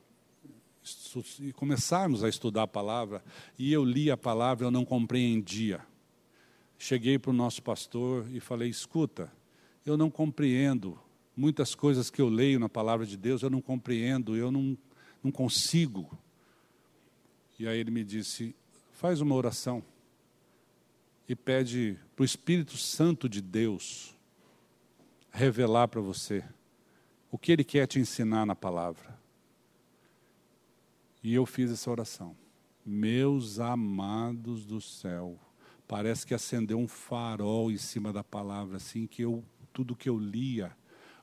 começarmos 1.55 2.23
a 2.23 2.29
estudar 2.29 2.63
a 2.63 2.67
palavra, 2.67 3.23
e 3.57 3.71
eu 3.71 3.83
li 3.83 4.11
a 4.11 4.17
palavra, 4.17 4.65
eu 4.65 4.71
não 4.71 4.85
compreendia. 4.85 5.81
Cheguei 6.77 7.17
para 7.17 7.31
o 7.31 7.33
nosso 7.33 7.61
pastor 7.61 8.27
e 8.31 8.39
falei: 8.39 8.69
escuta, 8.69 9.31
eu 9.85 9.97
não 9.97 10.09
compreendo 10.09 10.99
muitas 11.35 11.73
coisas 11.73 12.09
que 12.09 12.21
eu 12.21 12.29
leio 12.29 12.59
na 12.59 12.69
palavra 12.69 13.05
de 13.05 13.17
Deus, 13.17 13.41
eu 13.41 13.49
não 13.49 13.61
compreendo, 13.61 14.35
eu 14.35 14.51
não, 14.51 14.77
não 15.23 15.31
consigo 15.31 16.09
e 17.59 17.67
aí 17.67 17.79
ele 17.79 17.91
me 17.91 18.03
disse: 18.03 18.55
faz 18.91 19.19
uma 19.19 19.35
oração 19.35 19.83
e 21.27 21.35
pede 21.35 21.97
para 22.15 22.21
o 22.21 22.25
Espírito 22.25 22.77
Santo 22.77 23.27
de 23.27 23.41
Deus 23.41 24.15
revelar 25.31 25.87
para 25.87 26.01
você 26.01 26.43
o 27.31 27.37
que 27.37 27.51
ele 27.51 27.63
quer 27.63 27.87
te 27.87 27.99
ensinar 27.99 28.45
na 28.45 28.55
palavra. 28.55 29.16
E 31.27 31.33
eu 31.33 31.45
fiz 31.45 31.69
essa 31.69 31.91
oração. 31.91 32.37
Meus 32.85 33.59
amados 33.59 34.65
do 34.65 34.79
céu, 34.79 35.37
parece 35.85 36.25
que 36.25 36.33
acendeu 36.33 36.79
um 36.79 36.87
farol 36.87 37.69
em 37.69 37.75
cima 37.75 38.13
da 38.13 38.23
palavra, 38.23 38.77
assim 38.77 39.05
que 39.05 39.23
eu 39.23 39.43
tudo 39.73 39.93
que 39.93 40.07
eu 40.07 40.17
lia 40.17 40.73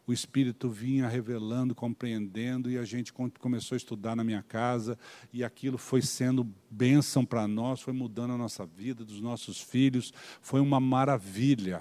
o 0.07 0.13
Espírito 0.13 0.69
vinha 0.69 1.09
revelando, 1.09 1.75
compreendendo, 1.75 2.71
e 2.71 2.77
a 2.77 2.85
gente 2.85 3.11
começou 3.41 3.75
a 3.75 3.79
estudar 3.79 4.15
na 4.15 4.23
minha 4.23 4.43
casa, 4.43 4.99
e 5.33 5.43
aquilo 5.43 5.79
foi 5.79 6.03
sendo 6.03 6.47
bênção 6.71 7.25
para 7.25 7.49
nós, 7.49 7.81
foi 7.81 7.95
mudando 7.95 8.35
a 8.35 8.37
nossa 8.37 8.67
vida, 8.67 9.03
dos 9.03 9.23
nossos 9.23 9.59
filhos, 9.63 10.13
foi 10.43 10.61
uma 10.61 10.79
maravilha. 10.79 11.81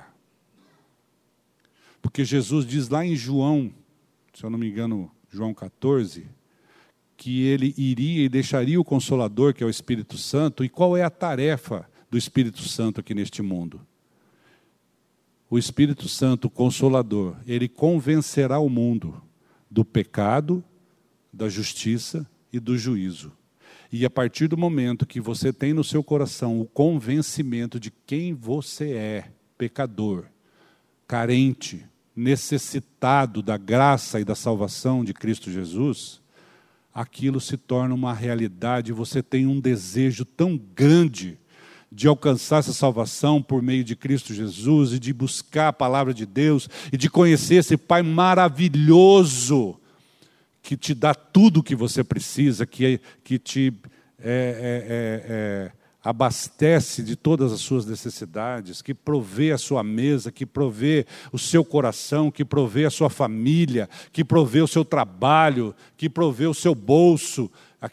Porque 2.01 2.23
Jesus 2.23 2.65
diz 2.65 2.87
lá 2.87 3.05
em 3.05 3.13
João, 3.13 3.73
se 4.33 4.45
eu 4.45 4.49
não 4.49 4.57
me 4.57 4.69
engano, 4.69 5.11
João 5.29 5.53
14, 5.53 6.25
que 7.23 7.45
ele 7.45 7.73
iria 7.77 8.25
e 8.25 8.29
deixaria 8.29 8.79
o 8.79 8.83
Consolador, 8.83 9.53
que 9.53 9.63
é 9.63 9.67
o 9.67 9.69
Espírito 9.69 10.17
Santo, 10.17 10.63
e 10.63 10.67
qual 10.67 10.97
é 10.97 11.03
a 11.03 11.09
tarefa 11.09 11.89
do 12.11 12.17
Espírito 12.17 12.61
Santo 12.63 12.99
aqui 12.99 13.13
neste 13.13 13.41
mundo? 13.41 13.79
o 15.53 15.57
Espírito 15.59 16.09
Santo 16.09 16.49
Consolador, 16.49 17.35
ele 17.45 17.67
convencerá 17.67 18.57
o 18.57 18.67
mundo 18.67 19.21
do 19.69 19.85
pecado, 19.85 20.63
da 21.31 21.47
justiça 21.47 22.27
e 22.51 22.59
do 22.59 22.75
juízo. 22.75 23.31
E 23.91 24.03
a 24.03 24.09
partir 24.09 24.47
do 24.47 24.57
momento 24.57 25.05
que 25.05 25.21
você 25.21 25.53
tem 25.53 25.71
no 25.71 25.83
seu 25.83 26.03
coração 26.03 26.59
o 26.59 26.65
convencimento 26.65 27.79
de 27.79 27.91
quem 27.91 28.33
você 28.33 28.93
é, 28.93 29.31
pecador, 29.55 30.25
carente, 31.07 31.85
necessitado 32.15 33.43
da 33.43 33.55
graça 33.55 34.19
e 34.19 34.25
da 34.25 34.33
salvação 34.33 35.03
de 35.03 35.13
Cristo 35.13 35.51
Jesus, 35.51 36.19
aquilo 36.93 37.41
se 37.41 37.57
torna 37.57 37.95
uma 37.95 38.13
realidade, 38.13 38.93
você 38.93 39.23
tem 39.23 39.47
um 39.47 39.59
desejo 39.59 40.23
tão 40.23 40.57
grande 40.75 41.39
de 41.91 42.07
alcançar 42.07 42.57
essa 42.57 42.73
salvação 42.73 43.41
por 43.41 43.61
meio 43.61 43.83
de 43.83 43.95
Cristo 43.95 44.33
Jesus 44.33 44.93
e 44.93 44.99
de 44.99 45.13
buscar 45.13 45.69
a 45.69 45.73
palavra 45.73 46.13
de 46.13 46.25
Deus 46.25 46.67
e 46.91 46.97
de 46.97 47.09
conhecer 47.09 47.55
esse 47.55 47.77
Pai 47.77 48.01
maravilhoso 48.01 49.79
que 50.61 50.77
te 50.77 50.93
dá 50.93 51.13
tudo 51.13 51.59
o 51.59 51.63
que 51.63 51.75
você 51.75 52.03
precisa, 52.03 52.65
que, 52.65 52.99
que 53.23 53.37
te 53.37 53.73
é, 54.17 54.25
é, 54.25 54.31
é, 54.87 55.69
é, 55.69 55.71
abastece 56.03 57.01
de 57.01 57.15
todas 57.15 57.53
as 57.53 57.61
suas 57.61 57.85
necessidades, 57.85 58.81
que 58.81 58.93
provê 58.93 59.51
a 59.51 59.57
sua 59.57 59.83
mesa, 59.83 60.31
que 60.31 60.45
provê 60.45 61.05
o 61.31 61.39
seu 61.39 61.63
coração, 61.63 62.29
que 62.29 62.43
provê 62.43 62.85
a 62.85 62.89
sua 62.89 63.09
família, 63.09 63.89
que 64.11 64.23
provê 64.23 64.61
o 64.61 64.67
seu 64.67 64.83
trabalho, 64.83 65.73
que 65.95 66.09
provê 66.09 66.45
o 66.45 66.53
seu 66.53 66.75
bolso 66.75 67.49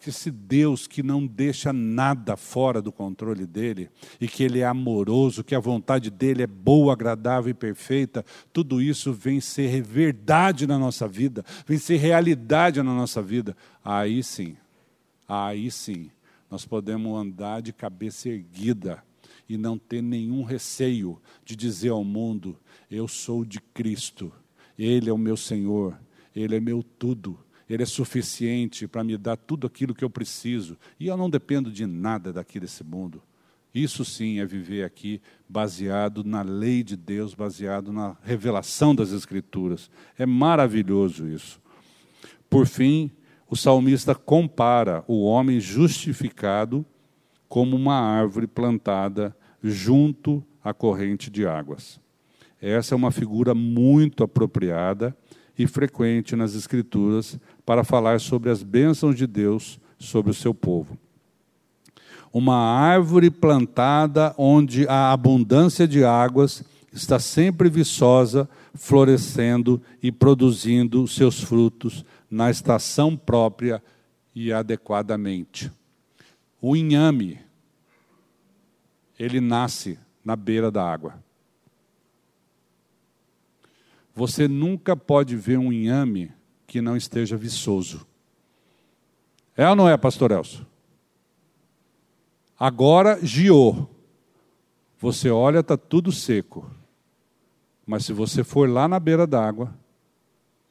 esse 0.07 0.31
Deus 0.31 0.87
que 0.87 1.03
não 1.03 1.27
deixa 1.27 1.73
nada 1.73 2.37
fora 2.37 2.81
do 2.81 2.93
controle 2.93 3.47
dele 3.47 3.91
e 4.21 4.29
que 4.29 4.45
ele 4.45 4.61
é 4.61 4.65
amoroso, 4.65 5.43
que 5.43 5.55
a 5.55 5.61
vontade 5.61 6.11
dele 6.11 6.43
é 6.43 6.47
boa, 6.47 6.93
agradável 6.93 7.51
e 7.51 7.55
perfeita, 7.55 8.25
tudo 8.53 8.81
isso 8.81 9.13
vem 9.13 9.41
ser 9.41 9.83
verdade 9.83 10.67
na 10.67 10.79
nossa 10.79 11.09
vida, 11.09 11.45
vem 11.67 11.79
ser 11.79 11.97
realidade 11.97 12.83
na 12.83 12.95
nossa 12.95 13.21
vida. 13.21 13.57
Aí 13.85 14.23
sim, 14.23 14.57
aí 15.29 15.71
sim, 15.71 16.11
nós 16.51 16.65
podemos 16.65 17.17
andar 17.17 17.63
de 17.63 17.73
cabeça 17.73 18.29
erguida 18.29 19.03
e 19.49 19.57
não 19.57 19.79
ter 19.79 20.03
nenhum 20.03 20.43
receio 20.43 21.21
de 21.45 21.55
dizer 21.55 21.91
ao 21.91 22.05
mundo: 22.05 22.59
eu 22.91 23.07
sou 23.07 23.45
de 23.45 23.61
Cristo, 23.61 24.33
Ele 24.79 25.09
é 25.09 25.13
o 25.13 25.19
meu 25.19 25.37
Senhor, 25.37 25.99
Ele 26.35 26.57
é 26.57 26.61
meu 26.61 26.83
tudo 26.83 27.39
ele 27.75 27.85
é 27.85 27.87
suficiente 27.87 28.89
para 28.89 29.05
me 29.05 29.17
dar 29.17 29.37
tudo 29.37 29.65
aquilo 29.65 29.95
que 29.95 30.05
eu 30.05 30.11
preciso. 30.11 30.77
E 30.99 31.07
eu 31.07 31.17
não 31.17 31.31
dependo 31.31 31.71
de 31.71 31.87
nada 31.87 32.33
daqui 32.33 32.59
desse 32.59 32.83
mundo. 32.83 33.23
Isso 33.73 34.05
sim 34.05 34.41
é 34.41 34.45
viver 34.45 34.83
aqui 34.83 35.23
baseado 35.49 36.25
na 36.25 36.43
lei 36.43 36.83
de 36.83 36.97
Deus, 36.97 37.33
baseado 37.33 37.93
na 37.93 38.17
revelação 38.25 38.93
das 38.93 39.13
Escrituras. 39.13 39.89
É 40.19 40.27
maravilhoso 40.27 41.29
isso. 41.29 41.61
Por 42.49 42.67
fim, 42.67 43.09
o 43.51 43.57
salmista 43.57 44.15
compara 44.15 45.03
o 45.09 45.25
homem 45.25 45.59
justificado 45.59 46.87
como 47.49 47.75
uma 47.75 47.97
árvore 47.97 48.47
plantada 48.47 49.37
junto 49.61 50.43
à 50.63 50.73
corrente 50.73 51.29
de 51.29 51.45
águas. 51.45 51.99
essa 52.63 52.95
é 52.95 52.97
uma 52.97 53.11
figura 53.11 53.53
muito 53.53 54.23
apropriada 54.23 55.17
e 55.59 55.67
frequente 55.67 56.37
nas 56.37 56.55
Escrituras 56.55 57.41
para 57.67 57.83
falar 57.83 58.21
sobre 58.21 58.51
as 58.51 58.63
bênçãos 58.63 59.17
de 59.17 59.27
Deus 59.27 59.81
sobre 59.99 60.31
o 60.31 60.35
seu 60.35 60.55
povo. 60.55 60.97
Uma 62.33 62.57
árvore 62.57 63.31
plantada 63.31 64.33
onde 64.39 64.87
a 64.87 65.11
abundância 65.11 65.89
de 65.89 66.05
águas 66.05 66.63
está 66.93 67.19
sempre 67.19 67.69
viçosa, 67.69 68.49
florescendo 68.75 69.83
e 70.01 70.13
produzindo 70.13 71.07
seus 71.09 71.43
frutos 71.43 72.05
na 72.31 72.51
estação 72.51 73.17
própria 73.17 73.83
e 74.35 74.53
adequadamente. 74.53 75.71
O 76.61 76.77
inhame, 76.77 77.41
ele 79.19 79.41
nasce 79.41 79.99
na 80.25 80.37
beira 80.37 80.71
da 80.71 80.89
água. 80.89 81.23
Você 84.15 84.47
nunca 84.47 84.97
pode 84.97 85.35
ver 85.35 85.59
um 85.59 85.73
inhame 85.73 86.33
que 86.67 86.81
não 86.81 86.97
esteja 86.97 87.37
viçoso. 87.37 88.07
É 89.57 89.69
ou 89.69 89.75
não 89.75 89.89
é, 89.89 89.97
pastor 89.97 90.31
Elcio? 90.31 90.67
Agora 92.59 93.19
giou. 93.25 93.91
Você 94.99 95.31
olha, 95.31 95.61
está 95.61 95.77
tudo 95.77 96.13
seco. 96.13 96.71
Mas 97.87 98.05
se 98.05 98.13
você 98.13 98.45
for 98.45 98.69
lá 98.69 98.87
na 98.87 99.01
beira 99.01 99.27
d'água 99.27 99.75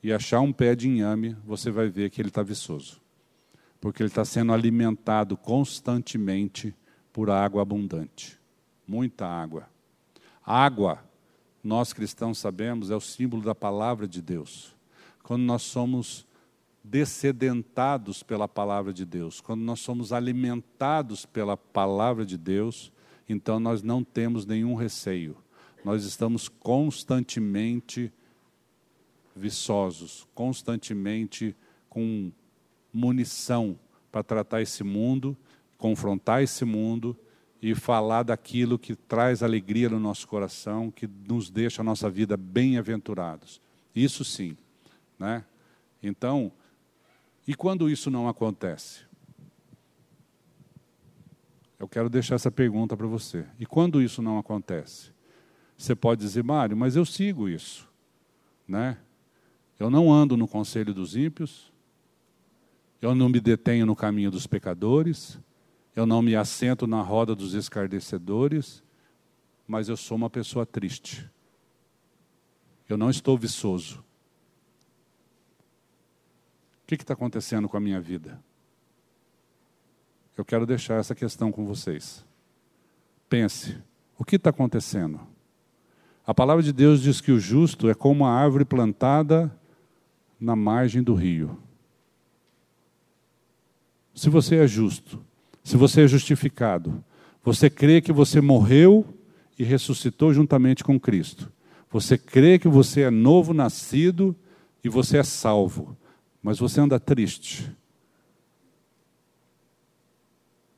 e 0.01 0.13
achar 0.13 0.39
um 0.41 0.53
pé 0.53 0.75
de 0.75 0.87
inhame, 0.87 1.35
você 1.45 1.69
vai 1.69 1.89
ver 1.89 2.09
que 2.09 2.21
ele 2.21 2.29
está 2.29 2.41
viçoso. 2.41 3.01
Porque 3.81 4.01
ele 4.01 4.09
está 4.09 4.25
sendo 4.25 4.53
alimentado 4.53 5.37
constantemente 5.37 6.75
por 7.11 7.29
água 7.29 7.61
abundante. 7.61 8.39
Muita 8.87 9.25
água. 9.27 9.69
Água, 10.45 11.03
nós 11.63 11.93
cristãos 11.93 12.37
sabemos, 12.37 12.89
é 12.89 12.95
o 12.95 13.01
símbolo 13.01 13.43
da 13.43 13.53
palavra 13.53 14.07
de 14.07 14.21
Deus. 14.21 14.75
Quando 15.23 15.43
nós 15.43 15.61
somos 15.61 16.25
descedentados 16.83 18.23
pela 18.23 18.47
palavra 18.47 18.91
de 18.91 19.05
Deus, 19.05 19.41
quando 19.41 19.61
nós 19.61 19.79
somos 19.79 20.11
alimentados 20.11 21.25
pela 21.25 21.55
palavra 21.55 22.25
de 22.25 22.37
Deus, 22.37 22.91
então 23.27 23.59
nós 23.59 23.83
não 23.83 24.03
temos 24.03 24.45
nenhum 24.45 24.75
receio. 24.75 25.37
Nós 25.83 26.03
estamos 26.03 26.47
constantemente 26.49 28.11
viçosos, 29.39 30.27
constantemente 30.35 31.55
com 31.89 32.31
munição 32.93 33.79
para 34.11 34.23
tratar 34.23 34.61
esse 34.61 34.83
mundo, 34.83 35.37
confrontar 35.77 36.43
esse 36.43 36.65
mundo 36.65 37.17
e 37.61 37.73
falar 37.73 38.23
daquilo 38.23 38.77
que 38.77 38.95
traz 38.95 39.41
alegria 39.41 39.89
no 39.89 39.99
nosso 39.99 40.27
coração, 40.27 40.91
que 40.91 41.07
nos 41.07 41.49
deixa 41.49 41.81
a 41.81 41.85
nossa 41.85 42.09
vida 42.09 42.37
bem-aventurados. 42.37 43.61
Isso 43.95 44.23
sim, 44.23 44.57
né? 45.17 45.43
Então, 46.01 46.51
e 47.47 47.55
quando 47.55 47.89
isso 47.89 48.09
não 48.09 48.27
acontece? 48.27 49.01
Eu 51.79 51.87
quero 51.87 52.09
deixar 52.09 52.35
essa 52.35 52.51
pergunta 52.51 52.95
para 52.95 53.07
você. 53.07 53.45
E 53.57 53.65
quando 53.65 54.01
isso 54.01 54.21
não 54.21 54.37
acontece? 54.37 55.11
Você 55.77 55.95
pode 55.95 56.21
dizer, 56.21 56.43
Mário, 56.43 56.75
mas 56.75 56.97
eu 56.97 57.05
sigo 57.05 57.47
isso. 57.47 57.87
Né? 58.67 58.97
Eu 59.79 59.89
não 59.89 60.11
ando 60.11 60.35
no 60.35 60.47
conselho 60.47 60.93
dos 60.93 61.15
ímpios, 61.15 61.71
eu 63.01 63.15
não 63.15 63.29
me 63.29 63.39
detenho 63.39 63.85
no 63.85 63.95
caminho 63.95 64.29
dos 64.29 64.45
pecadores, 64.45 65.39
eu 65.95 66.05
não 66.05 66.21
me 66.21 66.35
assento 66.35 66.85
na 66.85 67.01
roda 67.01 67.33
dos 67.33 67.53
escarnecedores, 67.53 68.83
mas 69.65 69.87
eu 69.87 69.95
sou 69.95 70.17
uma 70.17 70.29
pessoa 70.29 70.65
triste. 70.65 71.29
Eu 72.87 72.97
não 72.97 73.09
estou 73.09 73.37
viçoso 73.37 74.03
que 76.95 77.03
está 77.03 77.13
acontecendo 77.13 77.69
com 77.69 77.77
a 77.77 77.79
minha 77.79 77.99
vida? 78.01 78.39
Eu 80.35 80.45
quero 80.45 80.65
deixar 80.65 80.95
essa 80.95 81.13
questão 81.13 81.51
com 81.51 81.65
vocês. 81.65 82.25
Pense: 83.27 83.77
o 84.17 84.23
que 84.23 84.37
está 84.37 84.49
acontecendo? 84.49 85.19
A 86.25 86.33
palavra 86.33 86.63
de 86.63 86.71
Deus 86.71 87.01
diz 87.01 87.21
que 87.21 87.31
o 87.31 87.39
justo 87.39 87.89
é 87.89 87.93
como 87.93 88.23
uma 88.23 88.31
árvore 88.31 88.63
plantada 88.63 89.55
na 90.39 90.55
margem 90.55 91.03
do 91.03 91.13
rio. 91.13 91.57
Se 94.13 94.29
você 94.29 94.57
é 94.57 94.67
justo, 94.67 95.19
se 95.63 95.77
você 95.77 96.03
é 96.03 96.07
justificado, 96.07 97.03
você 97.43 97.69
crê 97.69 98.01
que 98.01 98.11
você 98.11 98.41
morreu 98.41 99.05
e 99.57 99.63
ressuscitou 99.63 100.33
juntamente 100.33 100.83
com 100.83 100.99
Cristo. 100.99 101.51
Você 101.91 102.17
crê 102.17 102.59
que 102.59 102.67
você 102.67 103.01
é 103.01 103.09
novo 103.09 103.53
nascido 103.53 104.35
e 104.83 104.89
você 104.89 105.17
é 105.17 105.23
salvo 105.23 105.97
mas 106.41 106.59
você 106.59 106.79
anda 106.79 106.99
triste, 106.99 107.75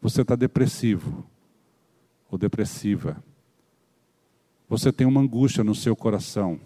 você 0.02 0.22
está 0.22 0.36
depressivo 0.36 1.26
ou 2.30 2.38
depressiva, 2.38 3.24
você 4.68 4.92
tem 4.92 5.06
uma 5.06 5.22
angústia 5.22 5.64
no 5.64 5.76
seu 5.76 5.96
coração, 5.96 6.60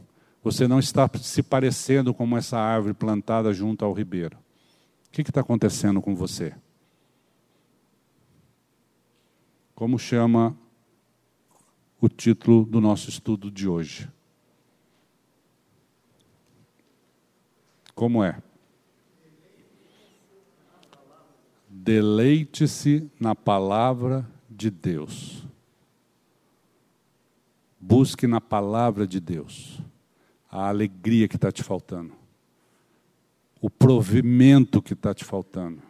você 0.45 0.67
não 0.67 0.77
está 0.77 1.09
se 1.19 1.41
parecendo 1.41 2.13
como 2.13 2.37
essa 2.37 2.55
árvore 2.55 2.93
plantada 2.93 3.51
junto 3.51 3.83
ao 3.83 3.91
ribeiro. 3.91 4.37
O 5.07 5.11
que 5.11 5.23
está 5.23 5.41
acontecendo 5.41 5.99
com 6.03 6.15
você? 6.15 6.53
Como 9.73 9.97
chama 9.97 10.55
o 11.99 12.07
título 12.07 12.63
do 12.63 12.79
nosso 12.79 13.09
estudo 13.09 13.49
de 13.49 13.67
hoje? 13.67 14.07
Como 17.95 18.23
é? 18.23 18.39
Deleite-se 21.67 23.09
na 23.19 23.33
palavra 23.33 24.29
de 24.47 24.69
Deus. 24.69 25.43
Busque 27.81 28.27
na 28.27 28.39
palavra 28.39 29.07
de 29.07 29.19
Deus 29.19 29.81
a 30.57 30.69
alegria 30.69 31.27
que 31.27 31.35
está 31.35 31.51
te 31.51 31.63
faltando, 31.63 32.13
o 33.61 33.69
provimento 33.69 34.81
que 34.81 34.93
está 34.93 35.13
te 35.13 35.25
faltando, 35.25 35.81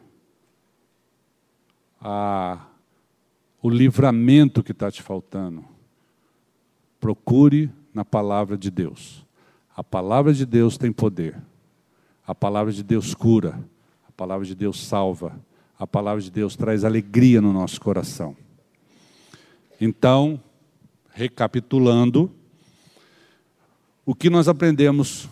a, 1.99 2.65
o 3.61 3.69
livramento 3.69 4.63
que 4.63 4.71
está 4.71 4.91
te 4.91 5.01
faltando. 5.01 5.63
Procure 6.99 7.71
na 7.93 8.03
palavra 8.03 8.57
de 8.57 8.71
Deus. 8.71 9.25
A 9.75 9.83
palavra 9.83 10.33
de 10.33 10.45
Deus 10.45 10.77
tem 10.77 10.91
poder. 10.91 11.39
A 12.25 12.33
palavra 12.33 12.71
de 12.71 12.83
Deus 12.83 13.13
cura. 13.13 13.63
A 14.07 14.11
palavra 14.11 14.45
de 14.45 14.55
Deus 14.55 14.79
salva 14.79 15.39
a 15.77 15.85
palavra 15.85 16.21
de 16.21 16.31
Deus 16.31 16.55
traz 16.55 16.83
alegria 16.83 17.41
no 17.41 17.51
nosso 17.51 17.79
coração. 17.81 18.35
Então, 19.79 20.41
recapitulando, 21.11 22.31
o 24.05 24.13
que 24.13 24.29
nós 24.29 24.47
aprendemos 24.47 25.27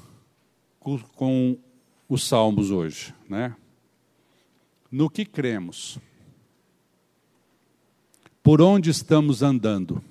com 0.80 1.58
os 2.10 2.28
salmos 2.28 2.72
hoje, 2.72 3.14
né? 3.30 3.56
No 4.92 5.10
que 5.10 5.26
cremos? 5.26 6.00
Por 8.42 8.62
onde 8.62 8.90
estamos 8.90 9.42
andando? 9.42 10.04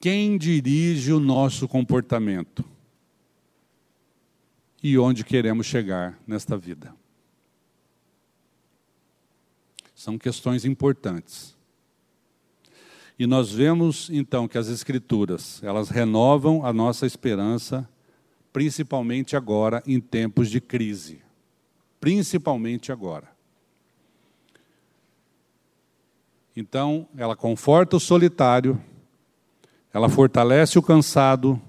Quem 0.00 0.36
dirige 0.36 1.12
o 1.12 1.20
nosso 1.20 1.66
comportamento? 1.66 2.64
E 4.82 4.98
onde 4.98 5.24
queremos 5.24 5.66
chegar 5.66 6.18
nesta 6.26 6.56
vida? 6.56 6.94
São 9.94 10.18
questões 10.18 10.64
importantes. 10.64 11.56
E 13.22 13.26
nós 13.28 13.52
vemos 13.52 14.10
então 14.10 14.48
que 14.48 14.58
as 14.58 14.66
escrituras, 14.66 15.62
elas 15.62 15.90
renovam 15.90 16.66
a 16.66 16.72
nossa 16.72 17.06
esperança, 17.06 17.88
principalmente 18.52 19.36
agora 19.36 19.80
em 19.86 20.00
tempos 20.00 20.50
de 20.50 20.60
crise. 20.60 21.22
Principalmente 22.00 22.90
agora. 22.90 23.28
Então, 26.56 27.06
ela 27.16 27.36
conforta 27.36 27.96
o 27.96 28.00
solitário, 28.00 28.82
ela 29.94 30.08
fortalece 30.08 30.76
o 30.76 30.82
cansado, 30.82 31.62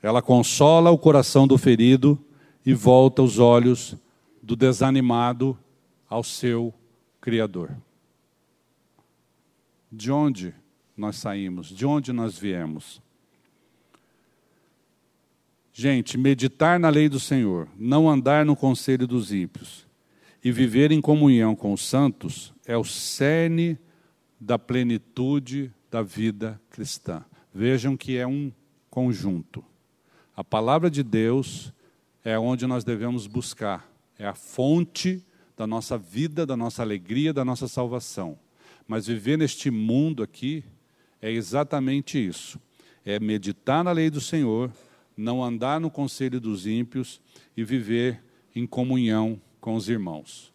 ela 0.00 0.22
consola 0.22 0.92
o 0.92 0.98
coração 0.98 1.44
do 1.44 1.58
ferido 1.58 2.16
e 2.64 2.72
volta 2.72 3.20
os 3.20 3.40
olhos 3.40 3.96
do 4.40 4.54
desanimado 4.54 5.58
ao 6.08 6.22
seu 6.22 6.72
Criador. 7.20 7.76
De 9.90 10.12
onde 10.12 10.54
nós 10.96 11.16
saímos? 11.16 11.68
De 11.68 11.86
onde 11.86 12.12
nós 12.12 12.38
viemos? 12.38 13.00
Gente, 15.72 16.18
meditar 16.18 16.78
na 16.78 16.88
lei 16.88 17.08
do 17.08 17.18
Senhor, 17.18 17.68
não 17.76 18.08
andar 18.08 18.44
no 18.44 18.54
conselho 18.54 19.06
dos 19.06 19.32
ímpios 19.32 19.86
e 20.42 20.50
viver 20.50 20.90
em 20.90 21.00
comunhão 21.00 21.54
com 21.54 21.72
os 21.72 21.82
santos 21.82 22.52
é 22.66 22.76
o 22.76 22.84
cerne 22.84 23.78
da 24.38 24.58
plenitude 24.58 25.72
da 25.90 26.02
vida 26.02 26.60
cristã. 26.70 27.24
Vejam 27.52 27.96
que 27.96 28.16
é 28.16 28.26
um 28.26 28.52
conjunto. 28.88 29.64
A 30.36 30.42
palavra 30.42 30.90
de 30.90 31.02
Deus 31.02 31.72
é 32.24 32.38
onde 32.38 32.66
nós 32.66 32.84
devemos 32.84 33.26
buscar, 33.26 33.90
é 34.18 34.26
a 34.26 34.34
fonte 34.34 35.24
da 35.56 35.66
nossa 35.66 35.98
vida, 35.98 36.46
da 36.46 36.56
nossa 36.56 36.82
alegria, 36.82 37.32
da 37.32 37.44
nossa 37.44 37.68
salvação. 37.68 38.38
Mas 38.86 39.06
viver 39.06 39.36
neste 39.36 39.70
mundo 39.70 40.22
aqui 40.22 40.64
é 41.20 41.30
exatamente 41.30 42.18
isso: 42.18 42.60
é 43.04 43.18
meditar 43.18 43.84
na 43.84 43.92
lei 43.92 44.10
do 44.10 44.20
Senhor, 44.20 44.72
não 45.16 45.42
andar 45.42 45.80
no 45.80 45.90
conselho 45.90 46.40
dos 46.40 46.66
ímpios 46.66 47.20
e 47.56 47.64
viver 47.64 48.22
em 48.54 48.66
comunhão 48.66 49.40
com 49.60 49.74
os 49.74 49.88
irmãos. 49.88 50.52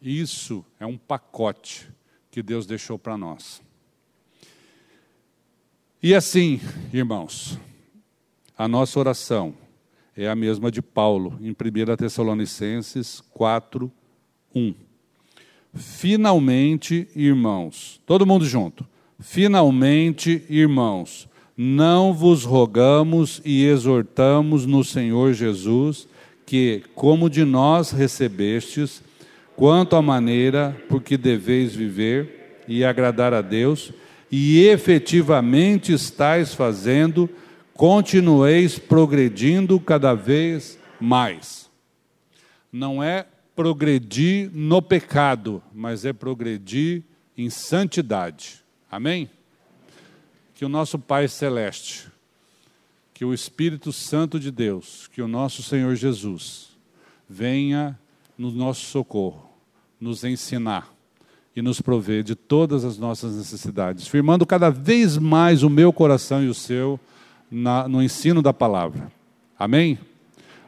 Isso 0.00 0.64
é 0.80 0.86
um 0.86 0.98
pacote 0.98 1.88
que 2.30 2.42
Deus 2.42 2.66
deixou 2.66 2.98
para 2.98 3.16
nós. 3.16 3.62
E 6.02 6.14
assim, 6.14 6.60
irmãos, 6.92 7.58
a 8.58 8.66
nossa 8.66 8.98
oração 8.98 9.54
é 10.16 10.28
a 10.28 10.34
mesma 10.34 10.70
de 10.70 10.82
Paulo, 10.82 11.38
em 11.40 11.50
1 11.50 11.96
Tessalonicenses 11.96 13.20
4, 13.30 13.90
1. 14.54 14.74
Finalmente, 15.74 17.08
irmãos, 17.14 18.00
todo 18.04 18.26
mundo 18.26 18.44
junto. 18.44 18.86
Finalmente, 19.22 20.44
irmãos, 20.50 21.28
não 21.56 22.12
vos 22.12 22.44
rogamos 22.44 23.40
e 23.44 23.64
exortamos 23.64 24.66
no 24.66 24.82
Senhor 24.82 25.32
Jesus 25.32 26.08
que, 26.44 26.82
como 26.94 27.30
de 27.30 27.44
nós 27.44 27.92
recebestes, 27.92 29.02
quanto 29.54 29.94
à 29.94 30.02
maneira 30.02 30.76
por 30.88 31.00
que 31.02 31.16
deveis 31.16 31.74
viver 31.74 32.62
e 32.66 32.84
agradar 32.84 33.32
a 33.32 33.40
Deus, 33.40 33.92
e 34.30 34.64
efetivamente 34.66 35.92
estáis 35.92 36.52
fazendo, 36.52 37.30
continueis 37.74 38.78
progredindo 38.78 39.78
cada 39.78 40.14
vez 40.14 40.78
mais. 41.00 41.70
Não 42.72 43.02
é 43.02 43.26
progredir 43.54 44.50
no 44.52 44.82
pecado, 44.82 45.62
mas 45.72 46.04
é 46.04 46.12
progredir 46.12 47.02
em 47.36 47.48
santidade. 47.50 48.61
Amém? 48.92 49.30
Que 50.54 50.66
o 50.66 50.68
nosso 50.68 50.98
Pai 50.98 51.26
Celeste, 51.26 52.08
que 53.14 53.24
o 53.24 53.32
Espírito 53.32 53.90
Santo 53.90 54.38
de 54.38 54.50
Deus, 54.50 55.08
que 55.10 55.22
o 55.22 55.26
nosso 55.26 55.62
Senhor 55.62 55.94
Jesus, 55.96 56.76
venha 57.26 57.98
no 58.36 58.50
nosso 58.50 58.84
socorro, 58.84 59.48
nos 59.98 60.24
ensinar 60.24 60.92
e 61.56 61.62
nos 61.62 61.80
prover 61.80 62.22
de 62.22 62.34
todas 62.34 62.84
as 62.84 62.98
nossas 62.98 63.34
necessidades, 63.34 64.06
firmando 64.06 64.44
cada 64.44 64.68
vez 64.68 65.16
mais 65.16 65.62
o 65.62 65.70
meu 65.70 65.90
coração 65.90 66.44
e 66.44 66.48
o 66.48 66.54
seu 66.54 67.00
na, 67.50 67.88
no 67.88 68.02
ensino 68.02 68.42
da 68.42 68.52
palavra. 68.52 69.10
Amém? 69.58 69.98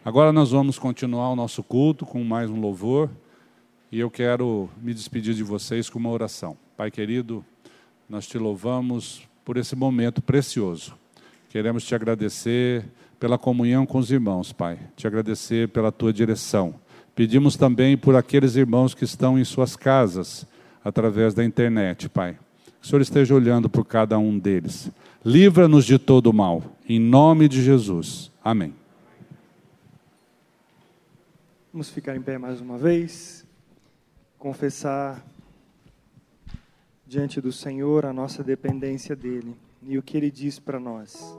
Agora 0.02 0.32
nós 0.32 0.50
vamos 0.50 0.78
continuar 0.78 1.30
o 1.30 1.36
nosso 1.36 1.62
culto 1.62 2.06
com 2.06 2.24
mais 2.24 2.48
um 2.48 2.58
louvor 2.58 3.10
e 3.92 4.00
eu 4.00 4.10
quero 4.10 4.70
me 4.80 4.94
despedir 4.94 5.34
de 5.34 5.42
vocês 5.42 5.90
com 5.90 5.98
uma 5.98 6.10
oração. 6.10 6.56
Pai 6.74 6.90
querido, 6.90 7.44
nós 8.08 8.26
te 8.26 8.38
louvamos 8.38 9.22
por 9.44 9.56
esse 9.56 9.74
momento 9.76 10.22
precioso. 10.22 10.94
Queremos 11.50 11.84
te 11.84 11.94
agradecer 11.94 12.84
pela 13.18 13.38
comunhão 13.38 13.86
com 13.86 13.98
os 13.98 14.10
irmãos, 14.10 14.52
Pai. 14.52 14.78
Te 14.96 15.06
agradecer 15.06 15.68
pela 15.68 15.92
tua 15.92 16.12
direção. 16.12 16.74
Pedimos 17.14 17.56
também 17.56 17.96
por 17.96 18.16
aqueles 18.16 18.56
irmãos 18.56 18.94
que 18.94 19.04
estão 19.04 19.38
em 19.38 19.44
suas 19.44 19.76
casas, 19.76 20.46
através 20.84 21.32
da 21.32 21.44
internet, 21.44 22.08
Pai. 22.08 22.36
Que 22.80 22.86
o 22.86 22.86
Senhor 22.86 23.00
esteja 23.00 23.34
olhando 23.34 23.68
por 23.68 23.84
cada 23.84 24.18
um 24.18 24.38
deles. 24.38 24.90
Livra-nos 25.24 25.84
de 25.84 25.98
todo 25.98 26.26
o 26.26 26.32
mal. 26.32 26.62
Em 26.88 26.98
nome 26.98 27.48
de 27.48 27.62
Jesus. 27.62 28.30
Amém. 28.42 28.74
Vamos 31.72 31.88
ficar 31.88 32.14
em 32.14 32.20
pé 32.20 32.36
mais 32.36 32.60
uma 32.60 32.76
vez. 32.76 33.46
Confessar 34.38 35.24
diante 37.14 37.40
do 37.40 37.52
Senhor, 37.52 38.04
a 38.04 38.12
nossa 38.12 38.42
dependência 38.42 39.14
dele 39.14 39.54
e 39.80 39.96
o 39.96 40.02
que 40.02 40.16
ele 40.16 40.32
diz 40.32 40.58
para 40.58 40.80
nós. 40.80 41.38